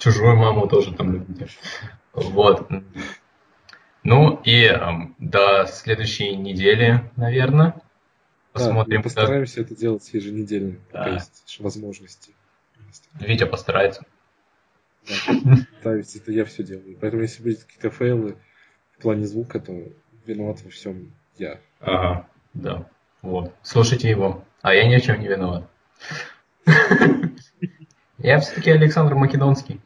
Чужую 0.00 0.34
маму 0.34 0.66
тоже 0.66 0.94
там 0.94 1.12
любите. 1.12 1.46
Вот. 2.14 2.68
Ну 4.02 4.40
и 4.44 4.64
ам, 4.64 5.14
до 5.18 5.66
следующей 5.66 6.34
недели, 6.36 7.10
наверное. 7.16 7.72
Да, 7.74 7.82
Посмотрим, 8.54 8.96
как 9.02 9.04
постараемся 9.04 9.60
это 9.60 9.76
делать 9.76 10.08
еженедельно, 10.14 10.78
пока 10.90 11.04
Да. 11.04 11.10
есть 11.12 11.56
возможности. 11.60 12.34
Витя 13.20 13.44
постарается. 13.44 14.04
Да, 15.06 15.34
Да, 15.84 15.92
ведь 15.94 16.16
это 16.16 16.32
я 16.32 16.46
все 16.46 16.64
делаю. 16.64 16.96
Поэтому 16.98 17.22
если 17.22 17.42
будут 17.42 17.64
какие-то 17.64 17.90
фейлы 17.90 18.36
в 18.98 19.02
плане 19.02 19.26
звука, 19.26 19.60
то 19.60 19.72
виноват 20.24 20.62
во 20.62 20.70
всем 20.70 21.12
я. 21.36 21.60
Ага, 21.78 22.26
да. 22.54 22.88
Вот. 23.20 23.54
Слушайте 23.62 24.08
его. 24.08 24.44
А 24.62 24.74
я 24.74 24.88
ни 24.88 24.96
в 24.96 25.02
чем 25.02 25.20
не 25.20 25.28
виноват. 25.28 25.68
Я 28.18 28.38
все-таки 28.40 28.70
Александр 28.70 29.14
Македонский. 29.14 29.80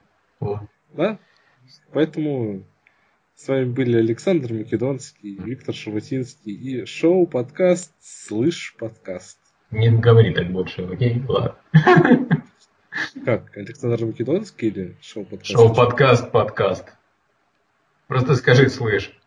Да? 0.92 1.18
Поэтому 1.92 2.64
с 3.34 3.48
вами 3.48 3.64
были 3.64 3.96
Александр 3.96 4.52
Македонский, 4.52 5.36
Виктор 5.36 5.74
Шаватинский 5.74 6.52
и 6.52 6.84
шоу-подкаст 6.84 7.92
«Слышь 8.00 8.74
подкаст». 8.78 9.38
Не 9.70 9.90
говори 9.90 10.32
так 10.34 10.52
больше, 10.52 10.82
окей? 10.82 11.22
Ладно. 11.26 11.56
Как, 13.24 13.56
Александр 13.56 14.04
Македонский 14.04 14.68
или 14.68 14.96
шоу-подкаст? 15.00 15.50
Шоу-подкаст, 15.50 16.30
подкаст. 16.30 16.92
Просто 18.06 18.36
скажи, 18.36 18.68
слышь. 18.68 19.18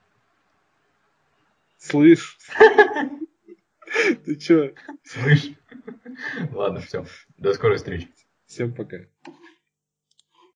Слышь? 1.78 2.38
Ты 4.26 4.36
чё? 4.36 4.72
Слышь. 5.03 5.51
Ладно, 6.51 6.80
все. 6.80 7.05
До 7.38 7.53
скорой 7.53 7.78
встречи. 7.78 8.07
Всем 8.45 8.74
пока. 8.74 8.99